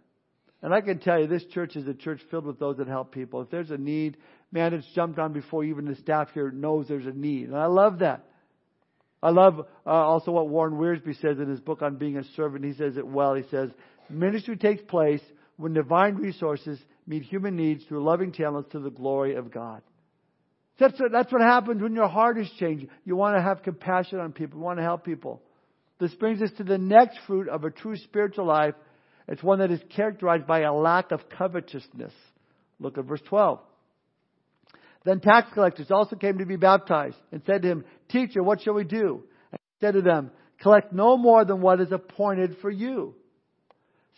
And 0.60 0.74
I 0.74 0.82
can 0.82 0.98
tell 0.98 1.18
you, 1.18 1.26
this 1.26 1.46
church 1.46 1.74
is 1.74 1.88
a 1.88 1.94
church 1.94 2.20
filled 2.30 2.44
with 2.44 2.58
those 2.58 2.76
that 2.76 2.86
help 2.86 3.12
people. 3.12 3.40
If 3.40 3.48
there's 3.48 3.70
a 3.70 3.78
need, 3.78 4.18
man, 4.52 4.74
it's 4.74 4.86
jumped 4.94 5.18
on 5.18 5.32
before 5.32 5.64
even 5.64 5.86
the 5.86 5.94
staff 5.94 6.32
here 6.34 6.50
knows 6.50 6.86
there's 6.86 7.06
a 7.06 7.12
need. 7.12 7.48
And 7.48 7.56
I 7.56 7.64
love 7.64 8.00
that. 8.00 8.26
I 9.22 9.30
love 9.30 9.60
uh, 9.86 9.90
also 9.90 10.30
what 10.30 10.50
Warren 10.50 10.74
Wiersbe 10.74 11.18
says 11.22 11.38
in 11.38 11.48
his 11.48 11.60
book 11.60 11.80
on 11.80 11.96
being 11.96 12.18
a 12.18 12.24
servant. 12.36 12.62
He 12.62 12.74
says 12.74 12.98
it 12.98 13.06
well. 13.06 13.32
He 13.32 13.44
says, 13.50 13.70
Ministry 14.10 14.58
takes 14.58 14.82
place 14.82 15.22
when 15.56 15.72
divine 15.72 16.16
resources 16.16 16.78
meet 17.06 17.22
human 17.22 17.56
needs 17.56 17.84
through 17.84 18.04
loving 18.04 18.32
talents 18.32 18.72
to 18.72 18.80
the 18.80 18.90
glory 18.90 19.34
of 19.34 19.50
God. 19.50 19.80
That's 20.78 20.98
what, 20.98 21.12
that's 21.12 21.32
what 21.32 21.40
happens 21.40 21.80
when 21.80 21.94
your 21.94 22.08
heart 22.08 22.38
is 22.38 22.50
changed. 22.58 22.86
You 23.04 23.16
want 23.16 23.36
to 23.36 23.42
have 23.42 23.62
compassion 23.62 24.18
on 24.18 24.32
people. 24.32 24.58
You 24.58 24.64
want 24.64 24.78
to 24.78 24.82
help 24.82 25.04
people. 25.04 25.40
This 26.00 26.12
brings 26.14 26.42
us 26.42 26.50
to 26.58 26.64
the 26.64 26.78
next 26.78 27.18
fruit 27.26 27.48
of 27.48 27.64
a 27.64 27.70
true 27.70 27.96
spiritual 27.96 28.46
life. 28.46 28.74
It's 29.28 29.42
one 29.42 29.60
that 29.60 29.70
is 29.70 29.80
characterized 29.94 30.46
by 30.46 30.60
a 30.60 30.72
lack 30.72 31.12
of 31.12 31.28
covetousness. 31.28 32.12
Look 32.80 32.98
at 32.98 33.04
verse 33.04 33.22
12. 33.28 33.60
Then 35.04 35.20
tax 35.20 35.52
collectors 35.52 35.90
also 35.90 36.16
came 36.16 36.38
to 36.38 36.46
be 36.46 36.56
baptized 36.56 37.16
and 37.30 37.42
said 37.46 37.62
to 37.62 37.68
him, 37.68 37.84
Teacher, 38.08 38.42
what 38.42 38.62
shall 38.62 38.74
we 38.74 38.84
do? 38.84 39.22
And 39.52 39.60
he 39.60 39.86
said 39.86 39.94
to 39.94 40.02
them, 40.02 40.30
Collect 40.60 40.92
no 40.92 41.16
more 41.16 41.44
than 41.44 41.60
what 41.60 41.80
is 41.80 41.92
appointed 41.92 42.56
for 42.60 42.70
you. 42.70 43.14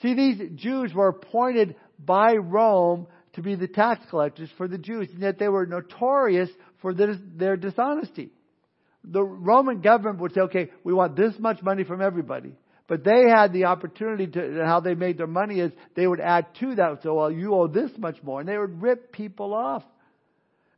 See, 0.03 0.15
these 0.15 0.41
Jews 0.55 0.93
were 0.95 1.09
appointed 1.09 1.77
by 1.99 2.35
Rome 2.35 3.09
to 3.37 3.43
be 3.43 3.55
the 3.55 3.69
tax 3.69 4.05
collectors 4.11 4.51
for 4.57 4.67
the 4.67 4.79
Jews, 4.79 5.09
and 5.13 5.21
yet 5.21 5.39
they 5.39 5.49
were 5.49 5.67
notorious 5.67 6.51
for 6.83 6.93
their, 6.93 7.15
their 7.15 7.57
dishonesty. 7.57 8.31
The 9.05 9.23
Roman 9.23 9.81
government 9.81 10.21
would 10.21 10.35
say, 10.35 10.41
okay, 10.43 10.71
we 10.83 10.93
want 10.93 11.17
this 11.17 11.35
much 11.39 11.63
money 11.63 11.85
from 11.85 12.03
everybody. 12.03 12.53
But 12.89 13.05
they 13.05 13.29
had 13.29 13.53
the 13.53 13.65
opportunity 13.65 14.27
to, 14.29 14.63
how 14.65 14.81
they 14.81 14.95
made 14.95 15.19
their 15.19 15.27
money 15.27 15.61
is 15.61 15.73
they 15.95 16.07
would 16.07 16.21
add 16.21 16.47
to 16.61 16.75
that. 16.77 17.03
So, 17.03 17.15
well, 17.15 17.31
you 17.31 17.55
owe 17.55 17.67
this 17.67 17.91
much 17.99 18.17
more. 18.23 18.41
And 18.41 18.49
they 18.49 18.57
would 18.57 18.81
rip 18.81 19.13
people 19.13 19.55
off. 19.55 19.83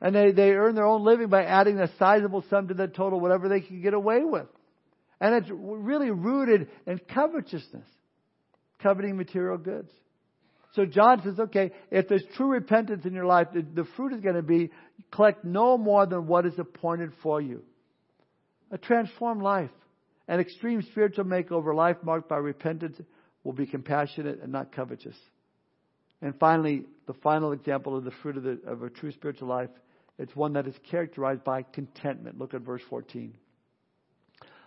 And 0.01 0.15
they, 0.15 0.33
they 0.33 0.51
earn 0.53 0.75
their 0.75 0.87
own 0.87 1.05
living 1.05 1.29
by 1.29 1.45
adding 1.45 1.81
a 1.81 1.91
sizable 1.99 2.45
sum 2.49 2.69
to 2.69 2.75
the 2.75 2.87
total, 2.87 3.21
whatever 3.21 3.49
they 3.49 3.61
can 3.61 3.83
get 3.83 3.95
away 3.95 4.21
with. 4.23 4.47
And 5.21 5.35
it's 5.35 5.51
really 5.51 6.11
rooted 6.11 6.69
in 6.87 6.99
covetousness, 7.13 7.87
coveting 8.83 9.17
material 9.17 9.59
goods. 9.59 9.91
So 10.73 10.85
John 10.85 11.23
says, 11.23 11.39
okay, 11.39 11.73
if 11.91 12.09
there's 12.09 12.25
true 12.37 12.49
repentance 12.49 13.05
in 13.05 13.15
your 13.15 13.27
life, 13.27 13.49
the, 13.53 13.63
the 13.63 13.89
fruit 13.97 14.13
is 14.13 14.21
going 14.21 14.37
to 14.37 14.43
be 14.43 14.71
collect 15.11 15.45
no 15.45 15.79
more 15.79 16.07
than 16.07 16.27
what 16.27 16.47
is 16.47 16.59
appointed 16.59 17.13
for 17.23 17.41
you. 17.41 17.63
A 18.71 18.79
transformed 18.79 19.43
life, 19.43 19.71
an 20.29 20.41
extreme 20.41 20.83
spiritual 20.83 21.25
makeover, 21.25 21.75
life 21.75 21.97
marked 22.03 22.29
by 22.29 22.37
repentance, 22.37 22.99
will 23.45 23.55
be 23.55 23.67
compassionate 23.67 24.41
and 24.43 24.53
not 24.53 24.73
covetous. 24.73 25.17
And 26.21 26.35
finally, 26.39 26.85
the 27.07 27.15
final 27.15 27.53
example 27.53 27.97
of 27.97 28.05
the 28.05 28.11
fruit 28.23 28.37
of, 28.37 28.43
the, 28.43 28.61
of 28.67 28.83
a 28.83 28.91
true 28.91 29.13
spiritual 29.13 29.49
life 29.49 29.71
it's 30.19 30.35
one 30.35 30.55
that 30.55 30.67
is 30.67 30.75
characterized 30.91 31.45
by 31.45 31.63
contentment. 31.63 32.39
Look 32.39 32.53
at 32.53 32.63
verse 32.63 32.83
14. 32.91 33.35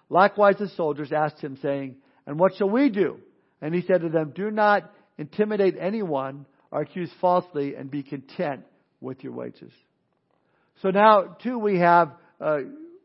Likewise, 0.10 0.56
the 0.60 0.70
soldiers 0.70 1.12
asked 1.12 1.42
him, 1.42 1.58
saying, 1.62 1.98
And 2.26 2.40
what 2.40 2.56
shall 2.56 2.70
we 2.70 2.90
do? 2.90 3.20
And 3.62 3.76
he 3.76 3.82
said 3.82 4.02
to 4.02 4.10
them, 4.10 4.32
Do 4.34 4.50
not 4.50 4.92
intimidate 5.22 5.76
anyone 5.80 6.46
or 6.72 6.82
accuse 6.82 7.12
falsely, 7.20 7.76
and 7.76 7.92
be 7.92 8.02
content 8.02 8.62
with 9.02 9.24
your 9.24 9.34
wages. 9.34 9.72
So 10.82 10.90
now, 10.90 11.36
too, 11.44 11.58
we 11.60 11.80
have 11.80 12.14
uh, 12.40 12.60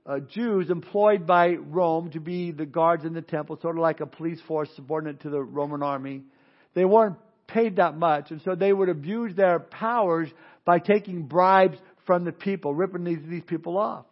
uh, 0.06 0.20
Jews 0.20 0.70
employed 0.70 1.26
by 1.26 1.54
Rome 1.54 2.10
to 2.12 2.20
be 2.20 2.52
the 2.52 2.64
guards 2.64 3.04
in 3.04 3.12
the 3.12 3.22
temple, 3.22 3.58
sort 3.60 3.76
of 3.76 3.82
like 3.82 4.00
a 4.00 4.06
police 4.06 4.40
force 4.46 4.68
subordinate 4.76 5.22
to 5.22 5.30
the 5.30 5.42
Roman 5.42 5.82
army. 5.82 6.22
They 6.74 6.84
weren't 6.84 7.16
paid 7.48 7.76
that 7.76 7.96
much, 7.96 8.30
and 8.30 8.40
so 8.42 8.54
they 8.54 8.72
would 8.72 8.88
abuse 8.88 9.34
their 9.34 9.58
powers 9.58 10.28
by 10.64 10.78
taking 10.78 11.22
bribes 11.22 11.76
from 12.06 12.24
the 12.24 12.32
people, 12.32 12.72
ripping 12.72 13.02
these, 13.02 13.18
these 13.28 13.42
people 13.44 13.76
off. 13.76 14.06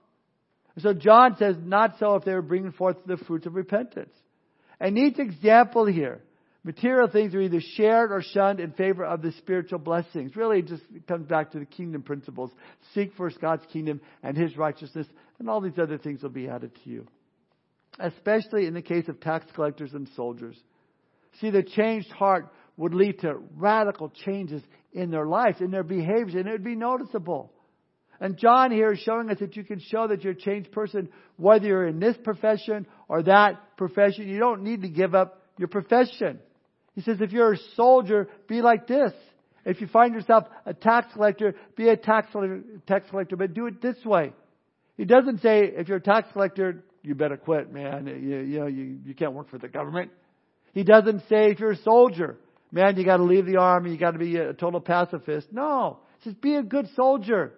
So 0.79 0.93
John 0.93 1.37
says, 1.39 1.55
not 1.63 1.95
so 2.01 2.17
if 2.17 2.25
they 2.25 2.35
were 2.35 2.43
bringing 2.43 2.73
forth 2.73 2.97
the 3.07 3.17
fruits 3.17 3.47
of 3.47 3.55
repentance. 3.55 4.15
And 4.81 4.99
each 4.99 5.21
example 5.21 5.87
here, 5.87 6.23
material 6.65 7.09
things 7.09 7.35
are 7.35 7.41
either 7.41 7.61
shared 7.61 8.11
or 8.11 8.23
shunned 8.23 8.59
in 8.59 8.73
favor 8.73 9.05
of 9.05 9.23
the 9.23 9.33
spiritual 9.33 9.79
blessings. 9.79 10.35
Really, 10.35 10.61
it 10.61 10.67
just 10.67 10.83
comes 11.07 11.27
back 11.27 11.53
to 11.53 11.59
the 11.59 11.67
kingdom 11.67 12.03
principles. 12.03 12.51
Seek 12.95 13.15
first 13.15 13.41
God's 13.41 13.65
kingdom 13.73 14.01
and 14.23 14.37
His 14.37 14.57
righteousness, 14.57 15.07
and 15.39 15.49
all 15.49 15.61
these 15.61 15.79
other 15.79 15.99
things 15.99 16.23
will 16.23 16.31
be 16.31 16.49
added 16.49 16.73
to 16.83 16.91
you. 16.91 17.07
Especially 18.01 18.67
in 18.67 18.75
the 18.75 18.83
case 18.83 19.09
of 19.09 19.21
tax 19.21 19.47
collectors 19.55 19.93
and 19.93 20.09
soldiers. 20.17 20.57
See, 21.41 21.51
the 21.51 21.63
changed 21.63 22.11
heart 22.11 22.53
would 22.77 22.95
lead 22.95 23.21
to 23.21 23.37
radical 23.57 24.11
changes 24.25 24.63
in 24.93 25.11
their 25.11 25.27
lives, 25.27 25.61
in 25.61 25.71
their 25.71 25.85
behaviors, 25.85 26.35
and 26.35 26.49
it 26.49 26.53
would 26.53 26.65
be 26.65 26.77
noticeable. 26.77 27.53
And 28.21 28.39
John 28.39 28.71
here 28.71 28.93
is 28.93 29.01
showing 29.01 29.29
us 29.31 29.39
that 29.41 29.57
you 29.57 29.65
can 29.65 29.81
show 29.81 30.09
that 30.09 30.23
you're 30.23 30.33
a 30.33 30.37
changed 30.37 30.73
person, 30.73 31.09
whether 31.37 31.67
you're 31.67 31.87
in 31.87 31.99
this 31.99 32.17
profession 32.23 32.87
or 33.09 33.23
that 33.25 33.77
profession. 33.77 34.29
You 34.29 34.39
don't 34.39 34.63
need 34.63 34.83
to 34.83 34.89
give 34.89 35.15
up 35.15 35.43
your 35.59 35.69
profession. 35.69 36.39
He 36.95 37.03
says, 37.03 37.19
if 37.21 37.33
you're 37.33 37.53
a 37.55 37.59
soldier, 37.77 38.29
be 38.49 38.63
like 38.63 38.87
this. 38.87 39.13
If 39.65 39.81
you 39.81 39.87
find 39.87 40.15
yourself 40.15 40.45
a 40.67 40.75
tax 40.75 41.13
collector, 41.13 41.55
be 41.77 41.89
a 41.89 41.97
tax 41.97 42.29
collector, 42.31 42.63
tax 42.87 43.09
collector, 43.11 43.37
but 43.37 43.55
do 43.55 43.67
it 43.67 43.81
this 43.81 43.97
way. 44.05 44.33
He 44.97 45.05
doesn't 45.05 45.41
say, 45.41 45.63
if 45.65 45.89
you're 45.89 45.97
a 45.99 46.03
tax 46.03 46.29
collector, 46.33 46.85
you 47.03 47.15
better 47.15 47.37
quit, 47.37 47.73
man. 47.73 48.07
You, 48.07 48.39
you 48.39 48.61
know, 48.61 48.67
you, 48.67 48.99
you 49.05 49.15
can't 49.15 49.33
work 49.33 49.51
for 49.51 49.59
the 49.59 49.69
government. 49.69 50.11
He 50.73 50.85
doesn't 50.85 51.21
say, 51.29 51.51
if 51.51 51.61
you're 51.61 51.73
a 51.73 51.77
soldier, 51.79 52.37
man, 52.71 52.97
you 52.97 53.05
gotta 53.05 53.25
leave 53.25 53.47
the 53.47 53.57
army, 53.57 53.91
you 53.91 53.99
gotta 53.99 54.19
be 54.19 54.37
a 54.37 54.53
total 54.53 54.81
pacifist. 54.81 55.49
No. 55.51 55.99
He 56.21 56.31
says, 56.31 56.39
be 56.41 56.57
a 56.57 56.63
good 56.63 56.89
soldier. 56.95 57.55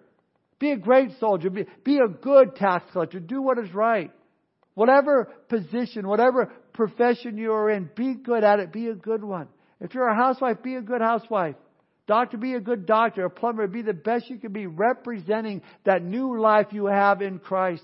Be 0.59 0.71
a 0.71 0.77
great 0.77 1.11
soldier. 1.19 1.49
Be, 1.49 1.65
be 1.83 1.97
a 1.97 2.07
good 2.07 2.55
tax 2.55 2.85
collector. 2.91 3.19
Do 3.19 3.41
what 3.41 3.59
is 3.59 3.73
right. 3.73 4.11
Whatever 4.77 5.27
position, 5.49 6.07
whatever 6.07 6.53
profession 6.71 7.35
you 7.35 7.51
are 7.51 7.71
in, 7.71 7.89
be 7.95 8.13
good 8.13 8.43
at 8.43 8.59
it. 8.59 8.71
Be 8.71 8.89
a 8.89 8.93
good 8.93 9.23
one. 9.23 9.47
If 9.81 9.95
you're 9.95 10.07
a 10.07 10.15
housewife, 10.15 10.61
be 10.61 10.75
a 10.75 10.81
good 10.81 11.01
housewife. 11.01 11.55
Doctor, 12.05 12.37
be 12.37 12.53
a 12.53 12.59
good 12.59 12.85
doctor. 12.85 13.25
A 13.25 13.29
plumber, 13.31 13.65
be 13.65 13.81
the 13.81 13.93
best 13.93 14.29
you 14.29 14.37
can 14.37 14.53
be, 14.53 14.67
representing 14.67 15.63
that 15.83 16.03
new 16.03 16.39
life 16.39 16.67
you 16.69 16.85
have 16.85 17.23
in 17.23 17.39
Christ, 17.39 17.81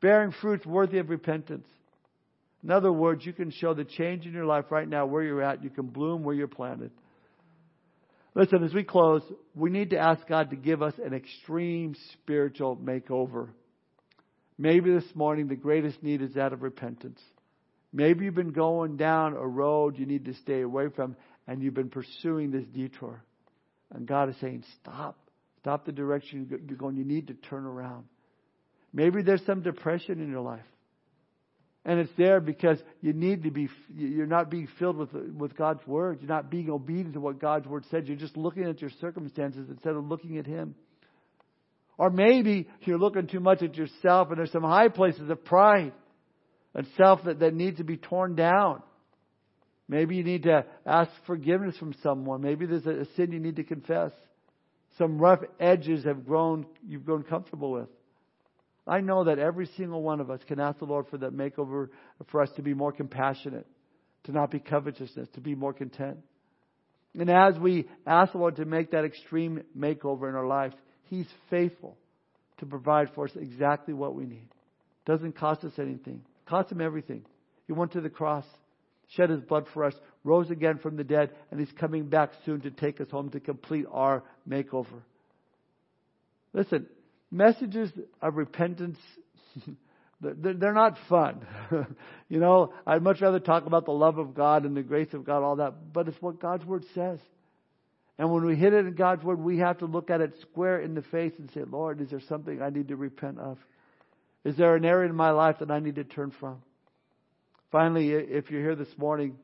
bearing 0.00 0.30
fruits 0.30 0.64
worthy 0.64 0.98
of 0.98 1.10
repentance. 1.10 1.66
In 2.62 2.70
other 2.70 2.92
words, 2.92 3.26
you 3.26 3.32
can 3.32 3.50
show 3.50 3.74
the 3.74 3.84
change 3.84 4.26
in 4.26 4.32
your 4.32 4.46
life 4.46 4.66
right 4.70 4.88
now 4.88 5.06
where 5.06 5.24
you're 5.24 5.42
at. 5.42 5.64
You 5.64 5.70
can 5.70 5.86
bloom 5.86 6.22
where 6.22 6.36
you're 6.36 6.46
planted. 6.46 6.92
Listen, 8.36 8.62
as 8.62 8.72
we 8.72 8.84
close, 8.84 9.22
we 9.56 9.70
need 9.70 9.90
to 9.90 9.98
ask 9.98 10.24
God 10.28 10.50
to 10.50 10.56
give 10.56 10.82
us 10.82 10.94
an 11.04 11.14
extreme 11.14 11.96
spiritual 12.12 12.76
makeover. 12.76 13.48
Maybe 14.58 14.92
this 14.92 15.14
morning 15.14 15.48
the 15.48 15.56
greatest 15.56 16.02
need 16.02 16.22
is 16.22 16.34
that 16.34 16.52
of 16.52 16.62
repentance. 16.62 17.20
Maybe 17.92 18.24
you've 18.24 18.34
been 18.34 18.52
going 18.52 18.96
down 18.96 19.34
a 19.34 19.46
road 19.46 19.98
you 19.98 20.06
need 20.06 20.26
to 20.26 20.34
stay 20.34 20.62
away 20.62 20.88
from, 20.88 21.16
and 21.46 21.62
you've 21.62 21.74
been 21.74 21.90
pursuing 21.90 22.50
this 22.50 22.64
detour. 22.66 23.22
And 23.94 24.06
God 24.06 24.28
is 24.28 24.36
saying, 24.40 24.64
stop. 24.80 25.18
Stop 25.60 25.86
the 25.86 25.92
direction 25.92 26.46
you're 26.48 26.78
going. 26.78 26.96
You 26.96 27.04
need 27.04 27.28
to 27.28 27.34
turn 27.34 27.64
around. 27.64 28.04
Maybe 28.92 29.22
there's 29.22 29.44
some 29.46 29.62
depression 29.62 30.20
in 30.20 30.30
your 30.30 30.40
life. 30.40 30.64
And 31.84 32.00
it's 32.00 32.10
there 32.16 32.40
because 32.40 32.78
you 33.00 33.12
need 33.12 33.44
to 33.44 33.50
be, 33.50 33.68
you're 33.94 34.26
not 34.26 34.50
being 34.50 34.68
filled 34.78 34.96
with, 34.96 35.12
with 35.12 35.56
God's 35.56 35.86
Word. 35.86 36.18
You're 36.20 36.28
not 36.28 36.50
being 36.50 36.68
obedient 36.68 37.14
to 37.14 37.20
what 37.20 37.38
God's 37.38 37.66
Word 37.66 37.84
says. 37.90 38.04
You're 38.06 38.16
just 38.16 38.36
looking 38.36 38.64
at 38.64 38.80
your 38.80 38.90
circumstances 39.00 39.68
instead 39.70 39.94
of 39.94 40.04
looking 40.04 40.38
at 40.38 40.46
Him. 40.46 40.74
Or 41.98 42.10
maybe 42.10 42.68
you're 42.82 42.98
looking 42.98 43.26
too 43.26 43.40
much 43.40 43.62
at 43.62 43.76
yourself 43.76 44.28
and 44.28 44.38
there's 44.38 44.52
some 44.52 44.62
high 44.62 44.88
places 44.88 45.30
of 45.30 45.44
pride 45.44 45.92
and 46.74 46.86
self 46.96 47.24
that, 47.24 47.40
that 47.40 47.54
need 47.54 47.78
to 47.78 47.84
be 47.84 47.96
torn 47.96 48.34
down. 48.34 48.82
Maybe 49.88 50.16
you 50.16 50.24
need 50.24 50.42
to 50.42 50.64
ask 50.84 51.10
forgiveness 51.26 51.76
from 51.78 51.94
someone. 52.02 52.42
Maybe 52.42 52.66
there's 52.66 52.86
a, 52.86 53.02
a 53.02 53.04
sin 53.16 53.32
you 53.32 53.38
need 53.38 53.56
to 53.56 53.64
confess. 53.64 54.12
Some 54.98 55.18
rough 55.18 55.40
edges 55.60 56.04
have 56.04 56.26
grown, 56.26 56.66
you've 56.86 57.04
grown 57.04 57.22
comfortable 57.22 57.70
with. 57.72 57.88
I 58.86 59.00
know 59.00 59.24
that 59.24 59.38
every 59.38 59.68
single 59.76 60.02
one 60.02 60.20
of 60.20 60.30
us 60.30 60.40
can 60.46 60.60
ask 60.60 60.78
the 60.78 60.84
Lord 60.84 61.06
for 61.08 61.18
that 61.18 61.32
makeover 61.32 61.88
for 62.30 62.40
us 62.40 62.50
to 62.56 62.62
be 62.62 62.72
more 62.72 62.92
compassionate, 62.92 63.66
to 64.24 64.32
not 64.32 64.50
be 64.50 64.60
covetousness, 64.60 65.28
to 65.34 65.40
be 65.40 65.54
more 65.54 65.72
content. 65.72 66.18
And 67.18 67.30
as 67.30 67.58
we 67.58 67.88
ask 68.06 68.32
the 68.32 68.38
Lord 68.38 68.56
to 68.56 68.64
make 68.64 68.92
that 68.92 69.04
extreme 69.04 69.62
makeover 69.76 70.28
in 70.28 70.34
our 70.34 70.46
lives, 70.46 70.76
He's 71.08 71.26
faithful 71.50 71.96
to 72.58 72.66
provide 72.66 73.10
for 73.14 73.24
us 73.24 73.32
exactly 73.36 73.94
what 73.94 74.14
we 74.14 74.24
need. 74.24 74.48
Doesn't 75.04 75.36
cost 75.36 75.64
us 75.64 75.72
anything. 75.78 76.22
Cost 76.46 76.72
Him 76.72 76.80
everything. 76.80 77.24
He 77.66 77.72
went 77.72 77.92
to 77.92 78.00
the 78.00 78.10
cross, 78.10 78.44
shed 79.10 79.30
His 79.30 79.40
blood 79.40 79.66
for 79.72 79.84
us, 79.84 79.94
rose 80.24 80.50
again 80.50 80.78
from 80.78 80.96
the 80.96 81.04
dead, 81.04 81.30
and 81.50 81.60
He's 81.60 81.72
coming 81.72 82.08
back 82.08 82.30
soon 82.44 82.60
to 82.62 82.70
take 82.70 83.00
us 83.00 83.10
home 83.10 83.30
to 83.30 83.40
complete 83.40 83.86
our 83.90 84.22
makeover. 84.48 85.02
Listen, 86.52 86.86
messages 87.30 87.90
of 88.22 88.36
repentance, 88.36 88.98
they're 90.20 90.72
not 90.72 90.96
fun. 91.08 91.46
you 92.28 92.40
know, 92.40 92.72
I'd 92.86 93.02
much 93.02 93.20
rather 93.20 93.40
talk 93.40 93.66
about 93.66 93.84
the 93.84 93.92
love 93.92 94.18
of 94.18 94.34
God 94.34 94.64
and 94.64 94.76
the 94.76 94.82
grace 94.82 95.12
of 95.12 95.24
God, 95.24 95.42
all 95.42 95.56
that, 95.56 95.92
but 95.92 96.08
it's 96.08 96.20
what 96.20 96.40
God's 96.40 96.64
Word 96.64 96.84
says. 96.94 97.18
And 98.18 98.32
when 98.32 98.44
we 98.44 98.56
hit 98.56 98.72
it 98.72 98.86
in 98.86 98.94
God's 98.94 99.22
Word, 99.22 99.38
we 99.38 99.58
have 99.58 99.78
to 99.78 99.86
look 99.86 100.10
at 100.10 100.20
it 100.20 100.34
square 100.40 100.80
in 100.80 100.94
the 100.94 101.02
face 101.02 101.32
and 101.38 101.50
say, 101.52 101.62
Lord, 101.68 102.00
is 102.00 102.10
there 102.10 102.20
something 102.28 102.62
I 102.62 102.70
need 102.70 102.88
to 102.88 102.96
repent 102.96 103.38
of? 103.38 103.58
Is 104.44 104.56
there 104.56 104.74
an 104.74 104.84
area 104.84 105.10
in 105.10 105.16
my 105.16 105.30
life 105.30 105.56
that 105.60 105.70
I 105.70 105.80
need 105.80 105.96
to 105.96 106.04
turn 106.04 106.32
from? 106.38 106.62
Finally, 107.70 108.12
if 108.12 108.50
you're 108.50 108.62
here 108.62 108.76
this 108.76 108.96
morning 108.96 109.36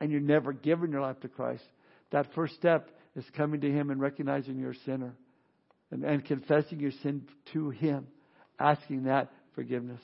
and 0.00 0.12
you've 0.12 0.22
never 0.22 0.52
given 0.52 0.92
your 0.92 1.00
life 1.00 1.18
to 1.20 1.28
Christ, 1.28 1.64
that 2.10 2.32
first 2.34 2.54
step 2.54 2.90
is 3.16 3.24
coming 3.36 3.60
to 3.62 3.70
Him 3.70 3.90
and 3.90 4.00
recognizing 4.00 4.58
you're 4.58 4.72
a 4.72 4.84
sinner 4.84 5.14
and, 5.90 6.04
and 6.04 6.24
confessing 6.24 6.78
your 6.80 6.92
sin 7.02 7.26
to 7.52 7.70
Him, 7.70 8.06
asking 8.58 9.04
that 9.04 9.32
forgiveness. 9.54 10.00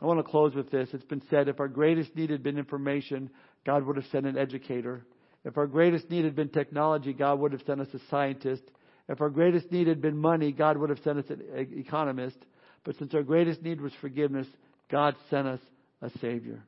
I 0.00 0.06
want 0.06 0.18
to 0.18 0.24
close 0.24 0.54
with 0.54 0.70
this. 0.70 0.88
It's 0.92 1.04
been 1.04 1.22
said 1.30 1.48
if 1.48 1.60
our 1.60 1.68
greatest 1.68 2.16
need 2.16 2.30
had 2.30 2.42
been 2.42 2.58
information, 2.58 3.30
God 3.64 3.84
would 3.84 3.96
have 3.96 4.06
sent 4.06 4.26
an 4.26 4.36
educator. 4.36 5.04
If 5.44 5.58
our 5.58 5.66
greatest 5.66 6.10
need 6.10 6.24
had 6.24 6.34
been 6.34 6.48
technology, 6.48 7.12
God 7.12 7.38
would 7.38 7.52
have 7.52 7.62
sent 7.66 7.80
us 7.80 7.88
a 7.92 7.98
scientist. 8.10 8.62
If 9.08 9.20
our 9.20 9.30
greatest 9.30 9.70
need 9.70 9.86
had 9.86 10.00
been 10.00 10.16
money, 10.16 10.52
God 10.52 10.78
would 10.78 10.90
have 10.90 11.00
sent 11.04 11.18
us 11.18 11.26
an 11.28 11.42
economist. 11.76 12.38
But 12.84 12.96
since 12.96 13.14
our 13.14 13.22
greatest 13.22 13.62
need 13.62 13.80
was 13.80 13.92
forgiveness, 14.00 14.46
God 14.90 15.16
sent 15.28 15.46
us 15.46 15.60
a 16.00 16.10
Savior. 16.18 16.62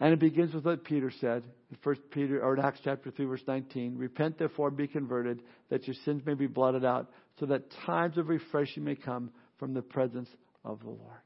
And 0.00 0.12
it 0.12 0.20
begins 0.20 0.54
with 0.54 0.64
what 0.64 0.84
Peter 0.84 1.10
said 1.20 1.42
in 1.70 1.76
First 1.82 2.00
Peter 2.10 2.42
or 2.42 2.54
in 2.54 2.64
Acts 2.64 2.80
chapter 2.84 3.10
three, 3.10 3.24
verse 3.24 3.42
nineteen. 3.48 3.98
Repent 3.98 4.38
therefore, 4.38 4.70
be 4.70 4.86
converted, 4.86 5.42
that 5.70 5.86
your 5.86 5.96
sins 6.04 6.22
may 6.24 6.34
be 6.34 6.46
blotted 6.46 6.84
out, 6.84 7.10
so 7.40 7.46
that 7.46 7.70
times 7.84 8.16
of 8.16 8.28
refreshing 8.28 8.84
may 8.84 8.94
come 8.94 9.30
from 9.58 9.74
the 9.74 9.82
presence 9.82 10.28
of 10.64 10.80
the 10.80 10.90
Lord. 10.90 11.18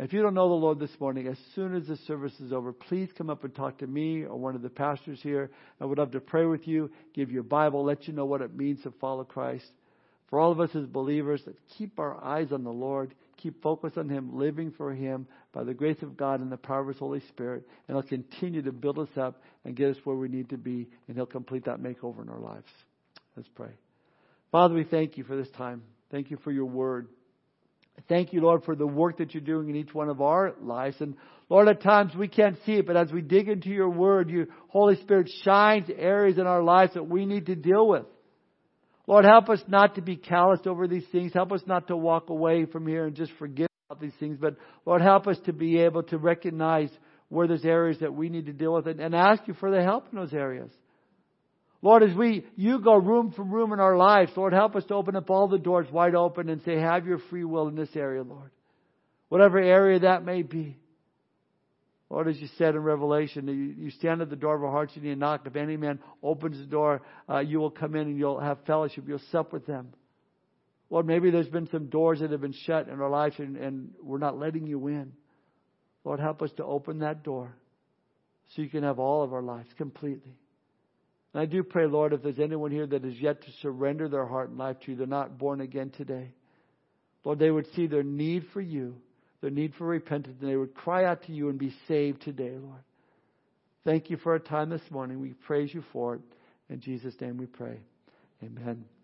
If 0.00 0.12
you 0.12 0.22
don't 0.22 0.34
know 0.34 0.48
the 0.48 0.54
Lord 0.54 0.78
this 0.78 1.00
morning, 1.00 1.26
as 1.26 1.36
soon 1.56 1.74
as 1.74 1.88
the 1.88 1.96
service 2.06 2.38
is 2.38 2.52
over, 2.52 2.72
please 2.72 3.08
come 3.18 3.28
up 3.28 3.42
and 3.42 3.52
talk 3.52 3.78
to 3.78 3.86
me 3.86 4.22
or 4.22 4.36
one 4.36 4.54
of 4.54 4.62
the 4.62 4.70
pastors 4.70 5.18
here. 5.20 5.50
I 5.80 5.86
would 5.86 5.98
love 5.98 6.12
to 6.12 6.20
pray 6.20 6.44
with 6.44 6.68
you, 6.68 6.88
give 7.14 7.32
you 7.32 7.40
a 7.40 7.44
Bible, 7.44 7.82
let 7.82 8.06
you 8.06 8.14
know 8.14 8.24
what 8.24 8.40
it 8.40 8.56
means 8.56 8.80
to 8.84 8.92
follow 9.00 9.24
Christ. 9.24 9.66
For 10.30 10.38
all 10.38 10.52
of 10.52 10.60
us 10.60 10.70
as 10.76 10.86
believers, 10.86 11.42
that 11.46 11.56
keep 11.76 11.98
our 11.98 12.22
eyes 12.22 12.52
on 12.52 12.62
the 12.62 12.70
Lord, 12.70 13.12
keep 13.38 13.60
focused 13.60 13.98
on 13.98 14.08
Him, 14.08 14.38
living 14.38 14.70
for 14.70 14.94
Him 14.94 15.26
by 15.52 15.64
the 15.64 15.74
grace 15.74 16.00
of 16.02 16.16
God 16.16 16.40
and 16.40 16.52
the 16.52 16.56
power 16.56 16.82
of 16.82 16.88
His 16.88 16.98
Holy 16.98 17.20
Spirit, 17.30 17.66
and 17.88 17.96
He'll 17.96 18.02
continue 18.02 18.62
to 18.62 18.72
build 18.72 19.00
us 19.00 19.08
up 19.16 19.42
and 19.64 19.74
get 19.74 19.90
us 19.90 19.96
where 20.04 20.16
we 20.16 20.28
need 20.28 20.50
to 20.50 20.58
be, 20.58 20.86
and 21.08 21.16
He'll 21.16 21.26
complete 21.26 21.64
that 21.64 21.80
makeover 21.80 22.22
in 22.22 22.28
our 22.28 22.38
lives. 22.38 22.68
Let's 23.36 23.48
pray. 23.52 23.72
Father, 24.52 24.74
we 24.74 24.84
thank 24.84 25.18
you 25.18 25.24
for 25.24 25.34
this 25.34 25.50
time. 25.56 25.82
Thank 26.12 26.30
you 26.30 26.36
for 26.44 26.52
your 26.52 26.66
word. 26.66 27.08
Thank 28.08 28.32
you, 28.32 28.40
Lord, 28.40 28.64
for 28.64 28.76
the 28.76 28.86
work 28.86 29.18
that 29.18 29.34
you're 29.34 29.42
doing 29.42 29.70
in 29.70 29.76
each 29.76 29.92
one 29.92 30.08
of 30.08 30.20
our 30.20 30.54
lives. 30.60 30.96
And 31.00 31.16
Lord, 31.48 31.68
at 31.68 31.82
times 31.82 32.14
we 32.14 32.28
can't 32.28 32.56
see 32.64 32.74
it, 32.74 32.86
but 32.86 32.96
as 32.96 33.10
we 33.10 33.22
dig 33.22 33.48
into 33.48 33.70
your 33.70 33.88
word, 33.88 34.30
your 34.30 34.46
Holy 34.68 34.96
Spirit 34.96 35.30
shines 35.42 35.90
areas 35.96 36.38
in 36.38 36.46
our 36.46 36.62
lives 36.62 36.94
that 36.94 37.08
we 37.08 37.26
need 37.26 37.46
to 37.46 37.56
deal 37.56 37.88
with. 37.88 38.04
Lord, 39.06 39.24
help 39.24 39.48
us 39.48 39.60
not 39.66 39.94
to 39.94 40.02
be 40.02 40.16
calloused 40.16 40.66
over 40.66 40.86
these 40.86 41.06
things. 41.10 41.32
Help 41.32 41.52
us 41.52 41.62
not 41.66 41.88
to 41.88 41.96
walk 41.96 42.28
away 42.28 42.66
from 42.66 42.86
here 42.86 43.06
and 43.06 43.16
just 43.16 43.32
forget 43.38 43.68
about 43.88 44.02
these 44.02 44.12
things. 44.20 44.36
But 44.38 44.56
Lord, 44.84 45.00
help 45.00 45.26
us 45.26 45.38
to 45.46 45.54
be 45.54 45.78
able 45.78 46.02
to 46.04 46.18
recognize 46.18 46.90
where 47.30 47.48
there's 47.48 47.64
areas 47.64 47.98
that 48.00 48.12
we 48.12 48.28
need 48.28 48.46
to 48.46 48.52
deal 48.52 48.74
with 48.74 48.86
and, 48.86 49.00
and 49.00 49.14
ask 49.14 49.42
you 49.46 49.54
for 49.54 49.70
the 49.70 49.82
help 49.82 50.08
in 50.12 50.18
those 50.18 50.34
areas. 50.34 50.70
Lord, 51.80 52.02
as 52.02 52.14
we, 52.14 52.44
you 52.56 52.80
go 52.80 52.96
room 52.96 53.32
for 53.32 53.44
room 53.44 53.72
in 53.72 53.78
our 53.78 53.96
lives, 53.96 54.32
Lord, 54.36 54.52
help 54.52 54.74
us 54.74 54.84
to 54.86 54.94
open 54.94 55.14
up 55.14 55.30
all 55.30 55.46
the 55.46 55.58
doors 55.58 55.86
wide 55.92 56.14
open 56.14 56.48
and 56.48 56.60
say, 56.62 56.78
have 56.78 57.06
your 57.06 57.18
free 57.30 57.44
will 57.44 57.68
in 57.68 57.76
this 57.76 57.94
area, 57.94 58.22
Lord. 58.22 58.50
Whatever 59.28 59.58
area 59.58 60.00
that 60.00 60.24
may 60.24 60.42
be. 60.42 60.76
Lord, 62.10 62.26
as 62.26 62.38
you 62.38 62.48
said 62.56 62.74
in 62.74 62.82
Revelation, 62.82 63.46
you, 63.46 63.84
you 63.84 63.90
stand 63.90 64.22
at 64.22 64.30
the 64.30 64.36
door 64.36 64.56
of 64.56 64.64
our 64.64 64.70
hearts 64.70 64.96
and 64.96 65.04
you 65.04 65.14
knock. 65.14 65.42
If 65.44 65.56
any 65.56 65.76
man 65.76 66.00
opens 66.22 66.58
the 66.58 66.64
door, 66.64 67.02
uh, 67.28 67.40
you 67.40 67.60
will 67.60 67.70
come 67.70 67.94
in 67.94 68.08
and 68.08 68.18
you'll 68.18 68.40
have 68.40 68.58
fellowship. 68.66 69.04
You'll 69.06 69.20
sup 69.30 69.52
with 69.52 69.66
them. 69.66 69.92
Lord, 70.90 71.06
maybe 71.06 71.30
there's 71.30 71.48
been 71.48 71.68
some 71.70 71.88
doors 71.88 72.20
that 72.20 72.30
have 72.30 72.40
been 72.40 72.54
shut 72.64 72.88
in 72.88 73.00
our 73.00 73.10
lives 73.10 73.34
and, 73.38 73.56
and 73.56 73.90
we're 74.02 74.18
not 74.18 74.38
letting 74.38 74.66
you 74.66 74.88
in. 74.88 75.12
Lord, 76.02 76.18
help 76.18 76.40
us 76.40 76.50
to 76.56 76.64
open 76.64 77.00
that 77.00 77.22
door 77.22 77.54
so 78.56 78.62
you 78.62 78.70
can 78.70 78.84
have 78.84 78.98
all 78.98 79.22
of 79.22 79.34
our 79.34 79.42
lives 79.42 79.68
completely. 79.76 80.34
And 81.38 81.46
I 81.46 81.52
do 81.52 81.62
pray, 81.62 81.86
Lord, 81.86 82.12
if 82.12 82.20
there's 82.24 82.40
anyone 82.40 82.72
here 82.72 82.88
that 82.88 83.04
is 83.04 83.14
yet 83.20 83.42
to 83.42 83.52
surrender 83.62 84.08
their 84.08 84.26
heart 84.26 84.48
and 84.48 84.58
life 84.58 84.80
to 84.80 84.90
you, 84.90 84.96
they're 84.96 85.06
not 85.06 85.38
born 85.38 85.60
again 85.60 85.90
today. 85.90 86.32
Lord, 87.22 87.38
they 87.38 87.48
would 87.48 87.72
see 87.76 87.86
their 87.86 88.02
need 88.02 88.46
for 88.52 88.60
you, 88.60 88.96
their 89.40 89.52
need 89.52 89.72
for 89.78 89.86
repentance, 89.86 90.38
and 90.40 90.50
they 90.50 90.56
would 90.56 90.74
cry 90.74 91.04
out 91.04 91.22
to 91.26 91.32
you 91.32 91.48
and 91.48 91.56
be 91.56 91.72
saved 91.86 92.22
today, 92.22 92.56
Lord. 92.60 92.82
Thank 93.84 94.10
you 94.10 94.16
for 94.16 94.32
our 94.32 94.40
time 94.40 94.68
this 94.68 94.82
morning. 94.90 95.20
We 95.20 95.34
praise 95.46 95.72
you 95.72 95.84
for 95.92 96.16
it. 96.16 96.22
In 96.70 96.80
Jesus' 96.80 97.14
name 97.20 97.36
we 97.36 97.46
pray. 97.46 97.78
Amen. 98.42 98.97